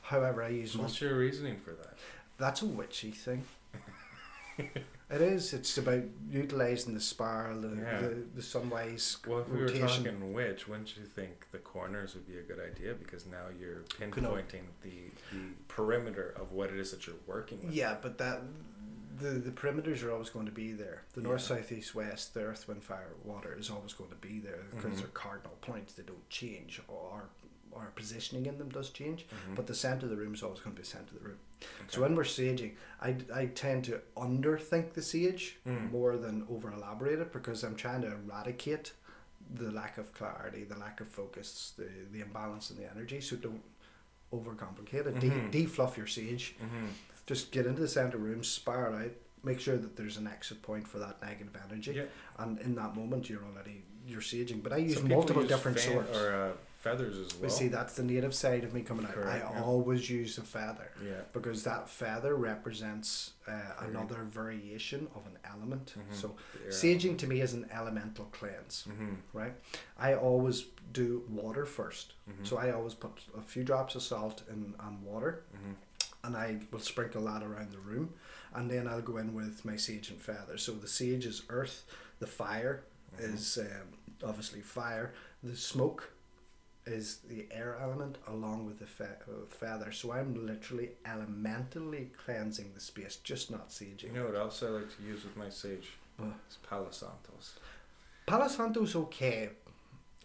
However, 0.02 0.42
I 0.42 0.48
use 0.48 0.76
what's 0.76 1.00
your 1.00 1.16
reasoning 1.18 1.58
for 1.60 1.72
that? 1.72 1.96
That's 2.38 2.62
a 2.62 2.66
witchy 2.66 3.10
thing. 3.12 3.44
it 4.58 5.20
is. 5.20 5.52
It's 5.52 5.76
about 5.78 6.02
utilizing 6.30 6.94
the 6.94 7.00
spiral, 7.00 7.60
the, 7.60 7.76
Yeah. 7.76 8.00
the, 8.00 8.08
the 8.34 8.40
sunwise 8.42 9.24
Well, 9.26 9.40
if 9.40 9.48
we 9.48 9.58
were 9.58 9.64
rotation. 9.66 10.04
talking 10.04 10.32
witch, 10.32 10.66
wouldn't 10.66 10.96
you 10.96 11.04
think 11.04 11.50
the 11.52 11.58
corners 11.58 12.14
would 12.14 12.26
be 12.26 12.38
a 12.38 12.42
good 12.42 12.58
idea? 12.60 12.94
Because 12.94 13.26
now 13.26 13.46
you're 13.58 13.80
pinpointing 14.00 14.64
the, 14.82 15.10
the 15.32 15.38
perimeter 15.68 16.30
of 16.36 16.52
what 16.52 16.70
it 16.70 16.76
is 16.78 16.90
that 16.90 17.06
you're 17.06 17.16
working 17.26 17.62
with. 17.64 17.72
yeah, 17.74 17.96
but 18.00 18.18
that 18.18 18.42
the 19.18 19.30
the 19.30 19.50
perimeters 19.50 20.02
are 20.02 20.12
always 20.12 20.30
going 20.30 20.46
to 20.46 20.52
be 20.52 20.72
there. 20.72 21.02
The 21.14 21.20
north, 21.22 21.42
south, 21.42 21.70
east, 21.72 21.94
west, 21.94 22.34
the 22.34 22.40
earth, 22.42 22.66
wind, 22.68 22.82
fire, 22.84 23.12
water 23.24 23.56
is 23.58 23.70
always 23.70 23.92
going 23.92 24.10
to 24.10 24.16
be 24.16 24.38
there 24.38 24.64
because 24.70 24.92
Mhm. 24.92 24.98
they're 24.98 25.06
cardinal 25.08 25.56
points. 25.60 25.94
They 25.94 26.02
don't 26.02 26.28
change, 26.30 26.80
or 26.88 27.28
our, 27.74 27.86
positioning 27.96 28.44
in 28.46 28.58
them 28.58 28.68
does 28.68 28.90
change. 28.90 29.26
Mhm. 29.28 29.54
But 29.56 29.66
the 29.66 29.74
center 29.74 30.04
of 30.06 30.10
the 30.10 30.16
room 30.16 30.34
is 30.34 30.42
always 30.42 30.60
going 30.60 30.74
to 30.76 30.80
be 30.82 30.84
the 30.84 30.90
center 30.90 31.14
of 31.16 31.22
the 31.22 31.28
room. 31.28 31.38
Okay. 31.62 31.68
So 31.88 32.00
when 32.02 32.14
we're 32.14 32.24
saging, 32.24 32.74
I, 33.00 33.16
I 33.34 33.46
tend 33.46 33.84
to 33.86 34.00
underthink 34.16 34.92
the 34.92 35.02
sage 35.02 35.58
Mm. 35.66 35.90
more 35.90 36.16
than 36.18 36.46
over 36.50 36.70
elaborate 36.72 37.18
it 37.20 37.32
because 37.32 37.62
I'm 37.64 37.76
trying 37.76 38.02
to 38.02 38.12
eradicate 38.12 38.92
the 39.54 39.70
lack 39.70 39.96
of 39.98 40.12
clarity, 40.14 40.64
the 40.64 40.76
lack 40.78 41.00
of 41.00 41.08
focus, 41.08 41.72
the, 41.76 41.88
the 42.12 42.20
imbalance 42.20 42.70
in 42.70 42.76
the 42.76 42.90
energy. 42.90 43.20
So 43.20 43.36
don't 43.36 43.62
overcomplicate 44.32 45.06
it. 45.06 45.14
Mhm. 45.16 45.50
De- 45.50 45.64
defluff 45.66 45.96
your 45.96 46.06
sage. 46.06 46.56
Mhm. 46.62 46.88
Just 47.26 47.52
get 47.52 47.66
into 47.66 47.80
the 47.80 47.88
center 47.88 48.18
room, 48.18 48.42
spiral 48.42 48.96
out. 48.96 49.10
Make 49.44 49.58
sure 49.60 49.76
that 49.76 49.96
there's 49.96 50.16
an 50.18 50.26
exit 50.28 50.62
point 50.62 50.86
for 50.86 50.98
that 51.00 51.20
negative 51.20 51.56
energy, 51.68 51.92
Yeah. 51.92 52.04
and 52.38 52.58
in 52.60 52.74
that 52.76 52.94
moment 52.96 53.28
you're 53.28 53.44
already 53.44 53.82
you're 54.06 54.20
saging. 54.20 54.62
But 54.62 54.72
I 54.72 54.78
use 54.78 54.96
Some 54.96 55.08
multiple 55.08 55.42
use 55.42 55.50
different 55.50 55.78
sorts. 55.78 56.16
or 56.18 56.32
uh, 56.34 56.52
feathers 56.78 57.16
as 57.16 57.34
We 57.36 57.42
well. 57.42 57.50
see 57.50 57.68
that's 57.68 57.94
the 57.94 58.02
native 58.02 58.34
side 58.34 58.64
of 58.64 58.74
me 58.74 58.82
coming 58.82 59.06
out. 59.06 59.16
I 59.16 59.38
yeah. 59.38 59.62
always 59.62 60.10
use 60.10 60.38
a 60.38 60.42
feather 60.42 60.90
Yeah. 61.04 61.20
because 61.32 61.62
that 61.64 61.88
feather 61.88 62.34
represents 62.34 63.32
uh, 63.48 63.52
another 63.80 64.22
variation 64.24 65.06
of 65.14 65.24
an 65.26 65.38
element. 65.44 65.94
Mhm. 65.96 66.14
So 66.14 66.36
saging 66.68 67.16
to 67.18 67.26
me 67.28 67.40
is 67.40 67.52
an 67.54 67.68
elemental 67.72 68.26
cleanse, 68.26 68.86
Mhm. 68.88 69.16
right? 69.32 69.54
I 69.98 70.14
always 70.14 70.66
do 70.92 71.24
water 71.28 71.64
1st 71.64 72.14
Mhm. 72.30 72.46
So 72.46 72.58
I 72.58 72.70
always 72.72 72.94
put 72.94 73.12
a 73.36 73.40
few 73.42 73.62
drops 73.64 73.94
of 73.96 74.02
salt 74.02 74.42
in 74.48 74.74
and 74.80 75.02
water, 75.02 75.42
Mhm. 75.54 75.74
And 76.24 76.36
I 76.36 76.58
will 76.70 76.80
sprinkle 76.80 77.24
that 77.24 77.42
around 77.42 77.72
the 77.72 77.78
room, 77.78 78.14
and 78.54 78.70
then 78.70 78.86
I'll 78.88 79.00
go 79.02 79.16
in 79.16 79.34
with 79.34 79.64
my 79.64 79.76
sage 79.76 80.10
and 80.10 80.20
feather. 80.20 80.56
So 80.58 80.72
the 80.72 80.88
sage 80.88 81.26
is 81.26 81.42
earth, 81.48 81.84
the 82.20 82.26
fire 82.26 82.84
Mhm. 83.16 83.34
is 83.34 83.58
um, 83.58 83.88
obviously 84.24 84.60
fire, 84.60 85.12
the 85.42 85.56
smoke 85.56 86.10
is 86.86 87.18
the 87.28 87.46
air 87.52 87.76
element 87.80 88.18
along 88.26 88.66
with 88.66 88.78
the 88.80 88.86
fe- 88.86 89.18
uh, 89.28 89.46
feather. 89.48 89.92
So 89.92 90.12
I'm 90.12 90.46
literally 90.46 90.90
elementally 91.06 92.10
cleansing 92.24 92.72
the 92.74 92.80
space, 92.80 93.16
just 93.16 93.50
not 93.50 93.68
saging. 93.70 94.04
You 94.04 94.12
know 94.12 94.24
what 94.26 94.34
else 94.36 94.62
I 94.62 94.66
like 94.66 94.96
to 94.96 95.02
use 95.02 95.22
with 95.24 95.36
my 95.36 95.48
sage? 95.50 95.90
What? 96.16 96.32
It's 96.46 96.56
Palo 96.68 96.90
Santos. 96.90 97.54
Palo 98.26 98.48
Santo's 98.48 98.94
okay. 98.96 99.50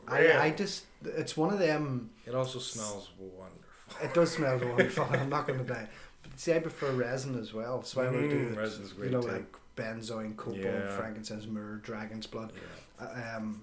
Really? 0.06 0.32
I, 0.32 0.46
I 0.46 0.52
just 0.52 0.86
it's 1.04 1.36
one 1.38 1.52
of 1.54 1.60
them. 1.60 2.12
It 2.26 2.34
also 2.34 2.60
smells 2.60 3.10
wonderful. 3.20 3.64
It 4.02 4.14
does 4.14 4.32
smell 4.32 4.58
wonderful. 4.60 5.06
I'm 5.12 5.30
not 5.30 5.48
going 5.48 5.60
to 5.60 5.66
die. 5.66 5.88
But 6.24 6.40
see, 6.40 6.54
I 6.54 6.60
prefer 6.60 6.92
resin 6.92 7.40
as 7.40 7.54
well, 7.54 7.84
so 7.84 8.02
I 8.02 8.10
will 8.10 8.22
do 8.30 8.50
Mm, 8.50 8.52
it. 8.54 8.58
resin's 8.58 8.94
You 8.98 9.10
know, 9.10 9.22
too. 9.22 9.28
like 9.30 9.56
benzoin, 9.76 10.36
copal, 10.36 10.60
Yeah. 10.60 10.96
frankincense, 10.98 11.46
myrrh, 11.46 11.78
dragon's 11.78 12.28
blood. 12.28 12.52
Yeah. 12.56 13.06
uh, 13.06 13.38
um, 13.38 13.62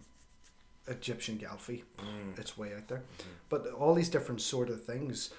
Egyptian 0.87 1.39
Galfi. 1.39 1.83
Mm. 1.99 2.39
It's 2.39 2.57
way 2.59 2.75
out 2.75 2.89
there. 2.89 2.99
Mhm. 3.19 3.25
But 3.49 3.67
all 3.69 3.95
these 3.95 4.09
different 4.11 4.41
sort 4.43 4.69
of 4.69 4.85
things, 4.85 5.31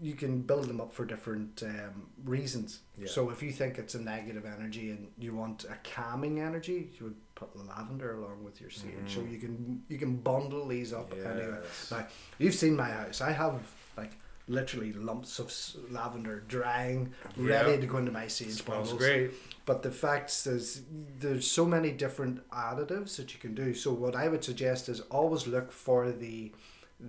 you 0.00 0.14
can 0.14 0.42
build 0.42 0.66
them 0.68 0.80
up 0.80 0.92
for 0.94 1.04
different 1.04 1.62
um, 1.62 2.08
reasons. 2.24 2.80
Yeah. 2.96 3.08
So 3.08 3.30
if 3.30 3.42
you 3.42 3.52
think 3.52 3.78
it's 3.78 3.94
a 3.94 4.00
negative 4.00 4.44
energy 4.46 4.90
and 4.90 5.10
you 5.18 5.34
want 5.34 5.64
a 5.64 5.76
calming 5.84 6.40
energy, 6.40 6.90
you 6.98 7.04
would 7.06 7.34
put 7.34 7.54
lavender 7.56 8.14
along 8.14 8.44
with 8.44 8.60
your 8.60 8.70
sage. 8.70 8.92
So 9.14 9.20
Mhm. 9.20 9.30
you 9.32 9.38
can 9.38 9.82
you 9.88 9.98
can 9.98 10.16
bundle 10.16 10.66
these 10.68 10.92
up 10.92 11.12
anyway. 11.12 11.58
Yes. 11.62 11.90
Now 11.90 12.06
you've 12.38 12.54
seen 12.54 12.74
my 12.76 12.90
house. 12.90 13.20
I 13.20 13.32
have 13.32 13.60
like 13.96 14.12
literally 14.52 14.92
lumps 14.92 15.38
of 15.38 15.52
lavender 15.90 16.40
drying, 16.48 17.12
ready 17.36 17.72
Yeah. 17.72 17.80
to 17.80 17.86
go 17.86 17.98
into 17.98 18.12
my 18.12 18.26
sage 18.28 18.50
Smells 18.50 18.90
bundles. 18.90 18.98
great. 18.98 19.30
But 19.64 19.82
the 19.82 19.90
fact 19.90 20.30
is, 20.46 20.82
there's 21.18 21.50
so 21.50 21.64
many 21.64 21.90
different 21.92 22.48
additives 22.50 23.16
that 23.16 23.32
you 23.32 23.40
can 23.40 23.54
do. 23.54 23.74
So 23.74 23.92
what 23.92 24.14
I 24.16 24.28
would 24.28 24.44
suggest 24.44 24.88
is 24.88 25.00
always 25.02 25.46
look 25.46 25.72
for 25.72 26.10
the 26.10 26.52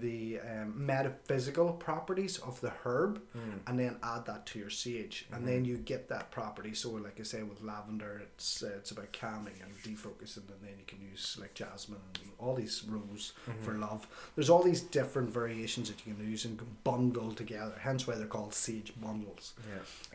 the 0.02 0.40
um, 0.40 0.86
metaphysical 0.86 1.72
properties 1.74 2.38
of 2.40 2.60
the 2.62 2.72
herb, 2.84 3.22
Mm. 3.38 3.60
and 3.68 3.80
then 3.80 3.98
add 4.04 4.26
that 4.26 4.46
to 4.48 4.60
your 4.60 4.70
sage, 4.70 5.26
and 5.32 5.48
then 5.48 5.66
you 5.66 5.78
get 5.78 6.10
that 6.10 6.32
property. 6.32 6.74
So 6.74 6.90
like 6.92 7.20
I 7.20 7.24
say 7.24 7.44
with 7.44 7.62
lavender, 7.62 8.22
it's 8.24 8.64
uh, 8.64 8.72
it's 8.78 8.92
about 8.92 9.12
calming 9.14 9.54
and 9.64 9.72
defocusing, 9.84 10.38
and 10.50 10.62
then 10.62 10.76
you 10.80 10.86
can 10.88 11.00
use 11.02 11.38
like 11.40 11.54
jasmine 11.54 12.00
and 12.22 12.32
all 12.40 12.56
these 12.56 12.84
rose 12.88 13.34
for 13.62 13.74
love. 13.74 14.08
There's 14.36 14.50
all 14.50 14.64
these 14.64 14.82
different 14.82 15.30
variations 15.30 15.90
that 15.90 16.06
you 16.06 16.14
can 16.14 16.30
use 16.30 16.46
and 16.46 16.60
bundle 16.84 17.34
together. 17.34 17.76
Hence 17.80 18.08
why 18.08 18.16
they're 18.16 18.26
called 18.28 18.54
sage 18.54 18.94
bundles. 19.00 19.54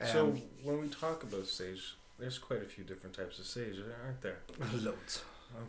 Yeah. 0.00 0.06
So 0.12 0.26
Um, 0.26 0.42
when 0.64 0.80
we 0.80 0.88
talk 0.88 1.22
about 1.22 1.46
sage, 1.46 1.94
there's 2.18 2.38
quite 2.38 2.62
a 2.62 2.66
few 2.66 2.84
different 2.84 3.14
types 3.16 3.38
of 3.38 3.46
sage, 3.46 3.76
aren't 4.04 4.20
there? 4.22 4.38
Loads. 4.74 5.22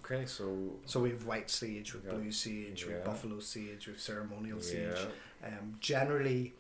Okay, 0.03 0.25
so 0.25 0.79
So 0.85 0.99
we've 1.01 1.25
white 1.25 1.49
sage, 1.49 1.95
Yeah. 1.95 2.11
blue 2.11 2.31
sage, 2.31 2.85
we've 2.85 3.03
buffalo 3.03 3.39
sage, 3.39 3.87
we've 3.87 3.99
ceremonial 3.99 4.59
yeah. 4.59 4.63
sage. 4.95 5.07
Um, 5.43 5.77
generally, 5.79 6.53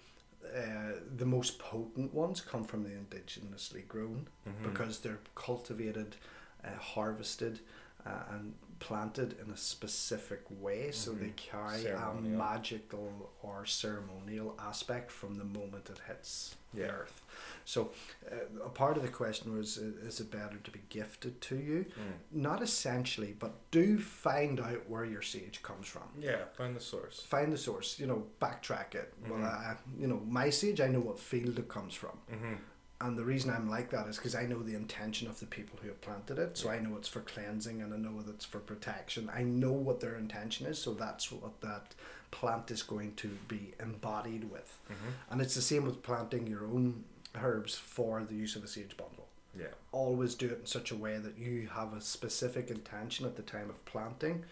uh, 0.55 0.93
the 1.15 1.25
most 1.25 1.59
potent 1.59 2.13
ones 2.13 2.41
come 2.41 2.63
from 2.63 2.83
the 2.83 2.89
indigenously 2.89 3.87
grown 3.87 4.27
Mhm. 4.47 4.63
because 4.63 4.99
they're 5.01 5.19
cultivated, 5.35 6.15
uh, 6.63 6.75
harvested, 6.75 7.59
uh, 8.05 8.23
and 8.31 8.55
planted 8.79 9.35
in 9.43 9.51
a 9.51 9.57
specific 9.57 10.41
way. 10.49 10.91
So 10.91 11.11
they 11.11 11.27
Mhm. 11.27 11.35
carry 11.35 11.85
a 11.87 12.13
magical 12.21 13.31
or 13.41 13.65
ceremonial 13.65 14.55
aspect 14.59 15.11
from 15.11 15.35
the 15.35 15.43
moment 15.45 15.89
it 15.89 15.99
hits 16.07 16.55
the 16.73 16.89
earth. 16.89 17.21
So, 17.65 17.91
uh, 18.31 18.63
a 18.63 18.69
part 18.69 18.95
of 18.97 19.03
the 19.03 19.09
question 19.09 19.57
was: 19.57 19.77
uh, 19.77 20.07
Is 20.07 20.19
it 20.19 20.29
better 20.31 20.57
to 20.57 20.71
be 20.71 20.81
gifted 20.89 21.39
to 21.41 21.55
you? 21.55 21.85
Mm. 21.85 22.13
Not 22.31 22.61
essentially, 22.61 23.33
but 23.33 23.53
do 23.71 23.99
find 23.99 24.59
out 24.59 24.87
where 24.89 25.05
your 25.05 25.21
sage 25.23 25.61
comes 25.63 25.87
from. 25.87 26.09
Yeah, 26.19 26.45
find 26.57 26.75
the 26.75 26.79
source. 26.81 27.21
Find 27.23 27.51
the 27.51 27.57
source. 27.57 27.99
You 27.99 28.07
know, 28.07 28.27
backtrack 28.41 28.95
it. 28.95 29.13
Well, 29.27 29.39
Mhm. 29.39 29.43
I, 29.45 29.77
you 29.97 30.07
know, 30.07 30.19
my 30.27 30.49
sage, 30.51 30.79
I 30.81 30.87
know 30.87 30.99
what 31.01 31.19
field 31.19 31.57
it 31.59 31.67
comes 31.67 31.93
from, 31.95 32.17
Mm-hmm. 32.31 32.55
And 33.01 33.17
the 33.17 33.23
reason 33.23 33.49
I'm 33.51 33.69
like 33.69 33.89
that 33.91 34.07
is 34.07 34.17
because 34.17 34.35
I 34.35 34.45
know 34.45 34.59
the 34.61 34.75
intention 34.75 35.27
of 35.29 35.39
the 35.39 35.45
people 35.45 35.79
who 35.81 35.87
have 35.87 36.01
planted 36.01 36.37
it. 36.39 36.57
So 36.57 36.69
I 36.69 36.79
know 36.79 36.95
it's 36.97 37.07
for 37.07 37.21
cleansing, 37.21 37.81
and 37.81 37.93
I 37.93 37.97
know 37.97 38.21
that 38.21 38.35
it's 38.35 38.45
for 38.45 38.59
protection. 38.59 39.29
I 39.33 39.43
know 39.43 39.71
what 39.71 39.99
their 40.01 40.15
intention 40.15 40.65
is, 40.67 40.79
so 40.79 40.93
that's 40.93 41.31
what 41.31 41.61
that 41.61 41.95
plant 42.31 42.69
is 42.71 42.83
going 42.83 43.13
to 43.15 43.29
be 43.47 43.73
embodied 43.79 44.51
with. 44.51 44.77
Mm-hmm. 44.91 45.09
And 45.31 45.41
it's 45.41 45.55
the 45.55 45.61
same 45.61 45.85
with 45.85 46.03
planting 46.03 46.45
your 46.45 46.65
own 46.65 47.03
herbs 47.35 47.75
for 47.75 48.23
the 48.23 48.35
use 48.35 48.55
of 48.55 48.63
a 48.63 48.67
sage 48.67 48.97
bundle 48.97 49.27
Yeah. 49.57 49.67
always 49.91 50.35
do 50.35 50.47
it 50.47 50.59
in 50.61 50.65
such 50.65 50.91
a 50.91 50.95
way 50.95 51.17
that 51.19 51.37
you 51.37 51.67
have 51.73 51.93
a 51.93 52.01
specific 52.01 52.69
intention 52.71 53.25
at 53.25 53.35
the 53.35 53.43
time 53.43 53.69
of 53.69 53.83
planting 53.85 54.43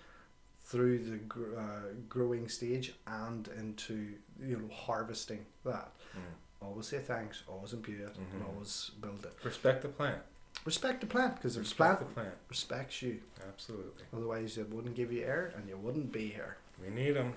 through 0.64 1.00
the 1.00 1.18
gr- 1.18 1.58
uh, 1.58 1.94
growing 2.08 2.48
stage 2.48 2.94
and 3.08 3.48
into 3.58 4.14
you 4.42 4.58
know 4.58 4.70
harvesting 4.74 5.46
that 5.66 5.92
Mm. 6.16 6.22
Always 6.62 6.88
say 6.88 7.00
thanks 7.00 7.44
always 7.48 7.74
imbue 7.74 8.04
it 8.06 8.16
and 8.34 8.44
always 8.44 8.92
build 9.02 9.24
it 9.26 9.34
Respect 9.44 9.82
the 9.82 9.88
plant. 9.88 10.20
respect 10.66 11.02
the 11.02 11.08
plant 11.08 11.36
because 11.36 11.56
if 11.58 11.76
plant 11.78 12.00
the 12.00 12.06
plant. 12.06 12.34
respects 12.50 13.02
you 13.02 13.20
Absolutely. 13.48 14.04
otherwise 14.16 14.58
it 14.58 14.70
wouldn't 14.70 14.96
give 14.96 15.12
you 15.12 15.24
air 15.24 15.54
and 15.56 15.68
you 15.70 15.78
wouldn't 15.78 16.12
be 16.12 16.28
here 16.30 16.58
We 16.84 16.90
need 16.94 17.12
them. 17.12 17.34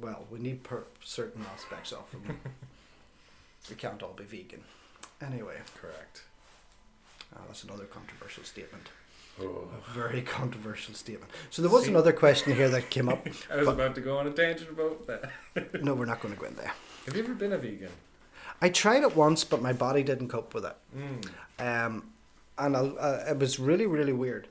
Well 0.00 0.26
we 0.30 0.38
need 0.38 0.62
per- 0.62 0.84
certain 1.02 1.44
aspects 1.54 1.92
of 1.92 2.10
them 2.10 2.38
we 3.70 3.76
can't 3.76 4.02
all 4.02 4.14
be 4.14 4.24
vegan 4.24 4.62
anyway 5.22 5.56
Correct. 5.80 6.22
uh, 7.34 7.40
that's 7.46 7.64
another 7.64 7.84
controversial 7.84 8.44
statement 8.44 8.88
Oh. 9.40 9.66
A 9.76 9.92
very 9.92 10.22
controversial 10.22 10.94
statement. 10.94 11.28
So 11.50 11.60
there 11.60 11.68
was 11.68 11.86
See? 11.86 11.90
another 11.90 12.12
question 12.12 12.54
here 12.54 12.68
that 12.68 12.88
came 12.88 13.08
up. 13.08 13.26
I 13.52 13.56
was 13.56 13.66
about 13.66 13.96
to 13.96 14.00
go 14.00 14.16
on 14.16 14.28
a 14.28 14.30
tangent 14.30 14.70
about 14.70 15.08
that. 15.08 15.82
No, 15.82 15.92
we're 15.94 16.04
not 16.04 16.20
going 16.20 16.32
to 16.32 16.38
go 16.40 16.46
in 16.46 16.54
there. 16.54 16.72
Have 17.06 17.16
you 17.16 17.22
ever 17.22 17.34
been 17.34 17.52
a 17.52 17.58
vegan? 17.58 17.90
I 18.62 18.68
tried 18.70 19.02
it 19.02 19.14
once, 19.16 19.44
but 19.44 19.60
my 19.62 19.72
body 19.72 20.02
didn't 20.02 20.28
cope 20.28 20.54
with 20.54 20.64
it, 20.64 20.76
Mm. 20.96 21.28
um, 21.58 22.12
and 22.56 22.76
I'll, 22.76 22.96
uh, 22.98 23.24
it 23.28 23.38
was 23.38 23.58
really, 23.58 23.86
really 23.86 24.12
weird. 24.12 24.48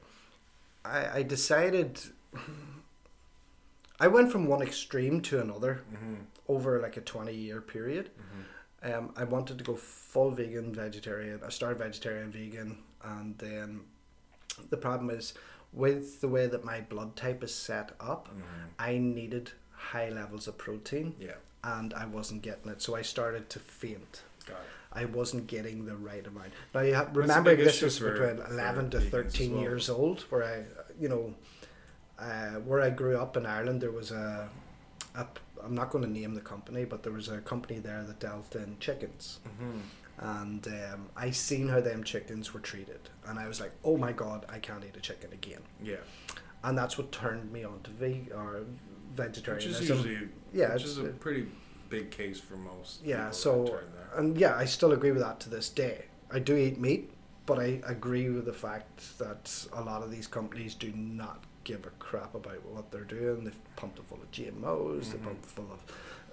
I, 0.86 1.20
I 1.20 1.24
decided. 1.24 2.00
I 4.00 4.08
went 4.08 4.32
from 4.32 4.48
one 4.48 4.62
extreme 4.62 5.22
to 5.22 5.40
another 5.40 5.82
Mm-hmm. 5.94 6.16
over 6.48 6.82
like 6.82 6.98
a 6.98 7.02
twenty-year 7.02 7.62
period. 7.62 8.10
Mm-hmm. 8.20 8.94
Um, 8.94 9.14
I 9.16 9.24
wanted 9.24 9.58
to 9.60 9.64
go 9.64 9.76
full 9.76 10.32
vegan, 10.32 10.74
vegetarian. 10.74 11.40
I 11.46 11.50
started 11.50 11.78
vegetarian, 11.80 12.32
vegan, 12.32 12.80
and 13.02 13.38
then 13.38 13.82
the 14.70 14.76
problem 14.78 15.10
is 15.10 15.34
with 15.72 16.20
the 16.20 16.28
way 16.28 16.48
that 16.48 16.66
my 16.66 16.82
blood 16.82 17.16
type 17.16 17.44
is 17.44 17.56
set 17.56 17.94
up. 18.00 18.28
Mm-hmm. 18.28 18.68
I 18.78 18.98
needed 18.98 19.52
high 19.72 20.10
levels 20.10 20.48
of 20.48 20.58
protein 20.58 21.16
Yeah. 21.20 21.36
And 21.64 21.94
I 21.94 22.06
wasn't 22.06 22.42
getting 22.42 22.72
it, 22.72 22.82
so 22.82 22.96
I 22.96 23.02
started 23.02 23.50
to 23.52 23.60
faint. 23.60 24.24
I 24.94 25.06
wasn't 25.06 25.48
getting 25.48 25.86
the 25.86 25.96
right 25.96 26.26
amount. 26.26 26.54
Now, 26.74 26.82
you 26.82 26.94
have, 26.94 27.16
remember, 27.16 27.56
this 27.56 27.82
was 27.82 28.00
between 28.00 28.40
11 28.52 28.92
to 28.92 29.02
13 29.02 29.54
well. 29.54 29.62
years 29.62 29.90
old, 29.90 30.22
where 30.30 30.44
I, 30.44 30.64
you 31.00 31.10
know, 31.10 31.34
uh, 32.20 32.60
where 32.60 32.82
I 32.82 32.90
grew 32.92 33.18
up 33.18 33.36
in 33.36 33.46
Ireland, 33.46 33.82
there 33.82 33.92
was 33.92 34.12
a, 34.12 34.48
a, 35.16 35.26
I'm 35.64 35.74
not 35.74 35.90
going 35.90 36.04
to 36.04 36.10
name 36.10 36.36
the 36.36 36.42
company, 36.42 36.86
but 36.86 37.02
there 37.02 37.12
was 37.12 37.28
a 37.28 37.40
company 37.40 37.80
there 37.80 38.04
that 38.04 38.20
dealt 38.20 38.56
in 38.56 38.78
chickens. 38.80 39.40
Mm-hmm. 39.48 39.80
And 40.20 40.68
um, 40.68 41.10
I 41.18 41.32
seen 41.32 41.70
how 41.70 41.82
them 41.82 42.04
chickens 42.04 42.54
were 42.54 42.60
treated. 42.60 43.10
And 43.28 43.40
I 43.40 43.48
was 43.48 43.60
like, 43.60 43.72
oh 43.84 43.98
my 43.98 44.12
God, 44.12 44.46
I 44.48 44.60
can't 44.60 44.84
eat 44.86 44.96
a 44.96 45.02
chicken 45.02 45.34
again. 45.34 45.62
Yeah. 45.82 45.96
And 46.64 46.78
that's 46.78 46.98
what 47.00 47.12
turned 47.12 47.52
me 47.52 47.64
on 47.64 47.82
to 47.84 47.90
ve- 47.90 48.30
or 48.34 48.64
vegetarianism. 49.16 50.32
Yeah, 50.54 50.74
which 50.74 50.84
it's- 50.84 50.98
is 50.98 51.00
a 51.00 51.04
pretty 51.10 51.48
big 51.90 52.12
case 52.12 52.40
for 52.40 52.56
most. 52.56 53.04
Yeah, 53.04 53.32
so 53.32 53.80
and 54.16 54.38
yeah, 54.38 54.56
I 54.56 54.66
still 54.66 54.92
agree 54.94 55.12
with 55.12 55.22
that 55.22 55.40
to 55.42 55.50
this 55.50 55.70
day. 55.70 56.06
I 56.32 56.40
do 56.40 56.56
eat 56.56 56.80
meat, 56.80 57.12
but 57.46 57.60
I 57.60 57.82
agree 57.86 58.30
with 58.30 58.46
the 58.46 58.54
fact 58.54 59.18
that 59.20 59.68
a 59.74 59.82
lot 59.82 60.02
of 60.04 60.10
these 60.12 60.28
companies 60.28 60.74
do 60.76 60.92
not 60.94 61.44
give 61.64 61.86
a 61.86 61.92
crap 61.92 62.34
about 62.36 62.64
what 62.66 62.92
they're 62.92 63.04
doing. 63.04 63.44
They've 63.44 63.76
pumped 63.76 64.00
it 64.00 64.06
full 64.06 64.18
of 64.22 64.32
GMOs. 64.32 65.12
They 65.12 65.18
Mhm. 65.18 65.24
pump 65.24 65.40
it 65.44 65.46
full 65.50 65.72
of 65.72 65.80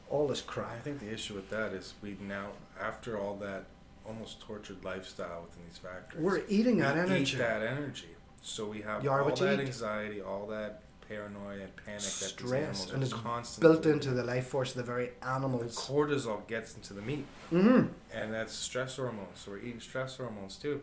all 0.09 0.27
this 0.27 0.41
crap. 0.41 0.71
I 0.73 0.79
think 0.81 1.01
the 1.01 1.12
issue 1.12 1.35
with 1.35 1.51
that 1.51 1.73
is 1.73 1.95
we 2.03 2.16
now, 2.21 2.49
after 2.81 3.18
all 3.18 3.37
that 3.37 3.64
almost 4.07 4.41
tortured 4.41 4.83
lifestyle 4.85 5.43
within 5.43 5.64
these 5.68 5.79
factories, 5.79 6.23
We're 6.25 6.43
eating 6.49 6.77
we 6.77 6.83
that 6.83 6.97
energy. 6.97 7.35
eat 7.35 7.39
that 7.39 7.62
energy. 7.62 8.09
So 8.43 8.66
we 8.66 8.81
have 8.81 9.07
all 9.07 9.25
that 9.37 9.61
eat. 9.61 9.66
anxiety, 9.66 10.21
all 10.21 10.47
that 10.49 10.83
paranoia 11.15 11.55
and 11.65 11.77
panic 11.85 12.03
that 12.03 12.21
these 12.21 12.31
Stress, 12.31 12.53
animals 12.55 12.91
and 12.93 13.03
are 13.03 13.07
it's 13.07 13.13
constantly 13.15 13.73
Built 13.75 13.87
into 13.87 14.11
the 14.13 14.23
life 14.23 14.47
force 14.47 14.71
of 14.71 14.77
the 14.77 14.83
very 14.85 15.07
the 15.21 15.29
cortisol 15.75 16.47
gets 16.47 16.77
into 16.77 16.95
the 16.95 17.03
meat, 17.03 17.27
hmm 17.51 17.83
and 18.15 18.33
that's 18.33 18.53
stress 18.55 18.97
hormones. 18.97 19.39
So 19.41 19.51
we're 19.51 19.59
eating 19.59 19.81
stress 19.81 20.17
hormones 20.17 20.57
too, 20.57 20.83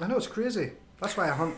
I 0.00 0.06
know 0.06 0.16
it's 0.16 0.26
crazy. 0.26 0.72
That's 1.00 1.16
why 1.16 1.28
I 1.30 1.34
hunt. 1.34 1.54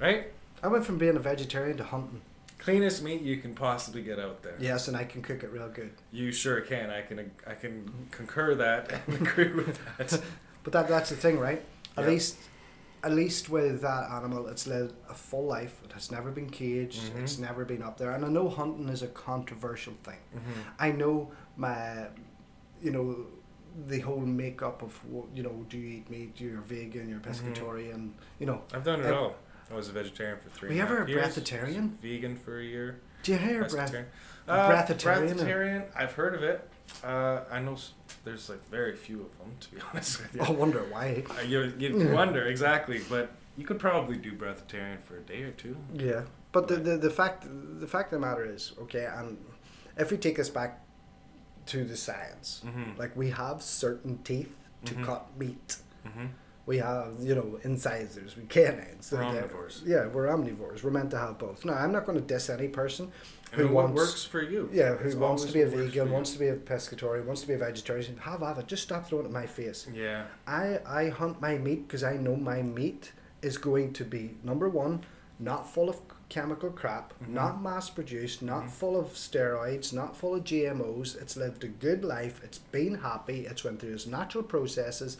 right? 0.00 0.26
I 0.62 0.68
went 0.68 0.84
from 0.84 0.98
being 0.98 1.16
a 1.16 1.20
vegetarian 1.20 1.76
to 1.76 1.84
hunting. 1.84 2.20
Cleanest 2.58 3.02
meat 3.02 3.20
you 3.20 3.36
can 3.36 3.54
possibly 3.54 4.02
get 4.02 4.18
out 4.18 4.42
there. 4.42 4.56
Yes, 4.58 4.88
and 4.88 4.96
I 4.96 5.04
can 5.04 5.22
cook 5.22 5.44
it 5.44 5.52
real 5.52 5.68
good. 5.68 5.92
You 6.10 6.32
sure 6.32 6.60
can. 6.62 6.90
I 6.90 7.02
can. 7.02 7.30
I 7.46 7.54
can 7.54 8.08
concur 8.10 8.54
that 8.56 8.90
and 9.06 9.14
agree 9.26 9.52
with 9.52 9.78
that. 9.98 10.20
But 10.64 10.72
that 10.72 10.88
that's 10.88 11.10
the 11.10 11.16
thing, 11.16 11.38
right? 11.38 11.62
At 11.96 12.02
Yep. 12.02 12.08
least 12.08 12.36
at 13.06 13.12
least 13.12 13.48
with 13.48 13.80
that 13.82 14.10
animal 14.10 14.42
it's 14.48 14.66
led 14.66 14.92
a 15.08 15.14
full 15.14 15.46
life. 15.56 15.74
It 15.86 15.92
has 15.92 16.10
never 16.16 16.30
been 16.38 16.50
caged, 16.50 17.02
Mhm. 17.12 17.22
it's 17.22 17.38
never 17.38 17.64
been 17.72 17.82
up 17.88 17.96
there. 18.00 18.10
And 18.16 18.24
I 18.24 18.28
know 18.36 18.48
hunting 18.48 18.88
is 18.96 19.02
a 19.02 19.12
controversial 19.28 19.94
thing. 20.06 20.18
Mm-hmm. 20.34 20.60
I 20.86 20.88
know 21.00 21.30
my 21.56 21.78
you 22.82 22.90
know 22.96 23.06
the 23.92 24.00
whole 24.00 24.20
makeup 24.44 24.82
of 24.82 24.92
you 25.36 25.42
know, 25.46 25.56
do 25.70 25.76
you 25.78 25.88
eat 25.98 26.10
meat, 26.10 26.32
you're 26.40 26.60
vegan, 26.74 27.08
you're 27.10 27.20
Mhm. 27.20 27.30
pescatarian, 27.30 28.02
you 28.40 28.46
know. 28.50 28.58
I've 28.74 28.84
done 28.84 29.00
it 29.00 29.12
all. 29.12 29.34
I 29.70 29.74
was 29.74 29.88
a 29.88 29.92
vegetarian 29.92 30.38
for 30.42 30.48
three. 30.56 30.68
Were 30.70 30.74
you 30.76 30.82
ever 30.82 31.02
a 31.04 31.08
years, 31.08 31.36
breatharian? 31.36 31.86
Vegan 32.00 32.34
for 32.36 32.58
a 32.58 32.64
year. 32.64 32.88
Do 33.22 33.32
you 33.32 33.38
hear 33.38 33.64
breath? 33.68 33.94
A 33.94 34.04
Uh, 34.48 34.70
breatharian? 34.70 35.34
breatharian. 35.34 35.82
I've 36.00 36.12
heard 36.20 36.34
of 36.38 36.42
it. 36.52 36.58
Uh, 37.04 37.40
I 37.50 37.58
know 37.60 37.76
there's 38.26 38.50
like 38.50 38.62
very 38.68 38.96
few 38.96 39.20
of 39.22 39.38
them, 39.38 39.52
to 39.60 39.70
be 39.74 39.78
honest 39.92 40.20
with 40.20 40.34
you. 40.34 40.42
I 40.42 40.50
wonder 40.50 40.80
why. 40.90 41.24
Uh, 41.30 41.40
you 41.42 41.72
you'd 41.78 41.94
Yeah. 41.96 42.12
wonder 42.12 42.42
exactly, 42.44 43.00
but 43.08 43.30
You 43.58 43.64
could 43.64 43.78
probably 43.78 44.18
do 44.18 44.32
breatharian 44.42 45.00
for 45.02 45.16
a 45.16 45.20
day 45.32 45.42
or 45.48 45.52
two. 45.52 45.74
Yeah, 45.94 46.22
but 46.52 46.68
the, 46.68 46.76
the 46.76 46.94
the 47.06 47.12
fact 47.20 47.38
the 47.84 47.86
fact 47.94 48.12
of 48.12 48.20
the 48.20 48.26
matter 48.26 48.44
is 48.56 48.72
okay, 48.84 49.06
and 49.18 49.38
if 49.96 50.10
we 50.10 50.18
take 50.18 50.38
us 50.38 50.50
back 50.50 50.72
to 51.72 51.78
the 51.92 51.96
science, 51.96 52.48
Mhm. 52.66 52.98
like 53.02 53.12
we 53.16 53.28
have 53.30 53.62
certain 53.62 54.14
teeth 54.30 54.54
to 54.88 54.94
Mhm. 54.94 55.04
cut 55.08 55.22
meat. 55.42 55.68
Mm-hmm. 56.06 56.26
We 56.66 56.76
have, 56.78 57.12
you 57.28 57.34
know, 57.38 57.48
incisors, 57.70 58.36
we 58.36 58.42
canines. 58.56 59.04
We're 59.12 59.22
omnivores. 59.30 59.74
Yeah, 59.92 60.02
we're 60.14 60.26
omnivores. 60.34 60.82
We're 60.84 60.96
meant 60.98 61.10
to 61.12 61.18
have 61.24 61.34
both. 61.38 61.64
Now, 61.64 61.74
I'm 61.82 61.92
not 61.96 62.04
going 62.06 62.18
to 62.22 62.26
diss 62.34 62.50
any 62.50 62.68
person 62.68 63.04
And 63.56 63.68
who 63.68 63.74
what 63.74 63.84
wants, 63.86 63.96
works 63.98 64.24
for 64.24 64.42
you? 64.42 64.68
yeah, 64.72 64.94
who 64.96 65.08
It's 65.08 65.16
wants 65.16 65.44
to 65.44 65.52
be 65.52 65.62
a 65.62 65.66
what 65.66 65.74
works 65.76 65.84
for 65.86 65.90
vegan, 66.00 66.12
wants 66.12 66.32
to 66.32 66.38
be 66.38 66.48
a 66.48 66.56
pescatarian, 66.56 67.24
wants 67.24 67.40
to 67.42 67.48
be 67.48 67.54
a 67.54 67.58
vegetarian. 67.58 68.16
Have 68.18 68.42
at 68.42 68.58
it. 68.58 68.66
Just 68.66 68.82
stop 68.82 69.06
throwing 69.08 69.24
it 69.24 69.28
in 69.28 69.34
my 69.34 69.46
face. 69.46 69.86
Yeah. 69.92 70.24
I, 70.46 70.80
I 70.86 71.08
hunt 71.08 71.40
my 71.40 71.56
meat 71.58 71.86
because 71.88 72.04
I 72.04 72.16
know 72.16 72.36
my 72.36 72.62
meat 72.62 73.12
is 73.42 73.56
going 73.58 73.92
to 73.94 74.04
be 74.04 74.36
number 74.42 74.68
one, 74.68 75.04
not 75.38 75.70
full 75.72 75.88
of 75.88 76.00
chemical 76.28 76.70
crap, 76.70 77.12
Mhm. 77.22 77.28
not 77.28 77.62
mass 77.62 77.88
produced, 77.88 78.42
not 78.42 78.64
Mhm. 78.64 78.70
full 78.70 78.98
of 78.98 79.12
steroids, 79.12 79.92
not 79.92 80.16
full 80.16 80.34
of 80.34 80.44
GMOs. 80.44 81.14
It's 81.14 81.36
lived 81.36 81.62
a 81.64 81.68
good 81.68 82.04
life. 82.04 82.40
It's 82.42 82.58
been 82.58 82.96
happy. 82.96 83.46
It's 83.46 83.62
went 83.64 83.80
through 83.80 83.94
its 83.94 84.06
natural 84.06 84.42
processes, 84.44 85.16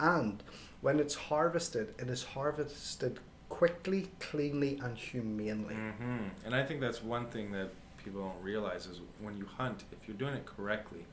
and 0.00 0.42
when 0.80 0.98
it's 0.98 1.14
harvested, 1.14 1.94
it 1.98 2.08
is 2.08 2.22
harvested 2.24 3.20
quickly, 3.48 4.08
cleanly, 4.20 4.78
and 4.82 4.96
humanely. 4.96 5.74
Mm-hmm. 5.74 6.18
And 6.44 6.54
I 6.54 6.62
think 6.64 6.80
that's 6.80 7.02
one 7.02 7.26
thing 7.26 7.52
that 7.52 7.70
people 8.02 8.20
don't 8.22 8.42
realize 8.42 8.86
is 8.86 9.00
when 9.20 9.36
you 9.36 9.46
hunt, 9.46 9.84
if 9.92 10.06
you're 10.08 10.16
doing 10.16 10.34
it 10.34 10.46
correctly, 10.46 11.04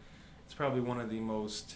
it's 0.46 0.54
probably 0.54 0.82
one 0.82 1.00
of 1.00 1.10
the 1.10 1.20
most 1.20 1.76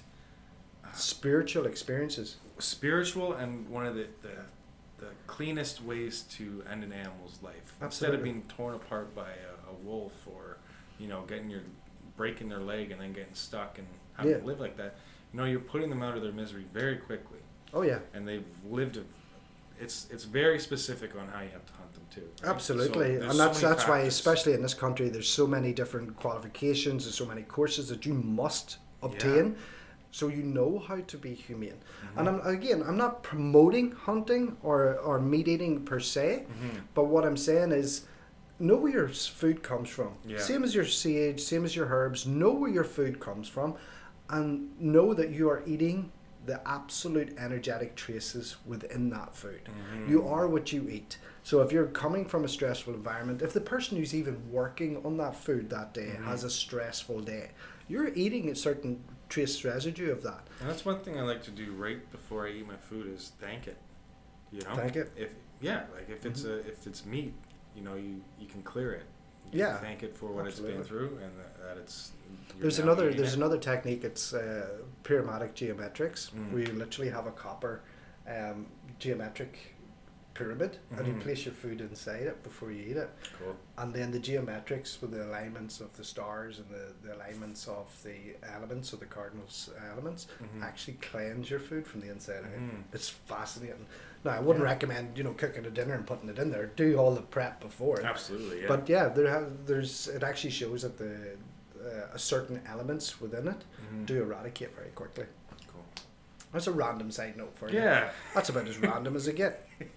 uh, 0.83 0.91
Spiritual 0.93 1.65
experiences. 1.65 2.37
spiritual 2.59 3.33
and 3.33 3.67
one 3.69 3.85
of 3.85 3.95
the, 3.95 4.07
the 4.21 4.29
the 4.99 5.09
cleanest 5.27 5.83
ways 5.83 6.23
to 6.23 6.63
end 6.71 6.83
an 6.83 6.91
animal's 6.91 7.37
life. 7.43 7.75
Instead 7.83 8.15
of 8.15 8.23
being 8.23 8.41
torn 8.49 8.73
apart 8.73 9.13
by 9.15 9.27
a, 9.29 9.69
a 9.69 9.73
wolf 9.83 10.11
or, 10.25 10.57
you 10.97 11.07
know, 11.07 11.21
getting 11.27 11.51
your 11.51 11.61
breaking 12.15 12.49
their 12.49 12.61
leg 12.61 12.89
and 12.89 12.99
then 12.99 13.13
getting 13.13 13.35
stuck 13.35 13.77
and 13.77 13.85
having 14.15 14.31
Yeah. 14.31 14.39
to 14.39 14.45
live 14.45 14.59
like 14.59 14.75
that. 14.77 14.95
You 15.31 15.37
know, 15.39 15.45
you're 15.45 15.59
putting 15.59 15.91
them 15.91 16.01
out 16.01 16.17
of 16.17 16.23
their 16.23 16.31
misery 16.31 16.65
very 16.73 16.95
quickly, 16.97 17.37
Oh 17.75 17.83
yeah. 17.83 17.99
and 18.15 18.27
they've 18.27 18.43
lived. 18.67 18.97
A, 18.97 19.03
it's 19.79 20.07
it's 20.11 20.23
very 20.25 20.59
specific 20.59 21.15
on 21.15 21.27
how 21.27 21.41
you 21.41 21.49
have 21.49 21.65
to 21.65 21.73
hunt 21.73 21.93
them 21.93 22.05
too. 22.09 22.27
right? 22.41 22.49
Absolutely, 22.55 23.17
So 23.17 23.23
and 23.23 23.31
so 23.31 23.37
that's 23.37 23.61
many 23.61 23.73
that's 23.75 23.87
why, 23.87 23.99
especially 24.01 24.53
in 24.53 24.61
this 24.61 24.73
country, 24.73 25.09
there's 25.09 25.29
so 25.29 25.45
many 25.47 25.73
different 25.73 26.15
qualifications. 26.15 27.05
and 27.05 27.13
so 27.13 27.25
many 27.25 27.43
courses 27.43 27.87
that 27.89 28.05
you 28.05 28.13
must 28.13 28.77
obtain, 29.03 29.55
so 30.11 30.27
you 30.29 30.43
know 30.43 30.79
how 30.87 30.99
to 31.11 31.17
be 31.17 31.33
humane. 31.33 31.73
Mm-hmm. 31.79 32.19
And 32.19 32.29
I'm, 32.29 32.39
again, 32.47 32.81
I'm 32.87 32.97
not 32.97 33.23
promoting 33.23 33.91
hunting 33.91 34.57
or 34.63 34.97
or 34.99 35.19
meat 35.19 35.47
eating 35.47 35.83
per 35.85 35.99
se, 35.99 36.45
Mhm. 36.47 36.81
but 36.93 37.05
what 37.05 37.23
I'm 37.25 37.37
saying 37.37 37.71
is. 37.71 38.05
Know 38.59 38.77
where 38.77 38.91
your 38.91 39.07
food 39.09 39.61
comes 39.61 39.87
from. 39.87 40.13
Yeah. 40.25 40.39
Same 40.39 40.63
as 40.63 40.73
your 40.73 40.83
sage, 40.83 41.39
same 41.41 41.63
as 41.63 41.75
your 41.75 41.85
herbs. 41.89 42.25
Know 42.25 42.49
where 42.59 42.71
your 42.71 42.83
food 42.83 43.19
comes 43.19 43.47
from, 43.47 43.75
and 44.31 44.71
know 44.81 45.13
that 45.13 45.29
you 45.29 45.47
are 45.47 45.61
eating 45.67 46.11
the 46.47 46.65
absolute 46.67 47.37
energetic 47.37 47.95
traces 47.95 48.55
within 48.65 49.09
that 49.11 49.35
food. 49.35 49.61
Mhm. 49.67 50.09
You 50.09 50.27
are 50.27 50.47
what 50.47 50.71
you 50.73 50.89
eat. 50.89 51.17
So 51.43 51.61
if 51.61 51.71
you're 51.71 51.87
coming 51.87 52.25
from 52.25 52.43
a 52.43 52.47
stressful 52.47 52.93
environment, 52.93 53.41
if 53.41 53.53
the 53.53 53.61
person 53.61 53.97
who's 53.97 54.15
even 54.15 54.49
working 54.51 55.05
on 55.05 55.17
that 55.17 55.35
food 55.35 55.69
that 55.69 55.93
day 55.93 56.15
Mhm. 56.17 56.23
has 56.23 56.43
a 56.43 56.49
stressful 56.49 57.21
day, 57.21 57.51
you're 57.87 58.13
eating 58.15 58.49
a 58.49 58.55
certain 58.55 59.03
trace 59.29 59.63
residue 59.63 60.11
of 60.11 60.23
that. 60.23 60.47
And 60.61 60.69
that's 60.69 60.85
one 60.85 61.01
thing 61.01 61.19
I 61.19 61.21
like 61.21 61.43
to 61.43 61.51
do 61.51 61.73
right 61.73 62.09
before 62.11 62.47
I 62.47 62.51
eat 62.51 62.67
my 62.67 62.77
food 62.77 63.07
is 63.07 63.33
thank 63.39 63.67
it. 63.67 63.77
You 64.51 64.61
know, 64.61 64.75
Thank 64.75 64.95
it. 64.95 65.11
If 65.17 65.35
yeah, 65.59 65.83
like 65.93 66.09
if 66.09 66.25
it's 66.25 66.45
a 66.45 66.59
if 66.59 66.87
it's 66.87 67.05
meat, 67.05 67.33
you 67.75 67.81
know, 67.81 67.95
you 67.95 68.23
you 68.39 68.47
can 68.47 68.63
clear 68.63 68.93
it. 68.93 69.03
You 69.51 69.59
Yeah, 69.59 69.77
thank 69.77 70.01
it 70.03 70.15
for 70.15 70.31
what 70.31 70.47
it's 70.47 70.59
been 70.61 70.83
through 70.83 71.19
and 71.21 71.37
that, 71.39 71.57
that 71.61 71.77
it's. 71.77 72.11
There's 72.59 72.79
another 72.79 73.13
there's 73.13 73.33
it. 73.33 73.37
another 73.37 73.57
technique. 73.59 74.03
It's 74.03 74.33
uh, 74.33 74.67
pyramidal 75.03 75.49
geometrics, 75.49 76.31
Mm. 76.31 76.51
where 76.51 76.63
you 76.63 76.73
literally 76.73 77.09
have 77.11 77.27
a 77.27 77.31
copper 77.31 77.81
um, 78.27 78.65
geometric 78.99 79.57
pyramid, 80.33 80.77
and 80.95 81.07
you 81.07 81.13
Mhm. 81.13 81.21
place 81.21 81.45
your 81.45 81.53
food 81.55 81.81
inside 81.81 82.21
it 82.23 82.43
before 82.43 82.71
you 82.71 82.83
eat 82.91 82.97
it. 82.97 83.09
Cool. 83.39 83.55
And 83.79 83.91
then 83.93 84.11
the 84.11 84.19
geometrics 84.19 85.01
with 85.01 85.11
the 85.11 85.23
alignments 85.25 85.79
of 85.81 85.95
the 85.97 86.03
stars 86.03 86.59
and 86.59 86.69
the, 86.69 86.93
the 87.07 87.15
alignments 87.15 87.67
of 87.67 87.87
the 88.03 88.35
elements 88.55 88.93
of 88.93 88.99
the 88.99 89.07
cardinals 89.07 89.71
elements 89.91 90.27
Mhm. 90.39 90.61
actually 90.61 90.97
cleanse 91.01 91.49
your 91.49 91.59
food 91.59 91.87
from 91.87 92.01
the 92.01 92.09
inside 92.09 92.43
out. 92.43 92.51
Mhm. 92.59 92.83
It's 92.93 93.09
fascinating. 93.09 93.87
Now 94.23 94.31
I 94.31 94.39
wouldn't 94.39 94.63
Yeah. 94.63 94.71
recommend 94.73 95.17
you 95.17 95.23
know 95.23 95.33
cooking 95.33 95.65
a 95.65 95.71
dinner 95.71 95.95
and 95.95 96.05
putting 96.05 96.29
it 96.29 96.37
in 96.37 96.51
there. 96.51 96.67
Do 96.67 96.97
all 96.97 97.15
the 97.15 97.21
prep 97.23 97.59
before. 97.59 98.01
Absolutely. 98.01 98.61
Yeah. 98.61 98.67
But 98.67 98.87
yeah, 98.89 99.07
there 99.09 99.29
have, 99.29 99.65
there's 99.65 100.07
it 100.07 100.21
actually 100.21 100.51
shows 100.51 100.83
that 100.83 100.97
the 100.99 101.15
uh, 101.87 102.13
a 102.13 102.19
certain 102.19 102.61
elements 102.67 103.19
within 103.21 103.47
it 103.47 103.63
Mhm. 103.93 104.05
do 104.05 104.21
eradicate 104.21 104.75
very 104.75 104.89
quickly. 104.89 105.25
Cool. 105.71 105.83
That's 106.51 106.67
a 106.67 106.71
random 106.71 107.11
side 107.11 107.35
note 107.37 107.53
for 107.57 107.69
you. 107.69 107.79
Yeah. 107.79 108.11
That's 108.35 108.49
about 108.49 108.67
as 108.67 108.77
random 108.77 109.15
as 109.15 109.27
it 109.27 109.35
get. 109.35 109.67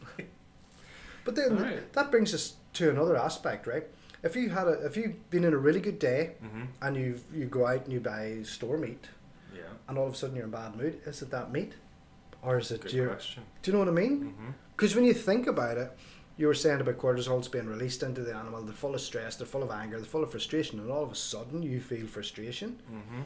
But 1.25 1.37
then 1.37 1.59
Alright. 1.59 1.93
that 1.93 2.11
brings 2.11 2.33
us 2.35 2.55
to 2.75 2.91
another 2.91 3.17
aspect, 3.17 3.67
right? 3.67 3.85
If 4.23 4.37
you 4.37 4.51
had 4.51 4.67
a, 4.69 4.73
if 4.87 4.97
you've 4.97 5.29
been 5.31 5.45
in 5.45 5.53
a 5.53 5.59
really 5.59 5.81
good 5.81 5.99
day 5.99 6.33
hmm 6.41 6.65
and 6.83 6.97
you 6.97 7.21
you 7.33 7.45
go 7.47 7.67
out 7.67 7.85
and 7.85 7.93
you 7.93 8.01
buy 8.01 8.43
store 8.43 8.79
meat, 8.79 9.09
Yeah. 9.55 9.63
and 9.89 9.99
all 9.99 10.07
of 10.07 10.15
a 10.15 10.17
sudden 10.17 10.37
you're 10.37 10.47
in 10.47 10.51
bad 10.51 10.77
mood, 10.77 11.01
is 11.07 11.23
it 11.23 11.31
that 11.31 11.53
meat, 11.53 11.75
or 12.43 12.59
is 12.59 12.71
it 12.71 12.81
Good 12.83 12.93
your? 12.93 13.09
question. 13.09 13.43
Do 13.63 13.71
you 13.71 13.73
know 13.77 13.81
what 13.85 13.89
I 13.89 13.93
mean? 14.03 14.35
Because 14.77 14.95
when 14.97 15.05
you 15.05 15.15
think 15.15 15.47
about 15.47 15.77
it, 15.79 15.91
you 16.41 16.47
were 16.47 16.55
saying 16.55 16.81
about 16.81 16.97
cortisol's 16.97 17.49
being 17.49 17.67
released 17.67 18.03
into 18.03 18.23
the 18.23 18.35
animal. 18.35 18.63
They're 18.63 18.73
full 18.75 18.95
of 18.95 19.01
stress. 19.03 19.37
They're 19.37 19.47
full 19.47 19.63
of 19.63 19.71
anger. 19.71 19.99
They're 19.99 20.07
full 20.07 20.23
of 20.23 20.31
frustration, 20.31 20.81
and 20.81 20.91
all 20.91 21.03
of 21.05 21.13
a 21.13 21.15
sudden 21.15 21.63
you 21.63 21.81
feel 21.81 22.07
frustration. 22.07 22.79
hmm 22.89 23.21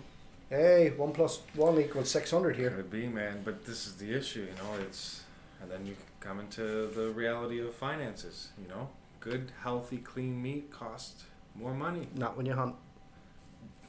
Hey, 0.51 0.91
one 0.97 1.13
plus 1.13 1.41
one 1.55 1.81
equals 1.81 2.11
six 2.11 2.31
hundred 2.31 2.57
here. 2.57 2.71
Could 2.71 2.91
be, 2.91 3.07
man. 3.07 3.43
But 3.45 3.65
this 3.65 3.87
is 3.87 3.95
the 3.95 4.13
issue, 4.15 4.41
you 4.51 4.57
know. 4.63 4.75
It's 4.83 5.23
and 5.63 5.71
then 5.71 5.87
you 5.87 5.97
come 6.21 6.39
into 6.41 6.89
the 6.89 7.11
reality 7.11 7.61
of 7.61 7.73
finances. 7.75 8.49
You 8.61 8.69
know, 8.69 8.89
good, 9.21 9.53
healthy, 9.63 9.99
clean 9.99 10.43
meat 10.43 10.71
costs 10.71 11.25
more 11.55 11.73
money. 11.73 12.09
Not 12.15 12.37
when 12.37 12.47
you 12.47 12.55
hunt. 12.55 12.75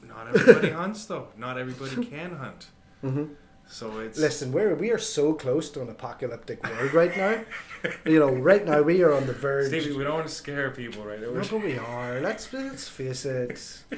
Not 0.02 0.28
everybody 0.28 0.70
hunts 0.82 1.04
though. 1.06 1.28
Not 1.36 1.58
everybody 1.58 2.06
can 2.06 2.36
hunt. 2.36 2.68
Mm-hmm. 3.04 3.24
So 3.68 3.98
it's 3.98 4.18
Listen, 4.18 4.52
we're 4.52 4.74
we 4.74 4.90
are 4.90 4.98
so 4.98 5.34
close 5.34 5.70
to 5.70 5.82
an 5.82 5.88
apocalyptic 5.88 6.62
world 6.64 6.94
right 6.94 7.16
now. 7.16 7.40
you 8.06 8.18
know, 8.20 8.30
right 8.30 8.64
now 8.64 8.82
we 8.82 9.02
are 9.02 9.12
on 9.12 9.26
the 9.26 9.32
verge. 9.32 9.68
Stevie, 9.68 9.92
we 9.96 10.04
don't 10.04 10.14
want 10.14 10.28
to 10.28 10.32
scare 10.32 10.70
people, 10.70 11.04
right? 11.04 11.20
No, 11.20 11.32
but 11.32 11.62
we 11.64 11.76
are. 11.76 12.20
Let's 12.20 12.52
let's 12.52 12.88
face 12.88 13.24
it. 13.24 13.50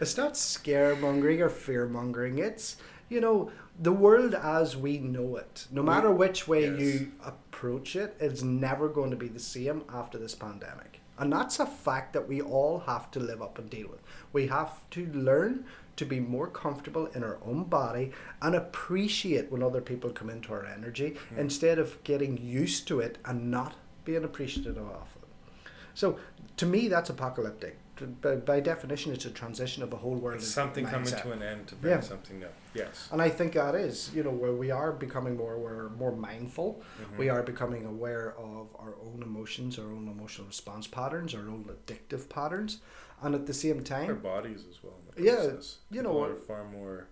it's 0.00 0.16
not 0.16 0.34
scaremongering 0.34 1.40
or 1.40 1.48
fearmongering. 1.48 2.38
It's 2.38 2.76
you 3.08 3.20
know 3.20 3.50
the 3.80 3.92
world 3.92 4.34
as 4.34 4.76
we 4.76 4.98
know 4.98 5.36
it. 5.36 5.66
No 5.70 5.82
matter 5.82 6.10
which 6.10 6.48
way 6.48 6.64
Yes. 6.68 6.80
you 6.80 7.12
approach 7.24 7.94
it, 7.96 8.16
it's 8.18 8.42
never 8.42 8.88
going 8.88 9.10
to 9.10 9.16
be 9.16 9.28
the 9.28 9.40
same 9.40 9.84
after 9.88 10.18
this 10.18 10.34
pandemic, 10.34 11.00
and 11.18 11.32
that's 11.32 11.60
a 11.60 11.66
fact 11.66 12.12
that 12.12 12.28
we 12.28 12.42
all 12.42 12.80
have 12.80 13.10
to 13.12 13.20
live 13.20 13.40
up 13.40 13.58
and 13.58 13.70
deal 13.70 13.88
with. 13.88 14.00
We 14.32 14.48
have 14.48 14.72
to 14.90 15.06
learn 15.12 15.64
to 15.96 16.04
be 16.04 16.20
more 16.20 16.48
comfortable 16.48 17.06
in 17.06 17.22
our 17.22 17.38
own 17.44 17.64
body 17.64 18.12
and 18.42 18.54
appreciate 18.54 19.50
when 19.50 19.62
other 19.62 19.80
people 19.80 20.10
come 20.10 20.30
into 20.30 20.52
our 20.52 20.64
energy 20.66 21.16
Hmm. 21.30 21.38
instead 21.38 21.78
of 21.78 22.02
getting 22.04 22.36
used 22.38 22.88
to 22.88 23.00
it 23.00 23.18
and 23.24 23.50
not 23.50 23.74
being 24.04 24.24
appreciative 24.24 24.76
of 24.78 25.08
it. 25.16 25.28
So 25.94 26.18
to 26.56 26.66
me, 26.66 26.88
that's 26.88 27.10
apocalyptic. 27.10 27.78
By, 28.20 28.34
by 28.34 28.58
definition, 28.58 29.12
it's 29.12 29.24
a 29.24 29.30
transition 29.30 29.84
of 29.84 29.92
a 29.92 29.96
whole 29.96 30.16
world. 30.16 30.38
It's 30.38 30.48
something 30.48 30.84
coming 30.84 31.06
to 31.14 31.30
an 31.30 31.42
end 31.44 31.68
to 31.68 31.76
bring 31.76 31.94
Yeah. 31.94 32.00
something 32.00 32.40
new. 32.40 32.48
Yes. 32.74 33.08
And 33.12 33.22
I 33.22 33.28
think 33.28 33.52
that 33.52 33.76
is, 33.76 34.10
you 34.12 34.24
know, 34.24 34.32
where 34.32 34.52
we 34.52 34.72
are 34.72 34.90
becoming 34.90 35.36
more 35.36 35.54
aware, 35.54 35.88
more 35.90 36.10
mindful. 36.10 36.82
Mhm. 37.00 37.18
We 37.18 37.28
are 37.28 37.44
becoming 37.44 37.86
aware 37.86 38.34
of 38.36 38.66
our 38.80 38.96
own 39.00 39.22
emotions, 39.22 39.78
our 39.78 39.84
own 39.86 40.08
emotional 40.08 40.48
response 40.48 40.88
patterns, 40.88 41.36
our 41.36 41.42
own 41.48 41.66
addictive 41.66 42.28
patterns, 42.28 42.80
and 43.24 43.34
at 43.34 43.46
the 43.46 43.54
same 43.54 43.78
Our 43.78 43.82
time, 43.82 44.18
bodies 44.20 44.64
as 44.70 44.82
well. 44.82 44.94
Yeah, 45.16 45.52
you 45.90 46.02
know 46.02 46.12
what- 46.12 46.30
are 46.32 46.36
far 46.36 46.64
more 46.64 47.08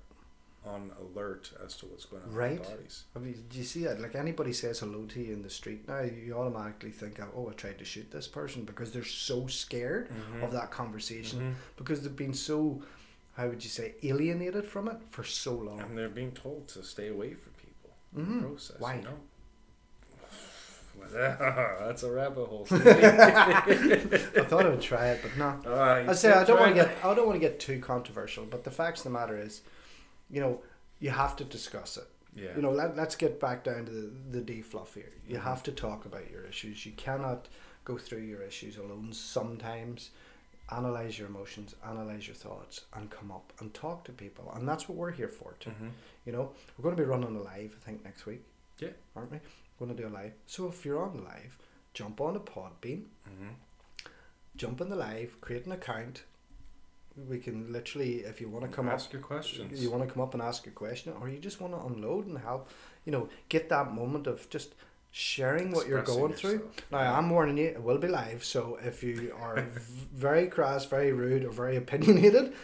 on 0.64 0.92
alert 1.00 1.52
as 1.64 1.76
to 1.78 1.86
what's 1.86 2.04
going 2.04 2.22
on 2.22 2.32
Right. 2.32 2.62
bodies. 2.62 3.04
I 3.16 3.18
mean, 3.18 3.46
do 3.50 3.58
you 3.58 3.64
see 3.64 3.82
that? 3.84 4.00
Like 4.00 4.14
anybody 4.14 4.52
says 4.52 4.78
hello 4.78 5.06
to 5.06 5.20
you 5.20 5.32
in 5.32 5.42
the 5.42 5.50
street 5.50 5.88
now, 5.88 6.02
you 6.02 6.34
automatically 6.34 6.92
think, 6.92 7.18
oh, 7.34 7.48
I 7.48 7.52
tried 7.54 7.78
to 7.78 7.84
shoot 7.84 8.10
this 8.12 8.28
person 8.28 8.64
because 8.64 8.92
they're 8.92 9.02
so 9.04 9.48
scared 9.48 10.08
Mhm. 10.10 10.44
of 10.44 10.52
that 10.52 10.70
conversation 10.70 11.40
Mhm. 11.40 11.54
because 11.76 12.02
they've 12.02 12.14
been 12.14 12.34
so, 12.34 12.80
how 13.34 13.48
would 13.48 13.64
you 13.64 13.70
say, 13.70 13.96
alienated 14.04 14.64
from 14.66 14.86
it 14.88 14.98
for 15.10 15.24
so 15.24 15.54
long. 15.54 15.80
And 15.80 15.98
they're 15.98 16.08
being 16.08 16.32
told 16.32 16.68
to 16.68 16.84
stay 16.84 17.08
away 17.08 17.34
from 17.34 17.52
people 17.54 17.90
in 18.14 18.26
Mhm. 18.26 18.40
the 18.42 18.46
process. 18.48 18.80
Why? 18.80 18.96
You 18.96 19.02
know? 19.02 19.18
That's 21.12 22.03
a 22.03 22.11
rabbit 22.11 22.47
hole. 22.47 22.66
I 22.70 24.45
thought 24.49 24.66
I 24.66 24.68
would 24.68 24.80
try 24.80 25.09
it, 25.09 25.20
but 25.22 25.36
no. 25.36 25.74
I 26.09 26.12
say 26.12 26.32
I 26.32 26.45
don't 26.45 26.59
want 26.61 26.74
to 26.76 26.82
get 26.82 26.97
I 27.05 27.14
don't 27.14 27.26
want 27.26 27.36
to 27.40 27.47
get 27.47 27.61
too 27.61 27.80
controversial, 27.80 28.45
but 28.47 28.64
the 28.64 28.70
facts 28.70 29.01
of 29.01 29.05
the 29.05 29.11
matter 29.11 29.36
is, 29.38 29.62
you 30.30 30.40
know, 30.40 30.61
you 31.01 31.11
have 31.11 31.36
to 31.36 31.45
discuss 31.45 31.97
it. 31.97 32.05
Yeah. 32.34 32.57
You 32.57 32.62
know, 32.62 32.70
let, 32.70 32.97
let's 32.97 33.14
get 33.14 33.38
back 33.38 33.62
down 33.62 33.84
to 33.84 33.90
the, 33.93 34.38
the 34.38 34.40
defluff 34.40 34.95
here. 34.95 35.12
You 35.28 35.36
Mhm. 35.36 35.43
have 35.43 35.62
to 35.64 35.72
talk 35.72 36.07
about 36.07 36.30
your 36.30 36.45
issues. 36.47 36.86
You 36.86 36.93
cannot 36.93 37.49
go 37.84 37.99
through 37.99 38.20
your 38.22 38.40
issues 38.40 38.78
alone 38.78 39.12
sometimes. 39.12 40.11
Analyze 40.70 41.18
your 41.18 41.28
emotions, 41.28 41.74
analyze 41.86 42.26
your 42.26 42.36
thoughts, 42.36 42.82
and 42.95 43.11
come 43.11 43.30
up 43.30 43.53
and 43.61 43.74
talk 43.74 44.05
to 44.07 44.12
people. 44.12 44.51
And 44.57 44.66
that's 44.66 44.88
what 44.88 44.97
we're 44.97 45.11
here 45.11 45.28
for, 45.28 45.57
too. 45.61 45.70
Mhm. 45.70 45.90
You 46.24 46.32
know, 46.32 46.53
we're 46.78 46.82
going 46.84 46.97
to 46.97 47.03
be 47.03 47.07
running 47.07 47.36
a 47.36 47.40
live, 47.43 47.76
I 47.78 47.84
think, 47.84 48.03
next 48.05 48.24
week. 48.24 48.43
Yeah. 48.78 48.90
Aren't 49.14 49.32
we? 49.32 49.40
Going 49.79 49.95
to 49.97 50.01
do 50.03 50.09
a 50.09 50.11
live. 50.11 50.33
So 50.47 50.68
if 50.68 50.85
you're 50.85 51.03
on 51.03 51.25
live, 51.25 51.59
jump 51.95 52.20
on 52.20 52.37
a 52.37 52.41
Podbean, 52.41 53.05
Mhm. 53.29 53.55
jump 54.57 54.81
in 54.81 54.89
the 54.91 54.97
live, 54.97 55.41
create 55.41 55.66
an 55.66 55.73
account. 55.73 56.23
We 57.29 57.39
can 57.39 57.73
literally, 57.73 58.20
if 58.20 58.41
you 58.41 58.49
want 58.49 58.64
to 58.64 58.70
come 58.75 58.87
up, 58.89 58.95
Ask 58.95 59.12
your 59.12 59.20
questions. 59.23 59.83
you 59.83 59.91
want 59.91 60.07
to 60.07 60.12
come 60.12 60.23
up 60.23 60.33
and 60.35 60.43
ask 60.43 60.66
a 60.66 60.70
question, 60.70 61.12
or 61.20 61.29
you 61.29 61.39
just 61.39 61.61
want 61.61 61.75
to 61.75 61.81
unload 61.85 62.27
and 62.27 62.39
help, 62.39 62.68
you 63.05 63.12
know, 63.12 63.29
get 63.49 63.68
that 63.68 63.93
moment 63.93 64.27
of 64.27 64.49
just 64.51 64.75
sharing 65.11 65.73
what 65.73 65.87
you're 65.87 66.03
going 66.03 66.33
through. 66.33 66.70
Now, 66.91 67.14
I'm 67.18 67.29
warning 67.29 67.59
you, 67.59 67.66
it 67.66 67.83
will 67.83 67.99
be 67.99 68.09
live, 68.09 68.45
so 68.45 68.77
if 68.83 69.03
you 69.03 69.35
are 69.39 69.61
very 70.14 70.47
crass, 70.47 70.87
very 70.87 71.12
rude, 71.12 71.45
or 71.45 71.51
very 71.51 71.77
opinionated, 71.83 72.55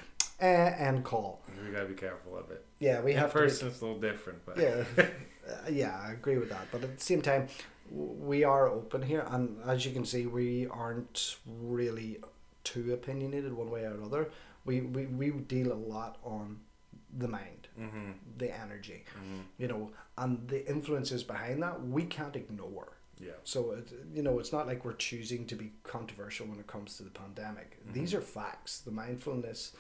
uh, 0.41 0.45
and 0.45 1.05
call. 1.05 1.43
We 1.63 1.71
gotta 1.73 1.87
be 1.87 1.95
careful 1.95 2.39
of 2.39 2.51
it. 2.51 2.65
Yeah, 2.79 3.01
we 3.03 3.13
In 3.13 3.19
have 3.19 3.33
person, 3.33 3.69
it's 3.69 3.83
a 3.83 3.85
little 3.87 4.01
different, 4.01 4.47
but 4.47 4.57
yeah, 4.57 4.85
uh, 5.51 5.71
yeah, 5.71 5.99
I 6.07 6.13
agree 6.13 6.39
with 6.39 6.51
that. 6.51 6.67
But 6.73 6.83
at 6.85 6.97
the 6.99 7.05
same 7.05 7.23
time, 7.23 7.49
we 7.91 8.45
are 8.45 8.69
open 8.69 9.03
here, 9.03 9.25
and 9.31 9.59
as 9.67 9.85
you 9.87 9.93
can 9.93 10.05
see, 10.05 10.27
we 10.27 10.67
aren't 10.67 11.37
really 11.47 12.19
too 12.65 12.93
opinionated 12.93 13.53
one 13.53 13.71
way 13.71 13.85
or 13.85 13.95
another. 13.95 14.31
We 14.65 14.81
we, 14.83 15.07
we 15.07 15.31
deal 15.31 15.73
a 15.73 15.81
lot 15.95 16.19
on 16.23 16.61
the 17.17 17.29
mind, 17.29 17.69
hmm 17.77 18.13
the 18.37 18.55
energy. 18.65 19.05
hmm 19.17 19.41
you 19.59 19.69
know, 19.69 19.91
and 20.19 20.47
the 20.49 20.69
influences 20.69 21.23
behind 21.25 21.63
that 21.63 21.87
we 21.87 22.05
can't 22.05 22.37
ignore. 22.37 22.93
yeah, 23.21 23.33
So 23.45 23.73
it, 23.73 23.89
you 24.15 24.23
know, 24.23 24.39
it's 24.39 24.53
not 24.53 24.67
like 24.67 24.85
we're 24.85 24.95
choosing 25.11 25.47
to 25.47 25.57
be 25.57 25.73
controversial 25.83 26.47
when 26.47 26.59
it 26.61 26.67
comes 26.67 26.97
to 26.99 27.03
the 27.05 27.11
pandemic. 27.11 27.79
These 27.93 28.13
are 28.15 28.21
facts. 28.21 28.81
The 28.81 28.91
mindfulness 28.93 29.73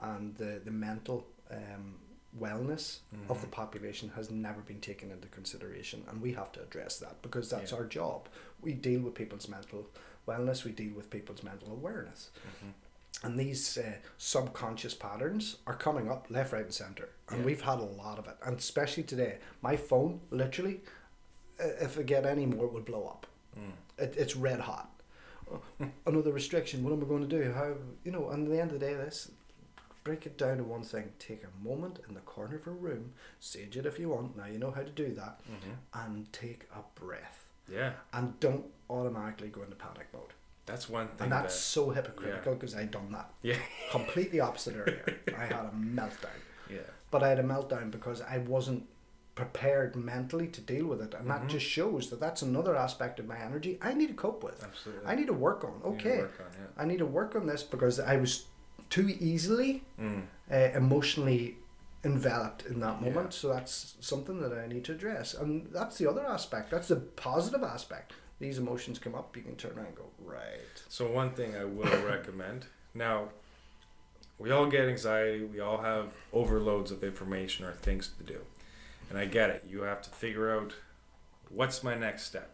and 0.00 0.36
the 0.36 0.60
the 0.64 0.70
mental 0.70 1.26
um, 1.50 1.96
wellness 2.40 2.98
of 3.28 3.40
the 3.40 3.46
Mhm. 3.46 3.50
population 3.52 4.10
has 4.10 4.30
never 4.30 4.60
been 4.60 4.80
taken 4.80 5.10
into 5.10 5.28
consideration, 5.28 6.04
and 6.08 6.20
we 6.20 6.32
have 6.32 6.52
to 6.52 6.62
address 6.62 6.98
that 6.98 7.22
because 7.22 7.48
that's 7.50 7.72
Yeah. 7.72 7.78
our 7.78 7.84
job. 7.86 8.28
We 8.60 8.74
deal 8.74 9.00
with 9.02 9.14
people's 9.14 9.48
mental 9.48 9.90
wellness. 10.28 10.64
We 10.64 10.72
deal 10.72 10.94
with 10.94 11.08
people's 11.10 11.42
mental 11.42 11.72
awareness. 11.72 12.30
Mhm. 12.62 12.72
And 13.22 13.38
these 13.38 13.78
uh, 13.78 13.94
subconscious 14.18 14.94
patterns 14.94 15.56
are 15.66 15.74
coming 15.76 16.10
up 16.10 16.26
left, 16.30 16.52
right, 16.52 16.64
and 16.64 16.74
center. 16.74 17.08
And 17.28 17.38
Yeah. 17.40 17.46
we've 17.46 17.62
had 17.62 17.78
a 17.78 17.84
lot 17.84 18.18
of 18.18 18.26
it. 18.28 18.36
And 18.42 18.58
especially 18.58 19.04
today, 19.04 19.38
my 19.62 19.76
phone, 19.76 20.20
literally, 20.30 20.82
if 21.58 21.98
I 21.98 22.02
get 22.02 22.26
any 22.26 22.44
more, 22.44 22.66
it 22.66 22.72
would 22.72 22.84
blow 22.84 23.06
up. 23.06 23.26
Mm. 23.58 23.72
It, 23.98 24.16
it's 24.16 24.36
red 24.36 24.60
hot. 24.60 24.90
Another 26.06 26.32
restriction. 26.32 26.84
What 26.84 26.92
am 26.92 27.02
I 27.02 27.06
going 27.06 27.26
to 27.26 27.28
do? 27.44 27.52
How, 27.52 27.76
you 28.04 28.10
know, 28.12 28.28
and 28.30 28.44
at 28.46 28.50
the 28.50 28.60
end 28.60 28.72
of 28.72 28.80
the 28.80 28.86
day, 28.86 28.94
this, 28.94 29.30
break 30.06 30.24
it 30.24 30.38
down 30.38 30.58
to 30.58 30.62
one 30.62 30.82
thing. 30.84 31.10
Take 31.18 31.42
a 31.42 31.66
moment 31.68 31.98
in 32.08 32.14
the 32.14 32.20
corner 32.20 32.54
of 32.56 32.66
a 32.68 32.70
room, 32.70 33.12
sage 33.40 33.76
it 33.76 33.86
if 33.86 33.98
you 33.98 34.08
want. 34.10 34.36
Now 34.36 34.46
you 34.46 34.56
know 34.58 34.70
how 34.70 34.82
to 34.82 34.90
do 34.90 35.12
that. 35.14 35.40
Mhm. 35.50 36.04
And 36.06 36.32
take 36.32 36.68
a 36.72 36.82
breath. 37.00 37.48
Yeah, 37.68 37.94
And 38.12 38.38
don't 38.38 38.66
automatically 38.88 39.48
go 39.48 39.62
into 39.64 39.74
panic 39.74 40.06
mode. 40.12 40.32
that's 40.64 40.88
one 40.88 41.08
thing. 41.08 41.16
And 41.24 41.32
that's 41.32 41.54
that, 41.54 41.60
so 41.60 41.90
hypocritical 41.90 42.54
because 42.54 42.76
I 42.76 42.84
done 42.84 43.10
that. 43.12 43.32
yeah, 43.42 43.56
Completely 43.90 44.38
opposite 44.38 44.76
earlier. 44.76 45.18
I 45.36 45.46
had 45.46 45.64
a 45.66 45.72
meltdown. 45.98 46.38
yeah, 46.70 46.78
But 47.10 47.24
I 47.24 47.28
had 47.30 47.40
a 47.40 47.42
meltdown 47.44 47.90
because 47.90 48.20
I 48.20 48.38
wasn't 48.38 48.86
prepared 49.34 49.96
mentally 49.96 50.46
to 50.48 50.60
deal 50.60 50.86
with 50.86 51.02
it. 51.02 51.12
And 51.14 51.28
that 51.30 51.42
Mhm. 51.42 51.48
just 51.48 51.66
shows 51.66 52.10
that 52.10 52.20
that's 52.20 52.42
another 52.42 52.74
aspect 52.76 53.18
of 53.20 53.26
my 53.26 53.38
energy 53.38 53.78
I 53.82 53.92
need 53.94 54.08
to 54.08 54.14
cope 54.14 54.42
with. 54.44 54.62
absolutely. 54.62 55.06
I 55.06 55.14
need 55.16 55.26
to 55.26 55.32
work 55.34 55.64
on. 55.64 55.80
Okay. 55.84 56.18
work 56.18 56.40
on 56.40 56.46
it. 56.64 56.70
I 56.76 56.84
need 56.84 56.98
to 56.98 57.06
work 57.06 57.34
on 57.34 57.46
this 57.46 57.62
because 57.64 57.98
I 58.00 58.16
was 58.16 58.46
too 58.90 59.08
easily 59.20 59.84
Mm. 59.98 60.26
uh, 60.50 60.54
emotionally 60.76 61.56
enveloped 62.04 62.64
in 62.66 62.80
that 62.80 63.00
Yeah. 63.00 63.08
moment. 63.08 63.34
So 63.34 63.48
that's 63.48 63.96
something 64.00 64.40
that 64.40 64.52
I 64.52 64.66
need 64.68 64.84
to 64.84 64.92
address. 64.92 65.34
And 65.34 65.66
that's 65.72 65.98
the 65.98 66.08
other 66.08 66.24
aspect. 66.26 66.70
That's 66.70 66.88
the 66.88 66.96
positive 66.96 67.62
aspect. 67.64 68.12
These 68.38 68.58
emotions 68.58 68.98
come 68.98 69.14
up, 69.14 69.36
you 69.36 69.42
can 69.42 69.56
turn 69.56 69.72
around 69.76 69.86
and 69.86 69.96
go, 69.96 70.10
right. 70.20 70.60
So 70.88 71.10
one 71.10 71.30
thing 71.30 71.56
I 71.56 71.64
will 71.64 71.84
recommend 72.06 72.66
now, 72.94 73.30
we 74.38 74.50
all 74.50 74.66
get 74.66 74.88
anxiety. 74.88 75.42
We 75.44 75.60
all 75.60 75.78
have 75.78 76.12
overloads 76.32 76.90
of 76.90 77.02
information 77.02 77.64
or 77.64 77.72
things 77.72 78.08
to 78.18 78.24
do, 78.24 78.40
and 79.08 79.18
I 79.18 79.24
get 79.24 79.48
it. 79.50 79.64
You 79.66 79.82
have 79.82 80.02
to 80.02 80.10
figure 80.10 80.54
out 80.54 80.74
what's 81.48 81.82
my 81.82 81.94
next 81.94 82.24
step. 82.24 82.50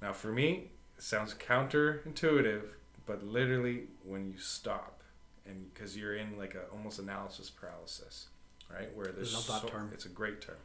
Now, 0.00 0.12
for 0.12 0.32
me, 0.32 0.72
it 0.96 1.02
sounds 1.04 1.34
counterintuitive, 1.34 2.62
but 3.06 3.22
literally 3.24 3.84
when 4.04 4.32
you 4.32 4.38
stop, 4.38 5.01
and 5.46 5.72
because 5.72 5.96
you're 5.96 6.14
in 6.16 6.38
like 6.38 6.54
a 6.54 6.62
almost 6.72 6.98
analysis 6.98 7.50
paralysis, 7.50 8.26
right? 8.72 8.94
Where 8.96 9.06
there's 9.06 9.34
Love 9.34 9.46
that 9.48 9.62
so, 9.62 9.68
term. 9.68 9.90
It's 9.92 10.06
a 10.06 10.10
great 10.10 10.40
term. 10.40 10.56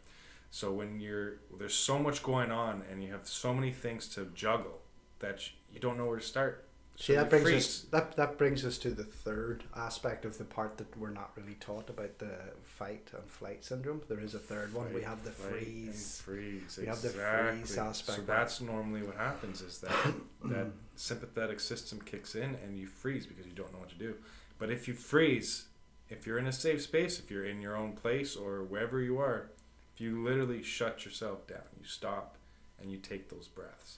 So 0.52 0.72
when 0.72 1.00
you're 1.00 1.40
there's 1.58 1.76
so 1.76 2.00
much 2.00 2.24
going 2.24 2.52
on 2.52 2.84
and 2.90 3.04
you 3.04 3.12
have 3.12 3.28
so 3.28 3.54
many 3.54 3.72
things 3.72 4.08
to 4.10 4.26
juggle 4.34 4.80
that 5.20 5.42
you- 5.74 5.80
don't 5.80 5.98
know 5.98 6.06
where 6.06 6.20
to 6.20 6.26
start. 6.26 6.64
See, 7.00 7.14
that 7.14 7.30
brings 7.30 7.44
freeze. 7.46 7.66
us 7.66 7.82
that 7.92 8.16
that 8.16 8.38
brings 8.40 8.66
us 8.66 8.80
to 8.80 8.90
the 8.90 9.04
third 9.04 9.64
aspect 9.76 10.26
of 10.26 10.40
the 10.40 10.46
part 10.46 10.78
that 10.78 10.98
we're 10.98 11.12
not 11.12 11.32
really 11.36 11.54
taught 11.60 11.92
about 11.92 12.18
the 12.18 12.34
fight 12.64 13.12
and 13.14 13.30
flight 13.30 13.64
syndrome. 13.64 14.02
There 14.08 14.20
is 14.20 14.34
a 14.34 14.40
third 14.40 14.74
one. 14.74 14.92
we 14.94 15.04
have 15.04 15.24
the 15.24 15.30
freeze. 15.30 16.20
freeze. 16.26 16.80
We 16.82 16.88
have 16.88 17.04
the 17.04 17.10
freeze 17.10 17.78
aspect, 17.78 18.18
So 18.18 18.24
that's 18.26 18.62
normally 18.62 19.04
what 19.04 19.16
happens 19.16 19.62
is 19.62 19.78
that 19.82 20.14
that 20.46 20.68
sympathetic 20.96 21.60
system 21.60 22.02
kicks 22.02 22.34
in 22.34 22.56
and 22.64 22.80
you 22.80 22.88
freeze 22.88 23.28
because 23.28 23.46
you 23.46 23.54
don't 23.54 23.72
know 23.74 23.80
what 23.80 23.90
to 23.90 23.96
do. 23.96 24.16
But 24.60 24.72
if 24.72 24.88
you 24.88 24.94
freeze, 24.94 25.68
if 26.10 26.26
you're 26.26 26.38
in 26.40 26.48
a 26.48 26.52
safe 26.52 26.82
space, 26.82 27.20
if 27.20 27.30
you're 27.30 27.46
in 27.46 27.62
your 27.62 27.76
own 27.76 27.94
place 27.94 28.36
or 28.36 28.64
wherever 28.64 29.00
you 29.02 29.20
are, 29.20 29.50
if 29.94 30.02
you 30.02 30.24
literally 30.24 30.64
shut 30.64 31.06
yourself 31.06 31.48
down, 31.48 31.64
you 31.80 31.86
stop 31.86 32.38
and 32.82 32.92
you 32.92 32.98
take 32.98 33.30
those 33.30 33.48
breaths. 33.48 33.98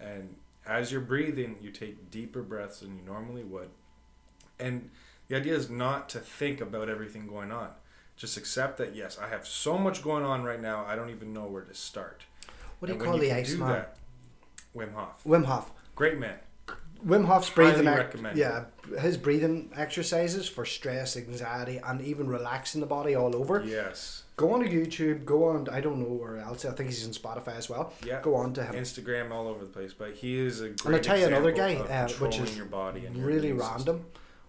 And 0.00 0.36
as 0.66 0.92
you're 0.92 1.00
breathing, 1.00 1.56
you 1.60 1.70
take 1.70 2.10
deeper 2.10 2.42
breaths 2.42 2.80
than 2.80 2.96
you 2.96 3.02
normally 3.04 3.44
would. 3.44 3.70
And 4.58 4.90
the 5.28 5.36
idea 5.36 5.54
is 5.54 5.70
not 5.70 6.08
to 6.10 6.18
think 6.18 6.60
about 6.60 6.88
everything 6.88 7.26
going 7.26 7.52
on. 7.52 7.70
Just 8.16 8.36
accept 8.36 8.78
that 8.78 8.96
yes, 8.96 9.18
I 9.18 9.28
have 9.28 9.46
so 9.46 9.78
much 9.78 10.02
going 10.02 10.24
on 10.24 10.42
right 10.42 10.60
now. 10.60 10.84
I 10.84 10.96
don't 10.96 11.10
even 11.10 11.32
know 11.32 11.46
where 11.46 11.62
to 11.62 11.74
start. 11.74 12.24
What 12.78 12.86
do 12.88 12.94
you 12.94 12.98
And 13.00 13.08
call 13.08 13.18
the 13.18 13.28
can 13.28 13.36
ice 13.36 13.50
do 13.52 13.58
man? 13.58 13.68
that- 13.68 13.96
Wim 14.76 14.92
Hof, 14.92 15.22
Wim 15.24 15.44
Hof. 15.44 15.72
great 15.94 16.18
man. 16.18 16.38
Wim 17.06 17.26
Hof's 17.26 17.50
breathing. 17.50 17.86
Recommended. 17.86 18.38
yeah, 18.38 18.64
his 19.00 19.16
breathing 19.16 19.70
exercises 19.76 20.48
for 20.48 20.64
stress, 20.64 21.16
anxiety, 21.16 21.80
and 21.84 22.00
even 22.00 22.28
relaxing 22.28 22.80
the 22.80 22.86
body 22.86 23.14
all 23.14 23.36
over. 23.36 23.64
Yes, 23.64 24.24
Go 24.38 24.52
on 24.52 24.60
to 24.60 24.68
YouTube. 24.68 25.24
Go 25.24 25.48
on. 25.48 25.68
I 25.68 25.80
don't 25.80 25.98
know 25.98 26.14
where 26.14 26.38
else. 26.38 26.64
I 26.64 26.70
think 26.70 26.90
he's 26.90 27.04
on 27.04 27.12
Spotify 27.12 27.56
as 27.56 27.68
well. 27.68 27.92
yeah. 28.06 28.20
Go 28.22 28.36
on 28.36 28.52
to 28.54 28.64
him. 28.64 28.76
Instagram 28.76 29.32
all 29.32 29.48
over 29.48 29.64
the 29.64 29.70
place, 29.70 29.92
but 29.92 30.14
he 30.14 30.38
is 30.38 30.60
a 30.60 30.68
great 30.68 30.86
And 30.86 30.94
I 30.94 30.98
tell 31.00 31.18
you 31.18 31.26
another 31.26 31.50
guy, 31.50 31.74
uh, 31.74 32.08
which 32.08 32.38
is 32.38 32.56
your 32.56 32.66
body 32.66 33.04
and 33.04 33.16
really 33.16 33.52
random. 33.52 34.06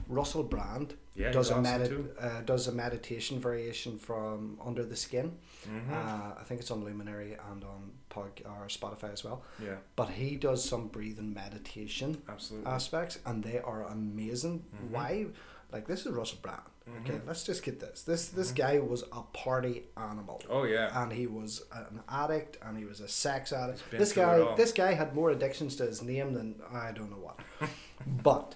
Russell 0.08 0.44
Brand 0.44 0.94
Yeah, 1.20 1.32
does 1.32 1.50
a 1.52 1.56
medit- 1.56 2.24
uh, 2.24 2.42
does 2.42 2.68
a 2.68 2.72
meditation 2.72 3.40
variation 3.40 3.98
from 4.00 4.58
Under 4.66 4.84
the 4.86 4.96
Skin. 4.96 5.38
Mhm. 5.68 5.92
Uh, 5.92 6.36
I 6.40 6.44
think 6.46 6.62
it's 6.62 6.72
on 6.72 6.84
Luminary 6.86 7.34
and 7.52 7.64
on 7.64 7.92
Pod 8.10 8.42
or 8.46 8.68
Spotify 8.68 9.12
as 9.12 9.24
well. 9.24 9.44
yeah, 9.62 9.76
But 9.96 10.10
he 10.10 10.38
does 10.38 10.64
some 10.64 10.88
breathing 10.88 11.34
meditation 11.34 12.22
absolutely. 12.30 12.72
aspects, 12.72 13.20
and 13.26 13.44
they 13.44 13.60
are 13.60 13.84
amazing. 13.84 14.64
Mhm. 14.76 14.90
Why? 14.92 15.26
Like 15.74 15.86
this 15.88 16.06
is 16.06 16.12
Russell 16.14 16.40
Brand. 16.42 16.62
Okay, 17.02 17.14
Mhm. 17.20 17.28
let's 17.28 17.44
just 17.44 17.62
get 17.64 17.80
this. 17.80 18.02
This 18.02 18.30
this 18.30 18.52
Mhm. 18.52 18.56
guy 18.56 18.80
was 18.80 19.04
a 19.12 19.22
party 19.34 19.84
animal. 19.96 20.42
oh 20.50 20.64
yeah, 20.64 21.04
And 21.04 21.12
he 21.14 21.28
was 21.28 21.64
an 21.72 22.02
addict, 22.10 22.58
and 22.64 22.76
he 22.78 22.86
was 22.86 23.00
a 23.02 23.08
sex 23.08 23.54
addict. 23.54 23.84
This 23.92 24.12
guy, 24.14 24.56
this 24.56 24.72
guy 24.72 24.94
had 24.94 25.14
more 25.14 25.30
addictions 25.30 25.76
to 25.76 25.84
his 25.86 26.02
name 26.02 26.34
than 26.34 26.56
I 26.72 26.92
don't 26.92 27.12
know 27.12 27.18
what. 27.28 27.38
but 28.24 28.56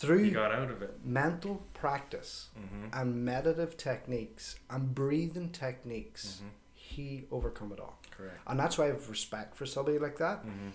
through 0.00 0.22
he 0.24 0.30
got 0.30 0.50
out 0.52 0.70
of 0.70 0.80
it. 0.82 0.92
mental 1.04 1.62
practice 1.74 2.48
hmm 2.56 2.86
and 2.92 3.24
meditative 3.24 3.76
techniques 3.76 4.56
and 4.70 4.94
breathing 4.94 5.50
techniques, 5.50 6.40
Mhm. 6.42 6.50
he 6.74 7.26
overcome 7.30 7.72
it 7.72 7.80
all. 7.80 7.98
Correct. 8.10 8.38
And 8.46 8.58
that's 8.58 8.76
why 8.78 8.84
I 8.86 8.88
have 8.88 9.08
respect 9.10 9.54
for 9.56 9.66
somebody 9.66 9.98
like 9.98 10.16
that. 10.18 10.38
hmm 10.40 10.70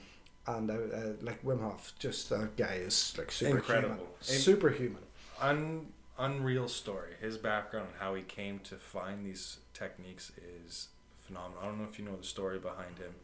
And 0.47 0.69
uh, 0.69 0.73
uh, 0.75 1.13
like 1.21 1.41
Wim 1.43 1.61
Hof, 1.61 1.93
just 1.97 2.29
that 2.29 2.55
guy 2.55 2.75
is 2.75 3.15
like 3.17 3.31
superhuman. 3.31 3.61
Incredible. 3.63 4.07
Superhuman. 4.21 5.03
Un- 5.41 5.87
unreal 6.19 6.67
story. 6.69 7.13
His 7.19 7.37
background, 7.39 7.87
and 7.91 7.99
how 7.99 8.13
he 8.13 8.21
came 8.23 8.59
to 8.69 8.75
find 8.75 9.25
these 9.25 9.57
techniques, 9.73 10.31
is 10.37 10.89
phenomenal. 11.17 11.61
I 11.63 11.65
don't 11.65 11.79
know 11.79 11.87
if 11.91 11.97
you 11.99 12.05
know 12.05 12.15
the 12.15 12.23
story 12.23 12.59
behind 12.59 12.99
him, 12.99 13.15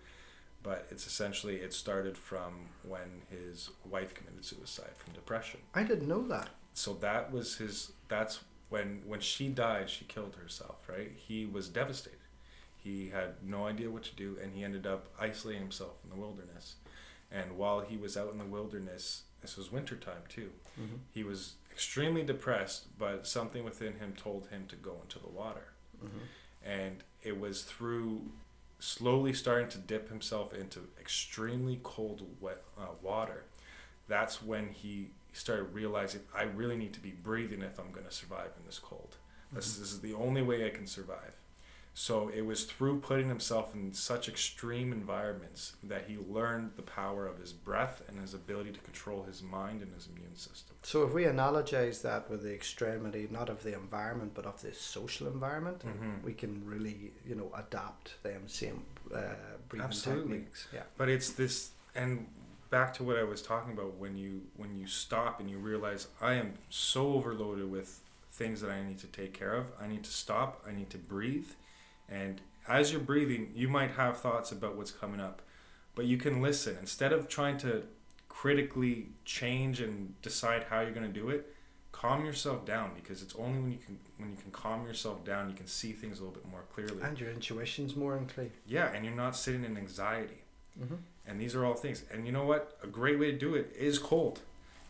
but 0.64 0.88
it's 0.91 1.07
essentially 1.07 1.55
it 1.57 1.74
started 1.74 2.18
from 2.18 2.70
when 2.88 3.22
his 3.30 3.70
wife 3.89 4.14
committed 4.14 4.45
suicide 4.45 4.91
from 4.97 5.14
depression. 5.14 5.59
I 5.74 5.84
didn't 5.84 6.07
know 6.07 6.28
that. 6.28 6.49
So 6.74 6.93
that 6.95 7.32
was 7.32 7.57
his. 7.57 7.91
That's 8.07 8.39
when 8.70 9.01
when 9.05 9.20
she 9.20 9.49
died, 9.49 9.89
she 9.89 10.05
killed 10.05 10.36
herself. 10.41 10.78
Right. 10.88 11.12
He 11.16 11.45
was 11.45 11.68
devastated. 11.70 12.18
He 12.78 13.09
had 13.09 13.36
no 13.43 13.68
idea 13.68 13.91
what 13.91 14.03
to 14.03 14.16
do, 14.16 14.38
and 14.41 14.53
he 14.55 14.64
ended 14.64 14.88
up 14.88 15.07
isolating 15.20 15.62
himself 15.62 15.93
in 16.03 16.09
the 16.09 16.16
wilderness. 16.16 16.76
And 17.32 17.57
while 17.57 17.82
he 17.82 17.95
was 17.95 18.18
out 18.18 18.32
in 18.32 18.39
the 18.39 18.45
wilderness, 18.45 19.24
this 19.41 19.55
was 19.57 19.72
wintertime 19.72 20.24
too, 20.30 20.51
Mm-hmm. 20.80 20.95
he 21.12 21.24
was 21.24 21.55
extremely 21.72 22.24
depressed, 22.24 22.97
but 22.97 23.28
something 23.28 23.64
within 23.66 23.95
him 23.95 24.14
told 24.16 24.47
him 24.47 24.66
to 24.70 24.76
go 24.78 24.95
into 25.03 25.20
the 25.20 25.28
water. 25.30 25.74
Mm-hmm. 26.03 26.18
And 26.66 27.03
it 27.22 27.39
was 27.39 27.64
through 27.64 28.32
slowly 28.82 29.32
starting 29.32 29.69
to 29.69 29.77
dip 29.77 30.09
himself 30.09 30.53
into 30.53 30.82
extremely 30.99 31.79
cold 31.84 32.21
wet 32.39 32.63
uh, 32.77 32.88
water 33.01 33.45
that's 34.11 34.43
when 34.43 34.67
he 34.69 35.11
started 35.34 35.73
realizing 35.73 36.21
I 36.36 36.43
really 36.43 36.75
need 36.75 36.93
to 36.93 36.99
be 36.99 37.11
breathing 37.11 37.61
if 37.61 37.79
I'm 37.79 37.91
going 37.91 38.05
to 38.05 38.11
survive 38.11 38.51
in 38.59 38.65
this 38.65 38.77
cold. 38.77 39.15
This, 39.53 39.77
this 39.77 39.91
is 39.91 40.01
the 40.01 40.13
only 40.13 40.41
way 40.41 40.65
I 40.65 40.69
can 40.69 40.86
survive. 40.86 41.36
So 41.94 42.30
it 42.30 42.46
was 42.46 42.64
through 42.64 43.02
putting 43.02 43.28
himself 43.28 43.76
in 43.76 43.94
such 43.94 44.30
extreme 44.30 44.94
environments 44.94 45.74
that 45.84 46.06
he 46.08 46.18
learned 46.18 46.72
the 46.78 46.82
power 46.82 47.28
of 47.28 47.38
his 47.38 47.52
breath 47.52 48.02
and 48.08 48.20
his 48.20 48.34
ability 48.34 48.72
to 48.72 48.80
control 48.80 49.24
his 49.24 49.44
mind 49.44 49.82
and 49.82 49.94
his 49.94 50.08
immune 50.08 50.36
system. 50.36 50.76
So 50.84 51.04
if 51.04 51.14
we 51.14 51.24
analogize 51.26 52.02
that 52.04 52.30
with 52.30 52.44
the 52.44 52.54
extremity, 52.54 53.28
not 53.30 53.50
of 53.50 53.64
the 53.64 53.74
environment, 53.74 54.32
but 54.34 54.46
of 54.46 54.62
the 54.62 54.74
social 54.74 55.28
environment, 55.28 55.84
Mhm. 55.86 56.24
we 56.24 56.34
can 56.34 56.66
really, 56.66 57.14
you 57.26 57.36
know, 57.36 57.52
adapt 57.54 58.22
them 58.24 58.48
same 58.48 58.86
uh, 59.14 59.36
breathing 59.68 59.86
Absolutely. 59.88 60.38
techniques. 60.38 60.68
Yeah. 60.74 60.84
But 60.98 61.10
it's 61.10 61.32
this 61.32 61.72
and 61.94 62.28
back 62.70 62.94
to 62.94 63.04
what 63.04 63.18
I 63.18 63.24
was 63.24 63.42
talking 63.42 63.74
about 63.74 63.96
when 63.96 64.16
you 64.16 64.48
when 64.56 64.74
you 64.80 64.88
stop 64.88 65.42
and 65.42 65.50
you 65.50 65.58
realize 65.58 66.08
I 66.22 66.36
am 66.36 66.54
so 66.70 67.14
overloaded 67.14 67.70
with 67.70 68.00
things 68.32 68.62
that 68.62 68.72
I 68.72 68.82
need 68.82 68.98
to 69.00 69.08
take 69.08 69.34
care 69.34 69.54
of. 69.54 69.74
I 69.80 69.88
need 69.88 70.06
to 70.06 70.12
stop. 70.12 70.64
I 70.66 70.72
need 70.72 70.89
to 70.92 70.98
breathe. 70.98 71.50
And 72.12 72.41
as 72.68 72.91
you're 72.91 73.01
breathing, 73.01 73.51
you 73.55 73.68
might 73.68 73.91
have 73.91 74.18
thoughts 74.18 74.51
about 74.51 74.76
what's 74.76 74.91
coming 74.91 75.20
up, 75.20 75.41
but 75.95 76.05
you 76.05 76.18
can 76.18 76.41
listen 76.41 76.78
instead 76.80 77.14
of 77.14 77.28
trying 77.28 77.57
to 77.59 77.84
critically 78.30 79.09
change 79.26 79.82
and 79.82 80.20
decide 80.22 80.66
how 80.70 80.82
you're 80.82 80.91
going 80.91 81.12
to 81.12 81.20
do 81.20 81.30
it. 81.30 81.53
Calm 81.91 82.26
yourself 82.26 82.66
down 82.66 82.91
because 82.95 83.22
it's 83.22 83.36
only 83.36 83.59
when 83.59 83.72
you 83.72 83.78
can 83.78 83.99
when 84.18 84.32
you 84.32 84.38
can 84.38 84.51
calm 84.51 84.86
yourself 84.88 85.24
down 85.26 85.49
you 85.49 85.55
can 85.55 85.68
see 85.68 85.91
things 85.91 86.20
a 86.20 86.24
little 86.24 86.34
bit 86.34 86.49
more 86.49 86.64
clearly. 86.74 87.01
And 87.03 87.20
your 87.20 87.30
intuition's 87.30 87.95
more 87.95 88.18
in 88.18 88.26
clear. 88.28 88.49
yeah, 88.66 88.91
and 88.93 89.05
you're 89.05 89.16
not 89.16 89.36
sitting 89.36 89.64
in 89.64 89.78
anxiety. 89.78 90.41
Mm-hmm. 90.82 90.95
And 91.28 91.39
these 91.39 91.53
are 91.55 91.66
all 91.66 91.76
things. 91.76 92.03
And 92.12 92.26
you 92.26 92.32
know 92.32 92.45
what? 92.45 92.78
A 92.84 92.88
great 92.88 93.20
way 93.20 93.32
to 93.32 93.38
do 93.38 93.55
it 93.55 93.72
is 93.78 93.99
cold. 93.99 94.39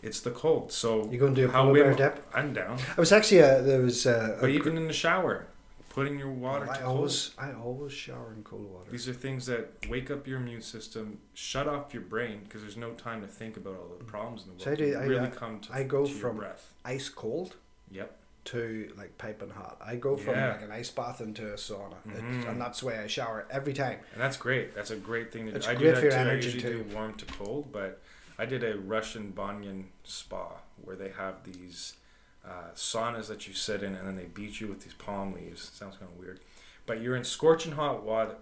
It's 0.01 0.21
the 0.21 0.31
cold. 0.31 0.71
So 0.71 1.09
you're 1.09 1.19
going 1.19 1.35
to 1.35 1.41
do 1.41 1.49
a 1.49 1.51
how 1.51 1.63
polar 1.63 1.83
bear 1.83 1.93
dip? 1.93 2.25
I'm 2.33 2.53
down. 2.53 2.77
I 2.97 2.99
was 2.99 3.11
actually 3.11 3.41
uh, 3.43 3.61
there 3.61 3.81
was 3.81 4.05
uh, 4.07 4.37
But 4.39 4.49
a 4.49 4.53
even 4.53 4.77
in 4.77 4.87
the 4.87 4.93
shower, 4.93 5.47
putting 5.91 6.17
your 6.17 6.31
water 6.31 6.69
I 6.69 6.77
to 6.77 6.83
cold. 6.83 6.97
always 6.97 7.31
I 7.37 7.51
always 7.51 7.91
shower 7.91 8.33
in 8.35 8.43
cold 8.43 8.65
water. 8.71 8.89
These 8.89 9.09
are 9.09 9.13
things 9.13 9.45
that 9.47 9.71
wake 9.89 10.09
up 10.09 10.25
your 10.25 10.37
immune 10.39 10.61
system, 10.61 11.19
shut 11.33 11.67
off 11.67 11.93
your 11.93 12.03
brain 12.03 12.41
because 12.45 12.61
there's 12.61 12.77
no 12.77 12.91
time 12.91 13.21
to 13.21 13.27
think 13.27 13.57
about 13.57 13.73
all 13.75 13.95
the 13.97 14.03
problems 14.05 14.43
in 14.43 14.47
the 14.47 14.51
world. 14.53 14.61
So 14.63 14.71
I 14.71 14.75
do- 14.75 14.95
I- 14.97 15.03
really 15.05 15.27
I- 15.27 15.31
come 15.31 15.59
to, 15.59 15.73
I 15.73 15.83
go 15.83 16.05
to 16.05 16.09
your 16.11 16.19
from- 16.19 16.37
breath. 16.37 16.73
Ice 16.85 17.09
cold 17.09 17.57
Yep. 17.91 18.17
to 18.45 18.93
like 18.97 19.17
piping 19.17 19.49
hot. 19.49 19.77
I 19.81 19.97
go 19.97 20.15
from 20.15 20.35
Yeah. 20.35 20.53
like 20.53 20.61
an 20.61 20.71
ice 20.71 20.89
bath 20.89 21.19
into 21.19 21.51
a 21.51 21.57
sauna, 21.57 21.97
Mhm. 22.07 22.47
and 22.47 22.61
that's 22.61 22.79
the 22.79 22.85
way 22.87 22.97
I 22.97 23.07
shower 23.07 23.45
every 23.51 23.73
time. 23.73 23.99
And 24.13 24.21
that's 24.21 24.37
great. 24.37 24.73
That's 24.73 24.91
a 24.91 24.95
great 24.95 25.33
thing 25.33 25.47
to 25.47 25.55
It's 25.55 25.65
do. 25.65 25.71
I 25.73 25.75
do 25.75 25.91
that 25.91 26.01
too. 26.01 26.07
I 26.09 26.33
usually 26.35 26.61
too. 26.61 26.83
do 26.83 26.95
warm 26.95 27.15
to 27.15 27.25
cold, 27.25 27.71
but 27.73 27.99
I 28.39 28.45
did 28.45 28.63
a 28.63 28.77
Russian 28.79 29.31
Banyan 29.31 29.89
spa 30.05 30.53
where 30.81 30.95
they 30.95 31.09
have 31.09 31.43
these 31.43 31.97
uh, 32.45 32.71
saunas 32.75 33.27
that 33.27 33.47
you 33.47 33.53
sit 33.53 33.83
in 33.83 33.95
and 33.95 34.07
then 34.07 34.15
they 34.15 34.25
beat 34.25 34.59
you 34.59 34.67
with 34.67 34.83
these 34.83 34.93
palm 34.93 35.33
leaves. 35.33 35.71
sounds 35.73 35.97
kind 35.97 36.11
of 36.11 36.17
weird. 36.17 36.39
But 36.85 37.01
you're 37.01 37.15
in 37.15 37.23
scorching 37.23 37.73
hot 37.73 38.03
water, 38.03 38.35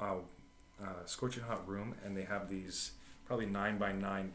uh, 0.00 0.14
uh, 0.82 0.86
scorching 1.06 1.42
hot 1.42 1.66
room, 1.68 1.94
and 2.04 2.16
they 2.16 2.22
have 2.22 2.48
these 2.48 2.92
probably 3.26 3.46
nine 3.46 3.78
by 3.78 3.92
nine 3.92 4.32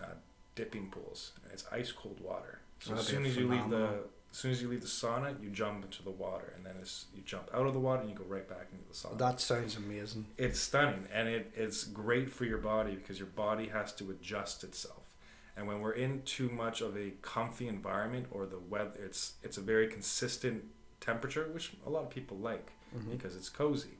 uh, 0.00 0.14
dipping 0.54 0.90
pools. 0.90 1.32
And 1.42 1.52
it's 1.52 1.64
ice 1.72 1.92
cold 1.92 2.20
water. 2.20 2.60
So 2.80 2.94
as 2.94 3.06
soon 3.06 3.26
as 3.26 3.36
you 3.36 3.48
leave 3.48 3.68
the 3.70 4.04
as 4.32 4.38
soon 4.38 4.50
as 4.50 4.62
you 4.62 4.68
leave 4.68 4.80
the 4.80 4.86
sauna, 4.86 5.40
you 5.42 5.50
jump 5.50 5.84
into 5.84 6.02
the 6.02 6.10
water, 6.10 6.54
and 6.56 6.64
then 6.64 6.72
it's, 6.80 7.04
you 7.14 7.22
jump 7.22 7.50
out 7.52 7.66
of 7.66 7.74
the 7.74 7.78
water 7.78 8.00
and 8.00 8.08
you 8.08 8.16
go 8.16 8.24
right 8.26 8.48
back 8.48 8.68
into 8.72 8.88
the 8.88 8.94
sauna 8.94 9.18
That 9.18 9.40
sounds 9.40 9.76
amazing. 9.76 10.24
it's 10.38 10.58
stunning 10.58 11.06
and 11.12 11.28
it, 11.28 11.52
it's 11.54 11.84
great 11.84 12.32
for 12.32 12.46
your 12.46 12.56
body 12.56 12.94
because 12.94 13.18
your 13.18 13.28
body 13.28 13.68
has 13.68 13.92
to 13.96 14.10
adjust 14.10 14.64
itself 14.64 15.11
and 15.56 15.66
when 15.66 15.80
we're 15.80 15.92
in 15.92 16.22
too 16.22 16.48
much 16.48 16.80
of 16.80 16.96
a 16.96 17.10
comfy 17.22 17.68
environment 17.68 18.26
or 18.30 18.46
the 18.46 18.58
weather 18.58 18.98
it's 19.04 19.34
it's 19.42 19.56
a 19.58 19.60
very 19.60 19.86
consistent 19.86 20.64
temperature 21.00 21.48
which 21.52 21.72
a 21.86 21.90
lot 21.90 22.02
of 22.04 22.10
people 22.10 22.36
like 22.38 22.72
Mhm. 22.96 23.10
because 23.10 23.34
it's 23.36 23.48
cozy 23.48 23.96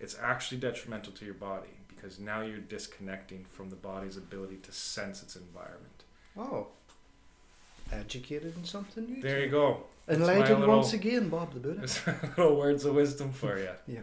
it's 0.00 0.16
actually 0.20 0.58
detrimental 0.60 1.12
to 1.12 1.24
your 1.24 1.34
body 1.34 1.74
because 1.88 2.18
now 2.18 2.40
you're 2.42 2.58
disconnecting 2.58 3.44
from 3.50 3.70
the 3.70 3.76
body's 3.76 4.16
ability 4.16 4.56
to 4.58 4.72
sense 4.72 5.22
its 5.22 5.36
environment 5.36 6.04
Oh, 6.36 6.68
educated 7.92 8.56
in 8.56 8.64
something 8.64 9.04
new. 9.06 9.22
there 9.22 9.40
you 9.44 9.50
go 9.50 9.84
Enlightened 10.06 10.60
little- 10.60 10.76
once 10.76 10.92
again, 10.92 11.30
Bob 11.30 11.54
the 11.54 11.60
Buddha. 11.60 11.86
Little 12.36 12.56
words 12.56 12.84
of 12.84 12.94
wisdom 12.94 13.32
for 13.32 13.58
you 13.58 13.70
yeah. 13.86 14.00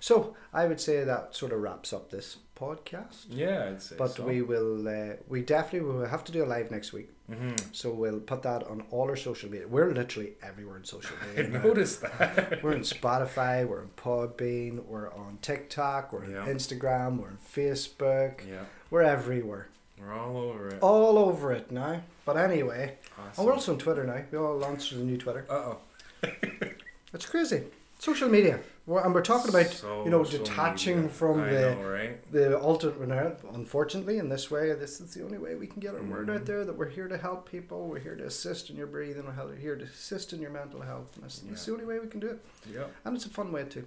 So 0.00 0.34
I 0.52 0.66
would 0.66 0.80
say 0.80 1.04
that 1.04 1.34
sort 1.36 1.52
of 1.52 1.60
wraps 1.60 1.92
up 1.92 2.10
this 2.10 2.38
podcast. 2.58 3.26
yeah 3.28 3.68
i'd 3.70 3.82
say 3.82 3.96
But 3.96 4.12
so. 4.12 4.24
we 4.24 4.42
will, 4.42 4.86
uh, 4.88 5.14
we 5.28 5.42
definitely 5.42 5.88
will 5.88 6.06
have 6.06 6.24
to 6.24 6.32
do 6.32 6.44
a 6.44 6.48
live 6.54 6.70
next 6.70 6.92
week. 6.92 7.10
Mhm. 7.30 7.58
So 7.74 7.90
we'll 7.90 8.20
put 8.20 8.42
that 8.42 8.62
on 8.64 8.84
all 8.90 9.08
our 9.08 9.16
social 9.16 9.50
media. 9.50 9.66
We're 9.66 9.92
literally 9.92 10.32
everywhere 10.42 10.76
in 10.76 10.84
social 10.84 11.16
i 11.22 11.26
media. 11.36 11.48
now. 11.58 11.62
noticed 11.62 12.02
that 12.02 12.62
We're 12.62 12.72
in 12.72 12.82
Spotify, 12.82 13.66
we're 13.66 13.82
in 13.82 13.88
Podbean, 13.96 14.84
we're 14.84 15.10
on 15.12 15.38
TikTok, 15.42 16.12
we're 16.12 16.26
Yeah. 16.30 16.40
on 16.42 16.48
Instagram, 16.48 17.18
we're 17.20 17.28
on 17.28 17.38
Facebook. 17.60 18.32
yeah 18.48 18.64
We're 18.90 19.02
everywhere. 19.02 19.68
we're 19.98 20.12
all 20.12 20.36
over 20.36 20.68
it 20.68 20.78
All 20.82 21.16
over 21.18 21.52
it 21.52 21.70
now. 21.70 22.02
But 22.26 22.36
anyway, 22.36 22.96
and 23.16 23.28
Awesome. 23.30 23.44
we're 23.44 23.52
also 23.54 23.72
on 23.72 23.78
Twitter 23.78 24.04
now. 24.04 24.20
We 24.30 24.38
all 24.38 24.56
launched 24.58 24.92
a 24.92 24.96
new 24.98 25.16
Twitter. 25.18 25.44
Uh-oh. 25.50 25.78
That's 27.12 27.26
crazy. 27.26 27.62
Social 27.98 28.28
media. 28.28 28.60
We're, 28.86 29.02
and 29.02 29.14
we're 29.14 29.22
talking 29.22 29.48
about, 29.48 29.82
you 30.04 30.10
know, 30.10 30.24
detaching 30.24 30.96
media. 30.96 31.08
from 31.10 31.40
I 31.40 31.48
the 31.50 31.74
know, 31.74 31.82
right? 31.90 32.32
the 32.32 32.58
alternate. 32.58 33.38
Unfortunately, 33.54 34.18
in 34.18 34.28
this 34.28 34.50
way, 34.50 34.72
this 34.74 35.00
is 35.00 35.14
the 35.14 35.24
only 35.24 35.38
way 35.38 35.54
we 35.54 35.66
can 35.66 35.80
get 35.80 35.94
our 35.94 36.02
word 36.02 36.28
out 36.28 36.42
Mhm. 36.42 36.46
there 36.46 36.64
that 36.66 36.76
we're 36.76 36.90
here 36.90 37.08
to 37.08 37.16
help 37.16 37.50
people. 37.50 37.88
We're 37.88 38.00
here 38.00 38.14
to 38.14 38.24
assist 38.26 38.68
in 38.68 38.76
your 38.76 38.86
breathing. 38.86 39.24
We're 39.24 39.54
here 39.56 39.74
to 39.76 39.84
assist 39.84 40.34
in 40.34 40.42
your 40.42 40.50
mental 40.50 40.82
health. 40.82 41.14
And 41.14 41.24
that's, 41.24 41.38
that's 41.38 41.64
the 41.64 41.72
only 41.72 41.86
way 41.86 41.98
we 41.98 42.08
can 42.08 42.20
do 42.20 42.28
it. 42.28 42.44
Yep, 42.74 42.92
And 43.06 43.16
it's 43.16 43.24
a 43.24 43.30
fun 43.30 43.52
way 43.52 43.64
too. 43.64 43.86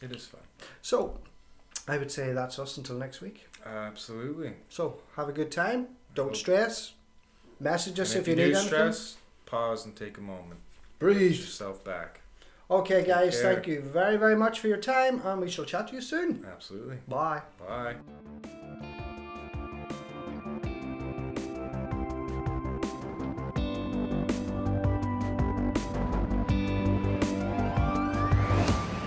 it 0.00 0.12
is 0.14 0.26
fun. 0.26 0.42
So, 0.80 1.18
I 1.88 1.98
would 1.98 2.12
say 2.12 2.32
that's 2.32 2.58
us 2.60 2.76
until 2.76 2.96
next 2.96 3.20
week. 3.20 3.48
Absolutely. 3.64 4.52
So, 4.68 4.98
have 5.16 5.28
a 5.28 5.32
good 5.32 5.50
time. 5.50 5.88
Don't 6.14 6.36
stress. 6.36 6.92
Message 7.58 7.98
us 7.98 8.12
And 8.14 8.20
if, 8.22 8.28
you, 8.28 8.36
need 8.36 8.42
do 8.42 8.50
anything. 8.50 8.66
stress, 8.68 9.16
pause 9.44 9.84
and 9.86 9.96
take 9.96 10.18
a 10.18 10.20
moment. 10.20 10.60
Breathe. 11.00 11.32
yourself 11.32 11.82
back. 11.82 12.20
Okay, 12.68 13.04
guys, 13.04 13.40
thank 13.40 13.68
you 13.68 13.80
very, 13.80 14.16
very 14.16 14.34
much 14.34 14.58
for 14.58 14.66
your 14.66 14.76
time, 14.76 15.20
and 15.24 15.40
we 15.40 15.48
shall 15.48 15.64
chat 15.64 15.88
to 15.88 15.94
you 15.94 16.00
soon. 16.00 16.44
Absolutely. 16.52 16.98
Bye. 17.06 17.42
Bye. 17.60 17.94